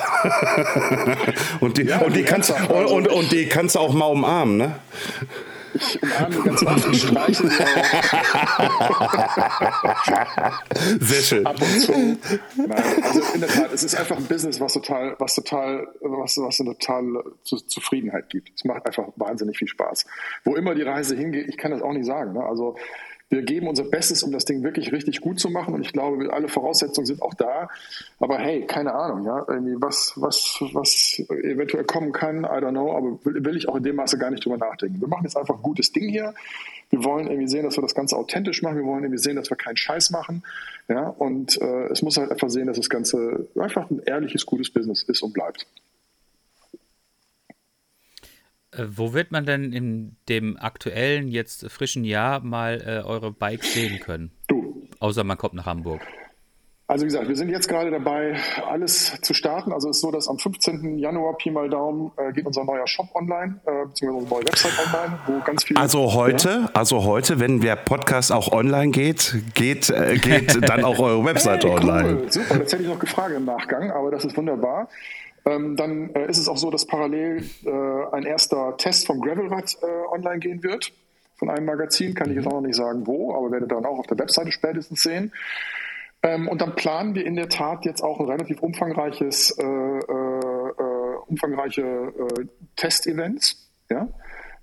und, 1.61 1.77
die, 1.77 1.83
ja, 1.83 1.99
und, 1.99 2.15
die 2.15 2.23
kannst, 2.23 2.51
und, 2.51 2.85
und, 2.85 3.07
und, 3.07 3.31
die 3.31 3.47
kannst 3.47 3.75
du 3.75 3.79
auch 3.79 3.93
mal 3.93 4.05
umarmen, 4.05 4.57
ne? 4.57 4.75
Ich 5.73 6.01
umarme 6.01 6.43
ganz 6.43 6.63
oft 6.63 6.85
und 6.85 6.95
streiche 6.95 7.49
Sehr 10.99 11.21
schön. 11.21 11.45
Ab 11.45 11.61
und 11.61 11.79
zu. 11.79 11.91
Nein, 11.91 12.83
also 13.03 13.21
in 13.33 13.41
der 13.41 13.49
Tat, 13.49 13.73
es 13.73 13.83
ist 13.83 13.95
einfach 13.95 14.17
ein 14.17 14.25
Business, 14.25 14.59
was 14.59 14.73
total, 14.73 15.15
was 15.19 15.35
total, 15.35 15.87
was, 16.01 16.37
was 16.37 16.59
eine 16.59 16.77
totale 16.77 17.23
Zufriedenheit 17.43 18.29
gibt. 18.29 18.51
Es 18.55 18.63
macht 18.63 18.85
einfach 18.85 19.07
wahnsinnig 19.15 19.57
viel 19.57 19.67
Spaß. 19.67 20.05
Wo 20.43 20.55
immer 20.55 20.75
die 20.75 20.83
Reise 20.83 21.15
hingeht, 21.15 21.47
ich 21.49 21.57
kann 21.57 21.71
das 21.71 21.81
auch 21.81 21.93
nicht 21.93 22.05
sagen. 22.05 22.33
Ne? 22.33 22.43
Also 22.43 22.75
wir 23.29 23.43
geben 23.43 23.67
unser 23.67 23.83
Bestes, 23.83 24.23
um 24.23 24.31
das 24.31 24.45
Ding 24.45 24.63
wirklich 24.63 24.91
richtig 24.91 25.21
gut 25.21 25.39
zu 25.39 25.49
machen. 25.49 25.73
Und 25.73 25.81
ich 25.81 25.93
glaube, 25.93 26.33
alle 26.33 26.47
Voraussetzungen 26.47 27.05
sind 27.05 27.21
auch 27.21 27.35
da. 27.35 27.69
Aber 28.19 28.39
hey, 28.39 28.65
keine 28.65 28.93
Ahnung, 28.93 29.23
ja, 29.23 29.45
irgendwie 29.47 29.75
was, 29.79 30.13
was, 30.15 30.57
was 30.73 31.21
eventuell 31.29 31.83
kommen 31.83 32.11
kann, 32.11 32.43
I 32.43 32.47
don't 32.47 32.71
know. 32.71 32.91
Aber 32.95 33.23
will, 33.23 33.45
will 33.45 33.55
ich 33.55 33.69
auch 33.69 33.75
in 33.75 33.83
dem 33.83 33.97
Maße 33.97 34.17
gar 34.17 34.31
nicht 34.31 34.43
drüber 34.43 34.57
nachdenken. 34.57 34.99
Wir 34.99 35.07
machen 35.07 35.23
jetzt 35.23 35.37
einfach 35.37 35.55
ein 35.55 35.61
gutes 35.61 35.91
Ding 35.91 36.09
hier. 36.09 36.33
Wir 36.89 37.03
wollen 37.03 37.27
irgendwie 37.27 37.47
sehen, 37.47 37.63
dass 37.63 37.77
wir 37.77 37.83
das 37.83 37.93
Ganze 37.93 38.17
authentisch 38.17 38.63
machen. 38.63 38.77
Wir 38.77 38.85
wollen 38.85 39.03
irgendwie 39.03 39.21
sehen, 39.21 39.35
dass 39.35 39.51
wir 39.51 39.57
keinen 39.57 39.77
Scheiß 39.77 40.09
machen. 40.09 40.43
Ja, 40.87 41.07
und 41.07 41.61
äh, 41.61 41.87
es 41.91 42.01
muss 42.01 42.17
halt 42.17 42.31
einfach 42.31 42.49
sehen, 42.49 42.65
dass 42.65 42.77
das 42.77 42.89
Ganze 42.89 43.47
einfach 43.59 43.91
ein 43.91 44.01
ehrliches, 44.05 44.47
gutes 44.47 44.71
Business 44.71 45.03
ist 45.03 45.21
und 45.21 45.33
bleibt. 45.33 45.67
Äh, 48.79 48.85
wo 48.97 49.13
wird 49.13 49.31
man 49.31 49.45
denn 49.45 49.73
in 49.73 50.15
dem 50.27 50.57
aktuellen, 50.57 51.27
jetzt 51.27 51.69
frischen 51.69 52.03
Jahr 52.03 52.39
mal 52.41 52.81
äh, 52.85 53.07
eure 53.07 53.31
Bikes 53.31 53.73
sehen 53.73 53.99
können? 53.99 54.31
Du. 54.47 54.87
Außer 54.99 55.23
man 55.23 55.37
kommt 55.37 55.53
nach 55.53 55.65
Hamburg. 55.65 56.01
Also 56.87 57.03
wie 57.03 57.09
gesagt, 57.09 57.27
wir 57.27 57.35
sind 57.35 57.49
jetzt 57.49 57.67
gerade 57.67 57.91
dabei, 57.91 58.35
alles 58.67 59.21
zu 59.21 59.35
starten. 59.35 59.71
Also 59.71 59.89
es 59.89 59.97
ist 59.97 60.01
so, 60.01 60.09
dass 60.09 60.27
am 60.27 60.39
15. 60.39 60.97
Januar, 60.97 61.37
Pi 61.37 61.51
mal 61.51 61.69
Daumen, 61.69 62.11
äh, 62.17 62.33
geht 62.33 62.47
unser 62.47 62.63
neuer 62.63 62.87
Shop 62.87 63.05
online, 63.13 63.61
äh, 63.67 63.85
beziehungsweise 63.85 64.23
unsere 64.23 64.35
neue 64.35 64.47
Website 64.47 64.71
online, 64.87 65.19
wo 65.27 65.39
ganz 65.45 65.63
viel... 65.63 65.77
Also 65.77 66.13
heute, 66.15 66.49
ja. 66.49 66.69
also 66.73 67.03
heute, 67.03 67.39
wenn 67.39 67.61
der 67.61 67.75
Podcast 67.75 68.31
auch 68.31 68.51
online 68.51 68.89
geht, 68.89 69.35
geht, 69.53 69.91
äh, 69.91 70.17
geht 70.17 70.67
dann 70.67 70.83
auch 70.83 70.97
eure 70.97 71.23
Website 71.25 71.63
hey, 71.63 71.71
online. 71.71 72.21
Cool. 72.21 72.31
Super, 72.31 72.57
das 72.57 72.73
hätte 72.73 72.81
ich 72.81 72.89
noch 72.89 72.99
gefragt 72.99 73.35
im 73.37 73.45
Nachgang, 73.45 73.91
aber 73.91 74.09
das 74.09 74.25
ist 74.25 74.35
wunderbar. 74.35 74.89
Ähm, 75.45 75.75
dann 75.75 76.13
äh, 76.15 76.29
ist 76.29 76.37
es 76.37 76.47
auch 76.47 76.57
so, 76.57 76.69
dass 76.69 76.85
parallel 76.85 77.43
äh, 77.65 78.15
ein 78.15 78.23
erster 78.23 78.75
Test 78.77 79.07
vom 79.07 79.21
Gravelrad 79.21 79.77
äh, 79.81 79.85
online 80.13 80.39
gehen 80.39 80.63
wird. 80.63 80.91
Von 81.35 81.49
einem 81.49 81.65
Magazin, 81.65 82.13
kann 82.13 82.29
ich 82.29 82.35
jetzt 82.35 82.47
auch 82.47 82.53
noch 82.53 82.61
nicht 82.61 82.75
sagen 82.75 83.07
wo, 83.07 83.33
aber 83.33 83.51
werdet 83.51 83.71
dann 83.71 83.85
auch 83.85 83.99
auf 83.99 84.07
der 84.07 84.19
Webseite 84.19 84.51
spätestens 84.51 85.01
sehen. 85.01 85.31
Ähm, 86.21 86.49
und 86.49 86.61
dann 86.61 86.75
planen 86.75 87.15
wir 87.15 87.25
in 87.25 87.35
der 87.35 87.47
Tat 87.47 87.85
jetzt 87.85 88.01
auch 88.01 88.19
ein 88.19 88.25
relativ 88.25 88.61
umfangreiches, 88.61 89.57
äh, 89.57 89.63
äh, 89.63 90.69
äh, 90.77 91.15
umfangreiche 91.27 92.11
Testevents. 92.75 93.71
Ja? 93.89 94.09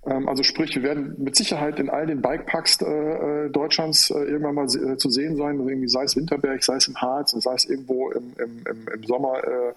Ähm, 0.07 0.28
also 0.28 0.42
sprich, 0.42 0.74
wir 0.76 0.82
werden 0.82 1.14
mit 1.18 1.36
Sicherheit 1.36 1.80
in 1.80 1.90
all 1.90 2.07
den 2.07 2.22
Bikeparks 2.22 2.80
äh, 2.80 3.50
Deutschlands 3.50 4.11
äh, 4.11 4.18
irgendwann 4.18 4.54
mal 4.54 4.66
äh, 4.66 4.96
zu 4.96 5.11
sehen 5.11 5.36
sein, 5.36 5.59
also 5.59 5.68
irgendwie 5.68 5.88
sei 5.88 6.04
es 6.04 6.16
Winterberg, 6.16 6.62
sei 6.62 6.76
es 6.76 6.88
im 6.88 6.96
Harz, 6.96 7.32
sei 7.32 7.54
es 7.54 7.64
irgendwo 7.64 8.11
im, 8.11 8.32
im, 8.38 8.62
im, 8.70 8.88
im 8.94 9.04
Sommer 9.04 9.42
äh, 9.44 9.72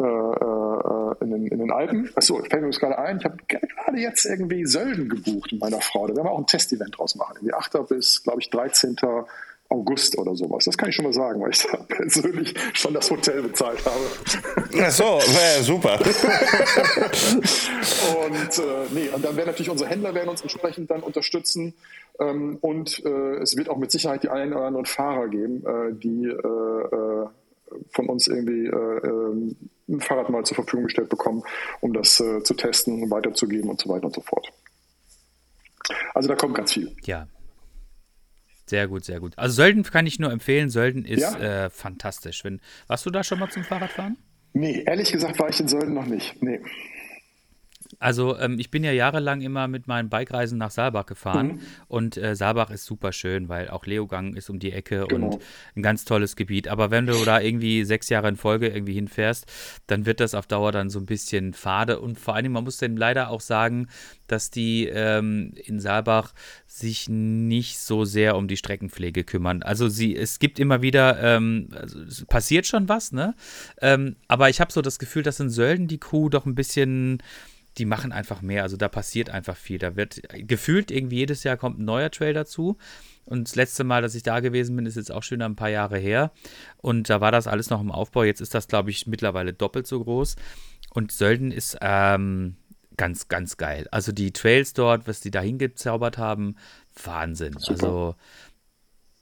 äh, 0.00 1.24
in, 1.24 1.30
den, 1.30 1.46
in 1.48 1.58
den 1.58 1.72
Alpen. 1.72 2.08
Achso, 2.14 2.36
fällt 2.36 2.62
mir 2.62 2.68
das 2.68 2.78
gerade 2.78 2.98
ein, 2.98 3.18
ich 3.18 3.24
habe 3.24 3.36
gerade 3.48 3.98
jetzt 3.98 4.24
irgendwie 4.26 4.64
Sölden 4.64 5.08
gebucht 5.08 5.50
mit 5.52 5.60
meiner 5.60 5.80
Frau. 5.80 6.06
Da 6.06 6.14
werden 6.14 6.26
wir 6.26 6.30
auch 6.30 6.38
ein 6.38 6.46
Testevent 6.46 6.96
draus 6.96 7.16
machen. 7.16 7.34
Irgendwie 7.36 7.54
8. 7.54 7.88
bis, 7.88 8.22
glaube 8.22 8.40
ich, 8.40 8.50
13. 8.50 8.96
August 9.70 10.16
oder 10.16 10.34
sowas. 10.34 10.64
Das 10.64 10.78
kann 10.78 10.88
ich 10.88 10.94
schon 10.94 11.04
mal 11.04 11.12
sagen, 11.12 11.40
weil 11.40 11.50
ich 11.50 11.66
da 11.66 11.76
persönlich 11.88 12.54
schon 12.72 12.94
das 12.94 13.10
Hotel 13.10 13.42
bezahlt 13.42 13.84
habe. 13.84 14.00
Ach 14.80 14.90
so, 14.90 15.04
ja, 15.04 15.62
super. 15.62 15.98
und 18.24 18.58
äh, 18.58 18.86
nee, 18.94 19.08
und 19.14 19.22
dann 19.24 19.36
werden 19.36 19.48
natürlich 19.48 19.68
unsere 19.70 19.90
Händler 19.90 20.14
werden 20.14 20.30
uns 20.30 20.40
entsprechend 20.40 20.90
dann 20.90 21.02
unterstützen. 21.02 21.74
Ähm, 22.18 22.56
und 22.62 23.04
äh, 23.04 23.36
es 23.36 23.56
wird 23.56 23.68
auch 23.68 23.76
mit 23.76 23.90
Sicherheit 23.92 24.22
die 24.22 24.30
einen 24.30 24.54
oder 24.54 24.64
anderen 24.64 24.86
Fahrer 24.86 25.28
geben, 25.28 25.64
äh, 25.66 25.92
die 25.92 26.24
äh, 26.24 26.32
äh, 26.32 27.26
von 27.90 28.08
uns 28.08 28.26
irgendwie 28.26 28.66
äh, 28.66 29.06
ähm, 29.06 29.54
ein 29.86 30.00
Fahrrad 30.00 30.30
mal 30.30 30.44
zur 30.44 30.54
Verfügung 30.54 30.84
gestellt 30.84 31.10
bekommen, 31.10 31.42
um 31.80 31.92
das 31.92 32.16
zu 32.16 32.54
testen 32.54 33.02
und 33.02 33.10
weiterzugeben 33.10 33.70
und 33.70 33.80
so 33.80 33.88
weiter 33.88 34.06
und 34.06 34.14
so 34.14 34.20
fort. 34.20 34.52
Also 36.14 36.28
da 36.28 36.36
kommt 36.36 36.54
ganz 36.54 36.74
viel. 36.74 36.94
Ja, 37.04 37.26
sehr 38.70 38.88
gut, 38.88 39.04
sehr 39.04 39.20
gut. 39.20 39.32
Also 39.36 39.54
Sölden 39.56 39.82
kann 39.82 40.06
ich 40.06 40.18
nur 40.18 40.30
empfehlen. 40.30 40.70
Sölden 40.70 41.04
ist 41.04 41.22
ja. 41.22 41.64
äh, 41.66 41.70
fantastisch. 41.70 42.44
Wenn, 42.44 42.60
warst 42.86 43.06
du 43.06 43.10
da 43.10 43.24
schon 43.24 43.38
mal 43.38 43.50
zum 43.50 43.64
Fahrradfahren? 43.64 44.16
Nee, 44.52 44.82
ehrlich 44.86 45.12
gesagt 45.12 45.38
war 45.38 45.48
ich 45.48 45.60
in 45.60 45.68
Sölden 45.68 45.94
noch 45.94 46.06
nicht. 46.06 46.42
Nee. 46.42 46.60
Also 47.98 48.38
ähm, 48.38 48.58
ich 48.58 48.70
bin 48.70 48.84
ja 48.84 48.92
jahrelang 48.92 49.40
immer 49.40 49.68
mit 49.68 49.86
meinen 49.86 50.08
Bikereisen 50.08 50.58
nach 50.58 50.70
Saalbach 50.70 51.06
gefahren 51.06 51.46
mhm. 51.46 51.60
und 51.88 52.16
äh, 52.16 52.36
Saalbach 52.36 52.70
ist 52.70 52.84
super 52.84 53.12
schön, 53.12 53.48
weil 53.48 53.68
auch 53.70 53.86
Leogang 53.86 54.34
ist 54.34 54.50
um 54.50 54.58
die 54.58 54.72
Ecke 54.72 55.06
genau. 55.08 55.26
und 55.26 55.38
ein 55.74 55.82
ganz 55.82 56.04
tolles 56.04 56.36
Gebiet. 56.36 56.68
Aber 56.68 56.90
wenn 56.90 57.06
du 57.06 57.24
da 57.24 57.40
irgendwie 57.40 57.84
sechs 57.84 58.08
Jahre 58.08 58.28
in 58.28 58.36
Folge 58.36 58.68
irgendwie 58.68 58.94
hinfährst, 58.94 59.46
dann 59.86 60.06
wird 60.06 60.20
das 60.20 60.34
auf 60.34 60.46
Dauer 60.46 60.72
dann 60.72 60.90
so 60.90 60.98
ein 60.98 61.06
bisschen 61.06 61.54
fade 61.54 62.00
und 62.00 62.18
vor 62.18 62.34
allem, 62.34 62.52
man 62.52 62.64
muss 62.64 62.78
dann 62.78 62.96
leider 62.96 63.30
auch 63.30 63.40
sagen, 63.40 63.88
dass 64.26 64.50
die 64.50 64.86
ähm, 64.86 65.54
in 65.64 65.80
Saalbach 65.80 66.34
sich 66.66 67.08
nicht 67.08 67.78
so 67.78 68.04
sehr 68.04 68.36
um 68.36 68.46
die 68.46 68.56
Streckenpflege 68.56 69.24
kümmern. 69.24 69.62
Also 69.62 69.88
sie, 69.88 70.14
es 70.14 70.38
gibt 70.38 70.58
immer 70.58 70.82
wieder, 70.82 71.20
ähm, 71.22 71.70
also 71.72 72.00
es 72.02 72.24
passiert 72.26 72.66
schon 72.66 72.88
was, 72.88 73.12
ne? 73.12 73.34
Ähm, 73.80 74.16
aber 74.28 74.50
ich 74.50 74.60
habe 74.60 74.72
so 74.72 74.82
das 74.82 74.98
Gefühl, 74.98 75.22
dass 75.22 75.40
in 75.40 75.50
Sölden 75.50 75.88
die 75.88 75.98
Crew 75.98 76.28
doch 76.28 76.46
ein 76.46 76.54
bisschen 76.54 77.22
die 77.78 77.84
machen 77.84 78.12
einfach 78.12 78.42
mehr. 78.42 78.62
Also 78.62 78.76
da 78.76 78.88
passiert 78.88 79.30
einfach 79.30 79.56
viel. 79.56 79.78
Da 79.78 79.96
wird 79.96 80.22
gefühlt 80.32 80.90
irgendwie 80.90 81.18
jedes 81.18 81.44
Jahr 81.44 81.56
kommt 81.56 81.78
ein 81.78 81.84
neuer 81.84 82.10
Trail 82.10 82.34
dazu. 82.34 82.76
Und 83.24 83.48
das 83.48 83.56
letzte 83.56 83.84
Mal, 83.84 84.02
dass 84.02 84.14
ich 84.14 84.22
da 84.22 84.40
gewesen 84.40 84.74
bin, 84.76 84.86
ist 84.86 84.96
jetzt 84.96 85.12
auch 85.12 85.22
schon 85.22 85.42
ein 85.42 85.56
paar 85.56 85.68
Jahre 85.68 85.98
her. 85.98 86.32
Und 86.78 87.10
da 87.10 87.20
war 87.20 87.30
das 87.30 87.46
alles 87.46 87.68
noch 87.70 87.80
im 87.80 87.90
Aufbau. 87.90 88.24
Jetzt 88.24 88.40
ist 88.40 88.54
das, 88.54 88.68
glaube 88.68 88.90
ich, 88.90 89.06
mittlerweile 89.06 89.52
doppelt 89.52 89.86
so 89.86 90.02
groß. 90.02 90.36
Und 90.94 91.12
Sölden 91.12 91.52
ist 91.52 91.76
ähm, 91.82 92.56
ganz, 92.96 93.28
ganz 93.28 93.56
geil. 93.56 93.86
Also 93.90 94.12
die 94.12 94.32
Trails 94.32 94.72
dort, 94.72 95.06
was 95.06 95.20
die 95.20 95.30
da 95.30 95.40
hingezaubert 95.40 96.18
haben, 96.18 96.56
Wahnsinn. 97.02 97.54
Super. 97.58 97.70
Also 97.72 98.14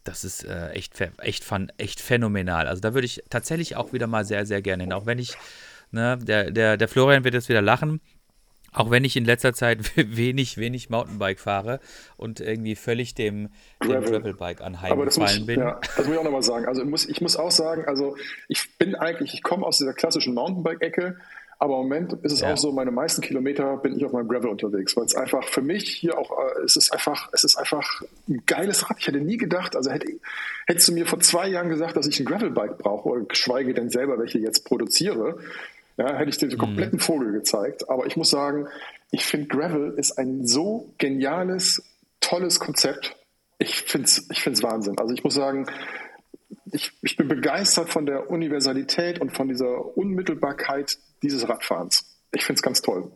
das 0.04 0.24
ist 0.24 0.44
äh, 0.44 0.70
echt, 0.70 0.92
echt, 1.18 1.44
fun, 1.44 1.72
echt 1.76 2.00
phänomenal. 2.00 2.68
Also 2.68 2.80
da 2.80 2.94
würde 2.94 3.06
ich 3.06 3.22
tatsächlich 3.28 3.76
auch 3.76 3.92
wieder 3.92 4.06
mal 4.06 4.24
sehr, 4.24 4.46
sehr 4.46 4.62
gerne 4.62 4.84
hin. 4.84 4.92
Auch 4.92 5.06
wenn 5.06 5.18
ich, 5.18 5.34
ne, 5.90 6.18
der, 6.20 6.50
der, 6.50 6.76
der 6.76 6.88
Florian 6.88 7.24
wird 7.24 7.34
jetzt 7.34 7.48
wieder 7.48 7.62
lachen. 7.62 8.00
Auch 8.76 8.90
wenn 8.90 9.04
ich 9.04 9.16
in 9.16 9.24
letzter 9.24 9.54
Zeit 9.54 9.78
wenig, 9.96 10.58
wenig 10.58 10.90
Mountainbike 10.90 11.40
fahre 11.40 11.80
und 12.16 12.40
irgendwie 12.40 12.76
völlig 12.76 13.14
dem, 13.14 13.48
dem 13.82 14.04
Gravelbike 14.04 14.60
anheimgefallen 14.60 15.46
bin. 15.46 15.60
Ja, 15.60 15.80
das 15.96 16.04
muss 16.04 16.14
ich 16.14 16.18
auch 16.18 16.24
nochmal 16.24 16.42
sagen. 16.42 16.66
Also 16.66 16.82
ich 16.82 16.88
muss, 16.88 17.08
ich 17.08 17.20
muss 17.22 17.36
auch 17.36 17.50
sagen, 17.50 17.86
also 17.86 18.16
ich 18.48 18.76
bin 18.78 18.94
eigentlich, 18.94 19.32
ich 19.32 19.42
komme 19.42 19.64
aus 19.64 19.78
dieser 19.78 19.94
klassischen 19.94 20.34
Mountainbike-Ecke, 20.34 21.16
aber 21.58 21.76
im 21.76 21.84
Moment 21.84 22.12
ist 22.22 22.32
es 22.32 22.40
ja. 22.40 22.52
auch 22.52 22.58
so, 22.58 22.70
meine 22.70 22.90
meisten 22.90 23.22
Kilometer 23.22 23.78
bin 23.78 23.96
ich 23.96 24.04
auf 24.04 24.12
meinem 24.12 24.28
Gravel 24.28 24.50
unterwegs, 24.50 24.94
weil 24.94 25.06
es 25.06 25.14
einfach 25.14 25.42
für 25.44 25.62
mich 25.62 25.88
hier 25.88 26.18
auch, 26.18 26.30
äh, 26.30 26.60
es 26.64 26.76
ist 26.76 26.92
einfach, 26.92 27.30
es 27.32 27.44
ist 27.44 27.56
einfach 27.56 28.02
ein 28.28 28.42
geiles 28.44 28.90
Rad. 28.90 28.98
Ich 29.00 29.06
hätte 29.06 29.20
nie 29.20 29.38
gedacht, 29.38 29.74
also 29.74 29.90
hätte, 29.90 30.06
hättest 30.66 30.88
du 30.88 30.92
mir 30.92 31.06
vor 31.06 31.20
zwei 31.20 31.48
Jahren 31.48 31.70
gesagt, 31.70 31.96
dass 31.96 32.06
ich 32.06 32.20
ein 32.20 32.26
Gravelbike 32.26 32.76
brauche, 32.76 33.08
oder 33.08 33.20
geschweige 33.22 33.72
denn 33.72 33.88
selber 33.88 34.18
welche 34.18 34.38
jetzt 34.38 34.66
produziere, 34.66 35.38
ja, 35.96 36.14
hätte 36.14 36.30
ich 36.30 36.38
dir 36.38 36.48
den 36.48 36.56
mhm. 36.56 36.62
kompletten 36.62 36.98
Vogel 36.98 37.32
gezeigt. 37.32 37.88
Aber 37.88 38.06
ich 38.06 38.16
muss 38.16 38.30
sagen, 38.30 38.68
ich 39.10 39.24
finde 39.24 39.48
Gravel 39.48 39.94
ist 39.96 40.18
ein 40.18 40.46
so 40.46 40.92
geniales, 40.98 41.82
tolles 42.20 42.60
Konzept. 42.60 43.16
Ich 43.58 43.82
finde 43.82 44.06
es 44.06 44.28
ich 44.30 44.42
find's 44.42 44.62
Wahnsinn. 44.62 44.98
Also 44.98 45.14
ich 45.14 45.24
muss 45.24 45.34
sagen, 45.34 45.66
ich, 46.72 46.92
ich 47.02 47.16
bin 47.16 47.28
begeistert 47.28 47.88
von 47.88 48.06
der 48.06 48.30
Universalität 48.30 49.20
und 49.20 49.30
von 49.34 49.48
dieser 49.48 49.96
Unmittelbarkeit 49.96 50.98
dieses 51.22 51.48
Radfahrens. 51.48 52.04
Ich 52.32 52.44
finde 52.44 52.58
es 52.58 52.62
ganz 52.62 52.82
toll. 52.82 53.10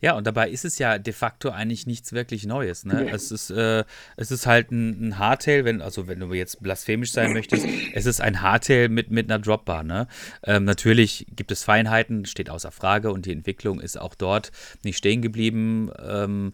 Ja, 0.00 0.14
und 0.14 0.26
dabei 0.26 0.50
ist 0.50 0.64
es 0.64 0.78
ja 0.78 0.98
de 0.98 1.12
facto 1.12 1.50
eigentlich 1.50 1.86
nichts 1.86 2.12
wirklich 2.12 2.46
Neues. 2.46 2.84
Ne? 2.84 3.10
Es, 3.10 3.30
ist, 3.30 3.50
äh, 3.50 3.84
es 4.16 4.30
ist 4.30 4.46
halt 4.46 4.70
ein, 4.70 5.08
ein 5.08 5.18
Hardtail, 5.18 5.64
wenn, 5.64 5.80
also 5.80 6.06
wenn 6.08 6.20
du 6.20 6.32
jetzt 6.32 6.62
blasphemisch 6.62 7.12
sein 7.12 7.32
möchtest, 7.32 7.66
es 7.94 8.06
ist 8.06 8.20
ein 8.20 8.42
Hardtail 8.42 8.88
mit, 8.88 9.10
mit 9.10 9.30
einer 9.30 9.38
Dropbar. 9.38 9.82
Ne? 9.82 10.06
Ähm, 10.44 10.64
natürlich 10.64 11.26
gibt 11.34 11.52
es 11.52 11.64
Feinheiten, 11.64 12.26
steht 12.26 12.50
außer 12.50 12.70
Frage 12.70 13.12
und 13.12 13.26
die 13.26 13.32
Entwicklung 13.32 13.80
ist 13.80 14.00
auch 14.00 14.14
dort 14.14 14.52
nicht 14.82 14.98
stehen 14.98 15.22
geblieben. 15.22 15.90
Ähm, 16.02 16.52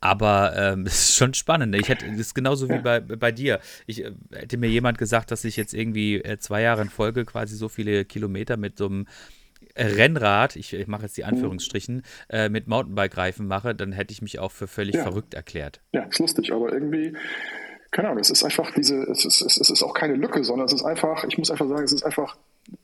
aber 0.00 0.54
ähm, 0.56 0.82
es 0.86 1.10
ist 1.10 1.16
schon 1.16 1.34
spannend. 1.34 1.72
Ne? 1.72 1.78
Ich 1.78 1.88
hätte 1.88 2.06
das 2.06 2.18
ist 2.18 2.34
genauso 2.34 2.68
wie 2.68 2.78
bei, 2.78 3.00
bei 3.00 3.32
dir. 3.32 3.60
Ich 3.86 4.04
äh, 4.04 4.12
hätte 4.32 4.56
mir 4.56 4.68
jemand 4.68 4.98
gesagt, 4.98 5.30
dass 5.30 5.44
ich 5.44 5.56
jetzt 5.56 5.74
irgendwie 5.74 6.16
äh, 6.16 6.38
zwei 6.38 6.62
Jahre 6.62 6.82
in 6.82 6.90
Folge 6.90 7.24
quasi 7.24 7.56
so 7.56 7.68
viele 7.68 8.04
Kilometer 8.04 8.56
mit 8.56 8.78
so 8.78 8.86
einem 8.86 9.06
Rennrad, 9.78 10.56
ich, 10.56 10.72
ich 10.72 10.86
mache 10.86 11.02
jetzt 11.02 11.16
die 11.16 11.24
Anführungsstrichen, 11.24 12.02
äh, 12.28 12.48
mit 12.48 12.66
Mountainbike-Reifen 12.66 13.46
mache, 13.46 13.74
dann 13.74 13.92
hätte 13.92 14.12
ich 14.12 14.22
mich 14.22 14.38
auch 14.38 14.52
für 14.52 14.66
völlig 14.66 14.96
ja. 14.96 15.02
verrückt 15.02 15.34
erklärt. 15.34 15.80
Ja, 15.92 16.02
ist 16.02 16.18
lustig, 16.18 16.52
aber 16.52 16.72
irgendwie, 16.72 17.16
keine 17.90 18.08
Ahnung, 18.08 18.20
es 18.20 18.30
ist 18.30 18.44
einfach 18.44 18.72
diese, 18.74 19.02
es 19.04 19.24
ist, 19.24 19.40
es 19.40 19.70
ist 19.70 19.82
auch 19.82 19.94
keine 19.94 20.14
Lücke, 20.14 20.44
sondern 20.44 20.66
es 20.66 20.72
ist 20.72 20.84
einfach, 20.84 21.24
ich 21.24 21.38
muss 21.38 21.50
einfach 21.50 21.68
sagen, 21.68 21.84
es 21.84 21.92
ist 21.92 22.04
einfach, 22.04 22.36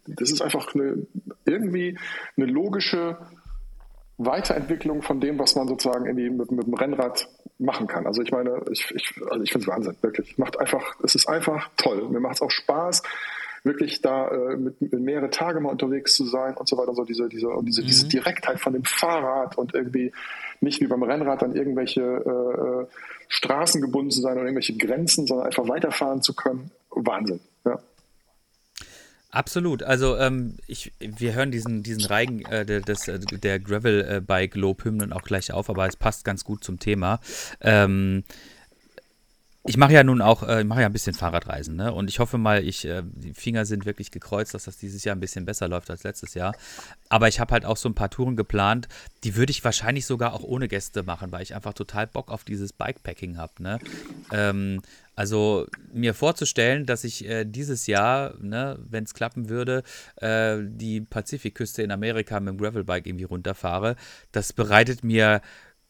das 0.07 0.31
ist 0.31 0.41
einfach 0.41 0.75
eine, 0.75 1.07
irgendwie 1.45 1.99
eine 2.37 2.47
logische 2.47 3.19
Weiterentwicklung 4.17 5.03
von 5.03 5.21
dem, 5.21 5.39
was 5.39 5.57
man 5.57 5.67
sozusagen 5.67 6.07
irgendwie 6.07 6.31
mit, 6.31 6.51
mit 6.51 6.67
dem 6.67 6.75
Rennrad 6.75 7.29
machen 7.59 7.87
kann. 7.87 8.07
Also 8.07 8.23
ich 8.23 8.31
meine, 8.31 8.63
ich, 8.71 8.91
ich, 8.95 9.15
also 9.31 9.43
ich 9.43 9.51
finde 9.51 9.65
es 9.65 9.69
Wahnsinn, 9.69 9.97
wirklich. 10.01 10.39
Macht 10.39 10.59
einfach, 10.59 10.97
es 11.03 11.15
ist 11.15 11.29
einfach 11.29 11.69
toll. 11.77 12.09
Mir 12.09 12.21
macht 12.21 12.37
es 12.37 12.43
auch 12.43 12.51
Spaß 12.51 13.03
wirklich 13.65 14.03
da 14.03 14.29
äh, 14.29 14.57
mit, 14.57 14.81
mit 14.81 14.93
mehrere 14.93 15.31
Tage 15.31 15.59
mal 15.59 15.71
unterwegs 15.71 16.15
zu 16.15 16.27
sein 16.27 16.55
und 16.57 16.69
so 16.69 16.77
weiter. 16.77 16.95
So 16.95 17.05
diese, 17.05 17.29
diese, 17.29 17.49
diese, 17.63 17.83
mhm. 17.83 17.87
diese 17.87 18.09
Direktheit 18.09 18.61
von 18.61 18.75
dem 18.75 18.85
Fahrrad 18.85 19.59
und 19.59 19.75
irgendwie 19.75 20.13
nicht 20.61 20.81
wie 20.81 20.87
beim 20.87 21.03
Rennrad 21.03 21.43
an 21.43 21.57
irgendwelche 21.57 22.01
äh, 22.03 22.83
äh, 22.83 22.87
Straßen 23.29 23.81
gebunden 23.81 24.11
zu 24.11 24.21
sein 24.21 24.35
oder 24.35 24.45
irgendwelche 24.45 24.77
Grenzen, 24.77 25.27
sondern 25.27 25.47
einfach 25.47 25.67
weiterfahren 25.67 26.23
zu 26.23 26.35
können. 26.35 26.71
Wahnsinn, 26.91 27.41
ja. 27.65 27.79
Absolut. 29.31 29.83
Also 29.83 30.17
ähm, 30.17 30.59
ich, 30.69 30.93
wir 31.01 31.35
hören 31.35 31.51
diesen, 31.51 31.83
diesen 31.83 32.05
Reigen 32.05 32.45
äh, 32.45 32.65
des, 32.65 33.09
äh, 33.09 33.19
der 33.19 33.59
Gravel-Bike-Lob-Hymnen 33.59 35.13
auch 35.13 35.23
gleich 35.23 35.53
auf, 35.53 35.69
aber 35.71 35.89
es 35.89 35.97
passt 35.97 36.25
ganz 36.25 36.45
gut 36.45 36.63
zum 36.63 36.79
Thema. 36.79 37.19
Ähm, 37.61 38.23
ich 39.67 39.79
mache 39.79 39.95
ja 39.95 40.05
nun 40.05 40.21
auch, 40.21 40.43
äh, 40.43 40.61
ich 40.61 40.67
mache 40.67 40.83
ja 40.83 40.87
ein 40.87 40.93
bisschen 40.93 41.15
Fahrradreisen, 41.15 41.75
ne? 41.75 41.93
Und 41.93 42.11
ich 42.11 42.19
hoffe 42.19 42.37
mal, 42.37 42.63
ich, 42.63 42.85
äh, 42.85 43.03
die 43.05 43.33
Finger 43.33 43.65
sind 43.65 43.87
wirklich 43.87 44.11
gekreuzt, 44.11 44.53
dass 44.53 44.65
das 44.65 44.77
dieses 44.77 45.05
Jahr 45.05 45.17
ein 45.17 45.21
bisschen 45.21 45.47
besser 45.47 45.69
läuft 45.69 45.91
als 45.91 46.05
letztes 46.05 46.35
Jahr. 46.35 46.55
Aber 47.09 47.29
ich 47.29 47.41
habe 47.41 47.53
halt 47.53 47.65
auch 47.65 47.79
so 47.79 47.89
ein 47.89 47.95
paar 47.95 48.11
Touren 48.11 48.37
geplant, 48.37 48.89
die 49.25 49.37
würde 49.37 49.53
ich 49.53 49.65
wahrscheinlich 49.65 50.05
sogar 50.05 50.35
auch 50.35 50.43
ohne 50.43 50.69
Gäste 50.69 51.03
machen, 51.03 51.33
weil 51.33 51.43
ich 51.43 51.55
einfach 51.55 51.73
total 51.73 52.07
Bock 52.07 52.31
auf 52.31 52.45
dieses 52.45 52.75
Bikepacking 52.75 53.39
habe, 53.39 53.63
ne? 53.63 53.79
Ähm, 54.33 54.83
also 55.17 55.67
mir 55.93 56.13
vorzustellen, 56.13 56.85
dass 56.85 57.05
ich 57.05 57.27
äh, 57.27 57.45
dieses 57.45 57.87
Jahr, 57.87 58.35
ne, 58.41 58.79
wenn 58.91 59.05
es 59.05 59.15
klappen 59.15 59.49
würde, 59.49 59.83
äh, 60.17 60.59
die 60.61 61.01
Pazifikküste 61.01 61.83
in 61.83 61.91
Amerika 61.91 62.41
mit 62.41 62.55
dem 62.55 62.59
Gravelbike 62.59 63.07
irgendwie 63.07 63.25
runterfahre, 63.25 63.97
das 64.33 64.53
bereitet 64.53 65.05
mir 65.05 65.41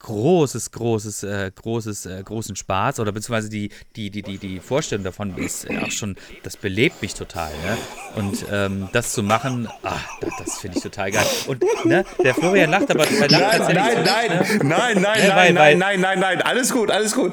großes, 0.05 0.71
großes, 0.71 1.23
äh, 1.23 1.51
großes, 1.55 2.07
äh, 2.07 2.23
großen 2.23 2.57
Spaß 2.57 3.01
oder 3.01 3.11
beziehungsweise 3.11 3.49
die, 3.49 3.71
die, 3.97 4.11
die, 4.11 4.23
die, 4.23 4.37
die 4.37 4.61
Vorstellung 4.61 5.03
davon 5.03 5.37
ist 5.39 5.67
auch 5.83 5.91
schon, 5.91 6.17
das 6.43 6.59
belebt 6.59 7.01
mich 7.01 7.15
total. 7.15 7.51
Ne? 7.51 7.79
Und 8.17 8.45
ähm, 8.53 8.89
das 8.93 9.13
zu 9.13 9.23
machen, 9.23 9.67
ach, 9.83 10.07
das, 10.21 10.31
das 10.39 10.59
finde 10.59 10.77
ich 10.77 10.83
total 10.83 11.11
geil. 11.11 11.27
Und 11.47 11.65
ne, 11.85 12.05
der 12.23 12.35
Florian 12.35 12.71
lacht 12.71 12.91
aber 12.91 13.07
lacht 13.07 13.31
nein, 13.31 13.59
tatsächlich. 13.59 14.05
Nein, 14.05 14.47
so, 14.47 14.55
nein, 14.55 14.59
ne? 14.59 14.69
nein, 14.69 15.03
nein, 15.03 15.03
nein, 15.03 15.37
weil, 15.37 15.53
nein, 15.55 15.79
nein, 15.79 16.01
nein, 16.01 16.21
nein, 16.21 16.43
alles 16.43 16.71
gut, 16.71 16.91
alles 16.91 17.15
gut. 17.15 17.33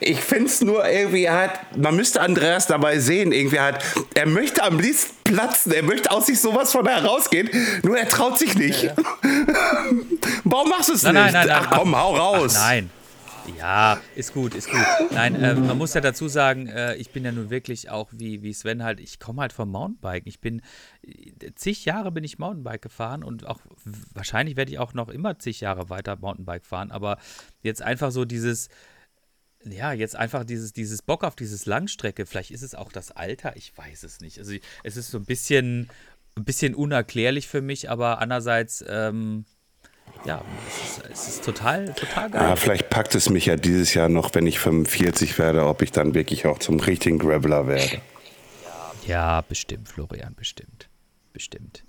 Ich 0.00 0.20
finde 0.20 0.46
es 0.46 0.60
nur 0.60 0.86
irgendwie 0.86 1.30
halt, 1.30 1.52
man 1.76 1.96
müsste 1.96 2.20
Andreas 2.20 2.66
dabei 2.66 2.98
sehen, 2.98 3.32
irgendwie 3.32 3.60
halt, 3.60 3.78
er 4.14 4.26
möchte 4.26 4.62
am 4.62 4.78
liebsten 4.78 5.19
platzen, 5.32 5.72
er 5.72 5.82
möchte 5.82 6.10
aus 6.10 6.26
sich 6.26 6.40
sowas 6.40 6.72
von 6.72 6.86
herausgehen, 6.86 7.48
nur 7.82 7.98
er 7.98 8.08
traut 8.08 8.38
sich 8.38 8.54
nicht. 8.54 8.82
Ja, 8.82 8.94
ja. 8.94 8.96
Warum 10.44 10.68
machst 10.68 10.88
du 10.88 10.94
es 10.94 11.02
nicht? 11.02 11.12
Nein, 11.12 11.32
nein, 11.32 11.46
nein, 11.46 11.58
ach 11.60 11.70
komm, 11.70 11.96
hau 11.96 12.16
raus. 12.16 12.54
Ach, 12.56 12.68
nein. 12.68 12.90
Ja, 13.58 14.00
ist 14.14 14.32
gut, 14.34 14.54
ist 14.54 14.70
gut. 14.70 14.80
Nein, 15.12 15.34
äh, 15.34 15.54
man 15.54 15.76
muss 15.76 15.94
ja 15.94 16.00
dazu 16.00 16.28
sagen, 16.28 16.66
äh, 16.66 16.94
ich 16.96 17.10
bin 17.10 17.24
ja 17.24 17.32
nun 17.32 17.50
wirklich 17.50 17.90
auch 17.90 18.08
wie, 18.12 18.42
wie 18.42 18.52
Sven 18.52 18.82
halt, 18.82 19.00
ich 19.00 19.18
komme 19.18 19.42
halt 19.42 19.52
vom 19.52 19.70
Mountainbike. 19.70 20.24
Ich 20.26 20.40
bin, 20.40 20.62
zig 21.54 21.84
Jahre 21.84 22.12
bin 22.12 22.22
ich 22.22 22.38
Mountainbike 22.38 22.82
gefahren 22.82 23.24
und 23.24 23.46
auch 23.46 23.60
wahrscheinlich 24.12 24.56
werde 24.56 24.72
ich 24.72 24.78
auch 24.78 24.94
noch 24.94 25.08
immer 25.08 25.38
zig 25.38 25.60
Jahre 25.60 25.88
weiter 25.90 26.16
Mountainbike 26.20 26.64
fahren, 26.64 26.90
aber 26.90 27.18
jetzt 27.62 27.82
einfach 27.82 28.10
so 28.12 28.24
dieses, 28.24 28.68
ja, 29.64 29.92
jetzt 29.92 30.16
einfach 30.16 30.44
dieses, 30.44 30.72
dieses 30.72 31.02
Bock 31.02 31.24
auf 31.24 31.36
dieses 31.36 31.66
Langstrecke. 31.66 32.26
Vielleicht 32.26 32.50
ist 32.50 32.62
es 32.62 32.74
auch 32.74 32.92
das 32.92 33.10
Alter, 33.10 33.56
ich 33.56 33.76
weiß 33.76 34.04
es 34.04 34.20
nicht. 34.20 34.38
Also 34.38 34.54
es 34.84 34.96
ist 34.96 35.10
so 35.10 35.18
ein 35.18 35.24
bisschen, 35.24 35.90
ein 36.36 36.44
bisschen 36.44 36.74
unerklärlich 36.74 37.46
für 37.46 37.60
mich, 37.60 37.90
aber 37.90 38.20
andererseits, 38.20 38.84
ähm, 38.88 39.44
ja, 40.24 40.42
es 40.68 40.98
ist, 40.98 41.10
es 41.10 41.28
ist, 41.28 41.44
total, 41.44 41.92
total 41.94 42.30
geil. 42.30 42.42
Ja, 42.42 42.56
vielleicht 42.56 42.90
packt 42.90 43.14
es 43.14 43.28
mich 43.28 43.46
ja 43.46 43.56
dieses 43.56 43.94
Jahr 43.94 44.08
noch, 44.08 44.34
wenn 44.34 44.46
ich 44.46 44.58
45 44.58 45.38
werde, 45.38 45.66
ob 45.66 45.82
ich 45.82 45.92
dann 45.92 46.14
wirklich 46.14 46.46
auch 46.46 46.58
zum 46.58 46.80
richtigen 46.80 47.18
Graveler 47.18 47.66
werde. 47.66 48.00
Ja, 49.06 49.40
bestimmt, 49.42 49.88
Florian, 49.88 50.34
bestimmt. 50.34 50.88
Bestimmt. 51.32 51.84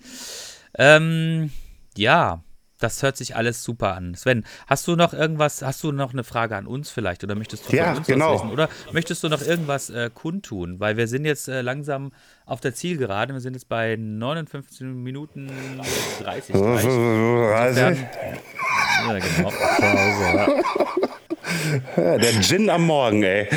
Ähm, 0.77 1.51
ja, 1.97 2.43
das 2.83 3.03
hört 3.03 3.17
sich 3.17 3.35
alles 3.35 3.63
super 3.63 3.95
an. 3.95 4.15
Sven, 4.15 4.43
hast 4.67 4.87
du 4.87 4.95
noch 4.95 5.13
irgendwas, 5.13 5.61
hast 5.61 5.83
du 5.83 5.91
noch 5.91 6.13
eine 6.13 6.23
Frage 6.23 6.55
an 6.55 6.67
uns 6.67 6.89
vielleicht 6.89 7.23
oder 7.23 7.35
möchtest 7.35 7.71
du 7.71 7.75
ja, 7.75 7.93
uns 7.93 8.07
genau. 8.07 8.33
was 8.33 8.41
wissen? 8.41 8.51
Oder 8.51 8.69
möchtest 8.91 9.23
du 9.23 9.29
noch 9.29 9.41
irgendwas 9.41 9.89
äh, 9.89 10.09
kundtun? 10.13 10.79
Weil 10.79 10.97
wir 10.97 11.07
sind 11.07 11.25
jetzt 11.25 11.47
äh, 11.47 11.61
langsam 11.61 12.11
auf 12.45 12.59
der 12.61 12.73
Zielgerade. 12.73 13.33
Wir 13.33 13.41
sind 13.41 13.53
jetzt 13.53 13.69
bei 13.69 13.95
59 13.95 14.81
Minuten 14.87 15.49
30. 16.23 16.55
30. 16.55 16.55
Insofern, 16.55 17.95
ja, 19.07 19.19
genau. 19.19 19.51
Der 21.95 22.41
Gin 22.41 22.69
am 22.69 22.85
Morgen, 22.85 23.23
ey. 23.23 23.47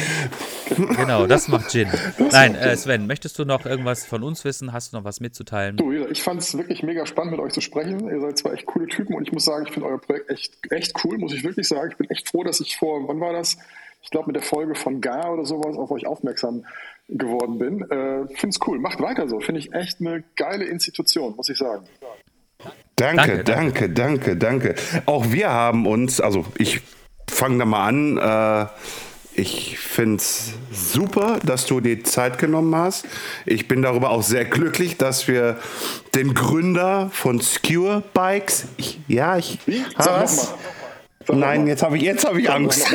Genau, 0.96 1.26
das 1.26 1.48
macht 1.48 1.70
Gin. 1.70 1.88
Nein, 2.32 2.54
äh, 2.54 2.76
Sven, 2.76 3.06
möchtest 3.06 3.38
du 3.38 3.44
noch 3.44 3.66
irgendwas 3.66 4.04
von 4.04 4.22
uns 4.22 4.44
wissen? 4.44 4.72
Hast 4.72 4.92
du 4.92 4.96
noch 4.96 5.04
was 5.04 5.20
mitzuteilen? 5.20 5.76
Du, 5.76 5.92
ich 5.92 6.22
fand 6.22 6.40
es 6.40 6.56
wirklich 6.56 6.82
mega 6.82 7.06
spannend, 7.06 7.32
mit 7.32 7.40
euch 7.40 7.52
zu 7.52 7.60
sprechen. 7.60 8.08
Ihr 8.08 8.20
seid 8.20 8.38
zwar 8.38 8.52
echt 8.52 8.66
coole 8.66 8.86
Typen 8.86 9.14
und 9.14 9.26
ich 9.26 9.32
muss 9.32 9.44
sagen, 9.44 9.66
ich 9.66 9.72
finde 9.72 9.88
euer 9.88 10.00
Projekt 10.00 10.30
echt, 10.30 10.54
echt 10.70 10.92
cool, 11.04 11.18
muss 11.18 11.32
ich 11.32 11.44
wirklich 11.44 11.68
sagen. 11.68 11.90
Ich 11.90 11.96
bin 11.96 12.10
echt 12.10 12.28
froh, 12.28 12.44
dass 12.44 12.60
ich 12.60 12.76
vor, 12.76 13.06
wann 13.08 13.20
war 13.20 13.32
das? 13.32 13.56
Ich 14.02 14.10
glaube, 14.10 14.26
mit 14.26 14.36
der 14.36 14.42
Folge 14.42 14.74
von 14.74 15.00
Gar 15.00 15.32
oder 15.32 15.44
sowas 15.46 15.76
auf 15.76 15.90
euch 15.90 16.06
aufmerksam 16.06 16.64
geworden 17.08 17.58
bin. 17.58 17.82
Äh, 17.82 18.26
finde 18.34 18.48
es 18.50 18.58
cool. 18.66 18.78
Macht 18.78 19.00
weiter 19.00 19.28
so. 19.28 19.40
Finde 19.40 19.60
ich 19.60 19.72
echt 19.72 20.00
eine 20.00 20.22
geile 20.36 20.64
Institution, 20.64 21.34
muss 21.36 21.48
ich 21.48 21.58
sagen. 21.58 21.86
Danke, 22.96 23.42
danke, 23.42 23.90
danke, 23.90 23.90
danke, 23.90 24.36
danke. 24.36 24.74
Auch 25.06 25.32
wir 25.32 25.50
haben 25.50 25.86
uns, 25.86 26.20
also 26.20 26.44
ich 26.58 26.80
fange 27.28 27.58
da 27.58 27.64
mal 27.64 27.88
an. 27.88 28.18
Äh, 28.18 28.66
ich 29.36 29.78
finde 29.94 30.16
es 30.16 30.52
super, 30.72 31.38
dass 31.44 31.66
du 31.66 31.80
dir 31.80 32.02
Zeit 32.04 32.38
genommen 32.38 32.74
hast. 32.74 33.06
Ich 33.46 33.68
bin 33.68 33.82
darüber 33.82 34.10
auch 34.10 34.22
sehr 34.22 34.44
glücklich, 34.44 34.96
dass 34.96 35.28
wir 35.28 35.58
den 36.14 36.34
Gründer 36.34 37.10
von 37.12 37.40
Skewer 37.40 38.02
Bikes, 38.12 38.66
ich, 38.76 39.00
ja, 39.08 39.38
ich, 39.38 39.58
Wie? 39.66 39.84
Nein, 41.32 41.66
jetzt 41.66 41.82
habe 41.82 41.96
ich, 41.96 42.02
jetzt 42.04 42.24
hab 42.24 42.36
ich 42.36 42.50
Angst. 42.50 42.86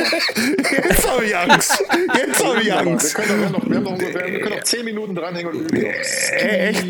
Jetzt 0.70 1.10
habe 1.10 1.24
ich 1.24 1.36
Angst. 1.36 1.84
Jetzt 2.16 2.44
habe 2.44 2.62
ich 2.62 2.72
Angst. 2.72 3.18
Wir 3.18 3.24
können, 3.24 3.52
noch, 3.52 3.68
wir, 3.68 3.76
haben 3.76 3.84
noch 3.84 3.92
ungefähr, 3.92 4.32
wir 4.32 4.40
können 4.40 4.56
noch 4.56 4.64
10 4.64 4.84
Minuten 4.84 5.14
dranhängen 5.14 5.52
und 5.52 5.60
üben. 5.60 5.76
Äh, 5.76 6.68
echt? 6.68 6.84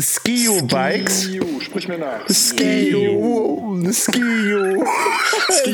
Skio 0.00 0.62
Bikes. 0.62 1.24
Skiu, 1.24 1.60
sprich 1.60 1.88
mir 1.88 1.98
nach. 1.98 2.28
Skio. 2.28 3.78
Skio. 3.92 4.84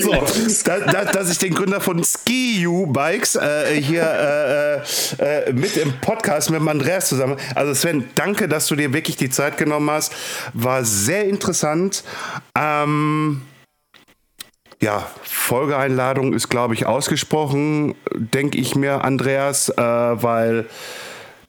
So, 0.00 0.24
da, 0.64 0.78
da, 0.80 1.04
dass 1.04 1.30
ich 1.30 1.38
den 1.38 1.54
Gründer 1.54 1.80
von 1.80 2.02
Skiu 2.04 2.86
Bikes 2.86 3.36
äh, 3.36 3.80
hier 3.80 4.82
äh, 5.20 5.48
äh, 5.48 5.52
mit 5.52 5.76
im 5.76 5.92
Podcast 6.00 6.50
mit 6.50 6.66
Andreas 6.66 7.08
zusammen. 7.08 7.36
Also 7.54 7.74
Sven, 7.74 8.08
danke, 8.14 8.48
dass 8.48 8.66
du 8.66 8.76
dir 8.76 8.92
wirklich 8.92 9.16
die 9.16 9.30
Zeit 9.30 9.56
genommen 9.56 9.90
hast. 9.90 10.12
War 10.52 10.84
sehr 10.84 11.24
interessant. 11.24 12.04
Ähm, 12.58 13.42
ja, 14.82 15.06
Folgeeinladung 15.22 16.34
ist, 16.34 16.48
glaube 16.48 16.74
ich, 16.74 16.86
ausgesprochen, 16.86 17.94
denke 18.12 18.58
ich 18.58 18.74
mir, 18.74 19.04
Andreas, 19.04 19.68
äh, 19.68 19.80
weil 19.80 20.66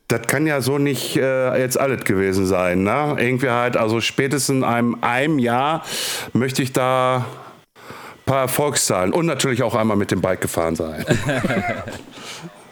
das 0.08 0.22
kann 0.28 0.46
ja 0.46 0.62
so 0.62 0.78
nicht 0.78 1.18
äh, 1.18 1.60
jetzt 1.60 1.80
alles 1.80 2.04
gewesen 2.04 2.46
sein. 2.46 2.84
Ne? 2.84 3.16
Irgendwie 3.18 3.50
halt, 3.50 3.76
also 3.76 4.02
spätestens 4.02 4.58
in 4.58 4.64
einem, 4.64 4.98
einem 5.02 5.40
Jahr 5.40 5.84
möchte 6.34 6.62
ich 6.62 6.74
da 6.74 7.18
ein 7.18 8.26
paar 8.26 8.42
Erfolgszahlen 8.42 9.12
und 9.12 9.26
natürlich 9.26 9.64
auch 9.64 9.74
einmal 9.74 9.98
mit 9.98 10.12
dem 10.12 10.22
Bike 10.22 10.42
gefahren 10.42 10.76
sein. 10.76 11.04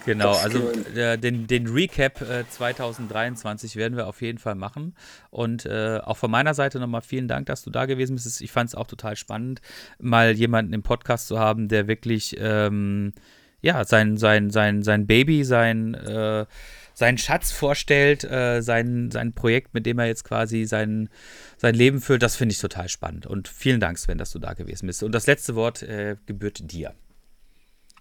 Genau, 0.05 0.31
also 0.31 0.71
äh, 0.95 1.17
den, 1.17 1.47
den 1.47 1.67
Recap 1.67 2.21
äh, 2.21 2.43
2023 2.49 3.75
werden 3.75 3.95
wir 3.97 4.07
auf 4.07 4.21
jeden 4.21 4.39
Fall 4.39 4.55
machen. 4.55 4.95
Und 5.29 5.65
äh, 5.65 5.99
auch 6.03 6.17
von 6.17 6.31
meiner 6.31 6.53
Seite 6.53 6.79
nochmal 6.79 7.01
vielen 7.01 7.27
Dank, 7.27 7.45
dass 7.45 7.63
du 7.63 7.69
da 7.69 7.85
gewesen 7.85 8.15
bist. 8.15 8.41
Ich 8.41 8.51
fand 8.51 8.69
es 8.69 8.75
auch 8.75 8.87
total 8.87 9.15
spannend, 9.15 9.61
mal 9.99 10.31
jemanden 10.31 10.73
im 10.73 10.83
Podcast 10.83 11.27
zu 11.27 11.39
haben, 11.39 11.67
der 11.67 11.87
wirklich 11.87 12.35
ähm, 12.39 13.13
ja, 13.61 13.83
sein, 13.85 14.17
sein, 14.17 14.49
sein, 14.49 14.81
sein 14.81 15.05
Baby, 15.05 15.43
sein, 15.43 15.93
äh, 15.93 16.45
seinen 16.93 17.17
Schatz 17.17 17.51
vorstellt, 17.51 18.23
äh, 18.23 18.61
sein, 18.61 19.11
sein 19.11 19.33
Projekt, 19.33 19.73
mit 19.73 19.85
dem 19.85 19.99
er 19.99 20.07
jetzt 20.07 20.23
quasi 20.23 20.65
sein, 20.65 21.09
sein 21.57 21.75
Leben 21.75 22.01
füllt. 22.01 22.23
Das 22.23 22.35
finde 22.35 22.53
ich 22.53 22.59
total 22.59 22.89
spannend. 22.89 23.27
Und 23.27 23.47
vielen 23.47 23.79
Dank, 23.79 23.99
Sven, 23.99 24.17
dass 24.17 24.31
du 24.31 24.39
da 24.39 24.53
gewesen 24.53 24.87
bist. 24.87 25.03
Und 25.03 25.13
das 25.13 25.27
letzte 25.27 25.55
Wort 25.55 25.83
äh, 25.83 26.17
gebührt 26.25 26.71
dir. 26.71 26.93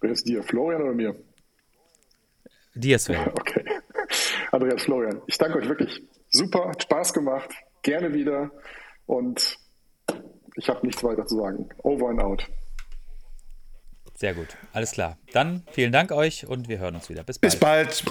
Wer 0.01 0.13
ist 0.13 0.27
dir, 0.27 0.43
Florian 0.43 0.83
oder 0.83 0.95
mir? 0.95 1.15
Dir, 2.75 2.99
Sven. 2.99 3.29
Okay. 3.29 3.65
Andreas 4.53 4.83
Florian, 4.83 5.23
ich 5.27 5.39
danke 5.39 5.59
euch 5.59 5.69
wirklich. 5.69 6.03
Super, 6.29 6.69
hat 6.69 6.83
Spaß 6.83 7.13
gemacht. 7.13 7.51
Gerne 7.83 8.13
wieder. 8.13 8.51
Und 9.07 9.57
ich 10.57 10.69
habe 10.69 10.87
nichts 10.87 11.03
weiter 11.03 11.27
zu 11.27 11.37
sagen. 11.37 11.69
Over 11.79 12.11
and 12.11 12.21
out. 12.21 12.47
Sehr 14.15 14.35
gut. 14.35 14.57
Alles 14.73 14.93
klar. 14.93 15.19
Dann 15.33 15.65
vielen 15.71 15.93
Dank 15.93 16.13
euch 16.13 16.47
und 16.47 16.69
wir 16.69 16.79
hören 16.79 16.95
uns 16.95 17.09
wieder. 17.09 17.25
Bis 17.25 17.39
bald. 17.39 17.51
Bis 17.53 17.61
bald. 17.61 18.05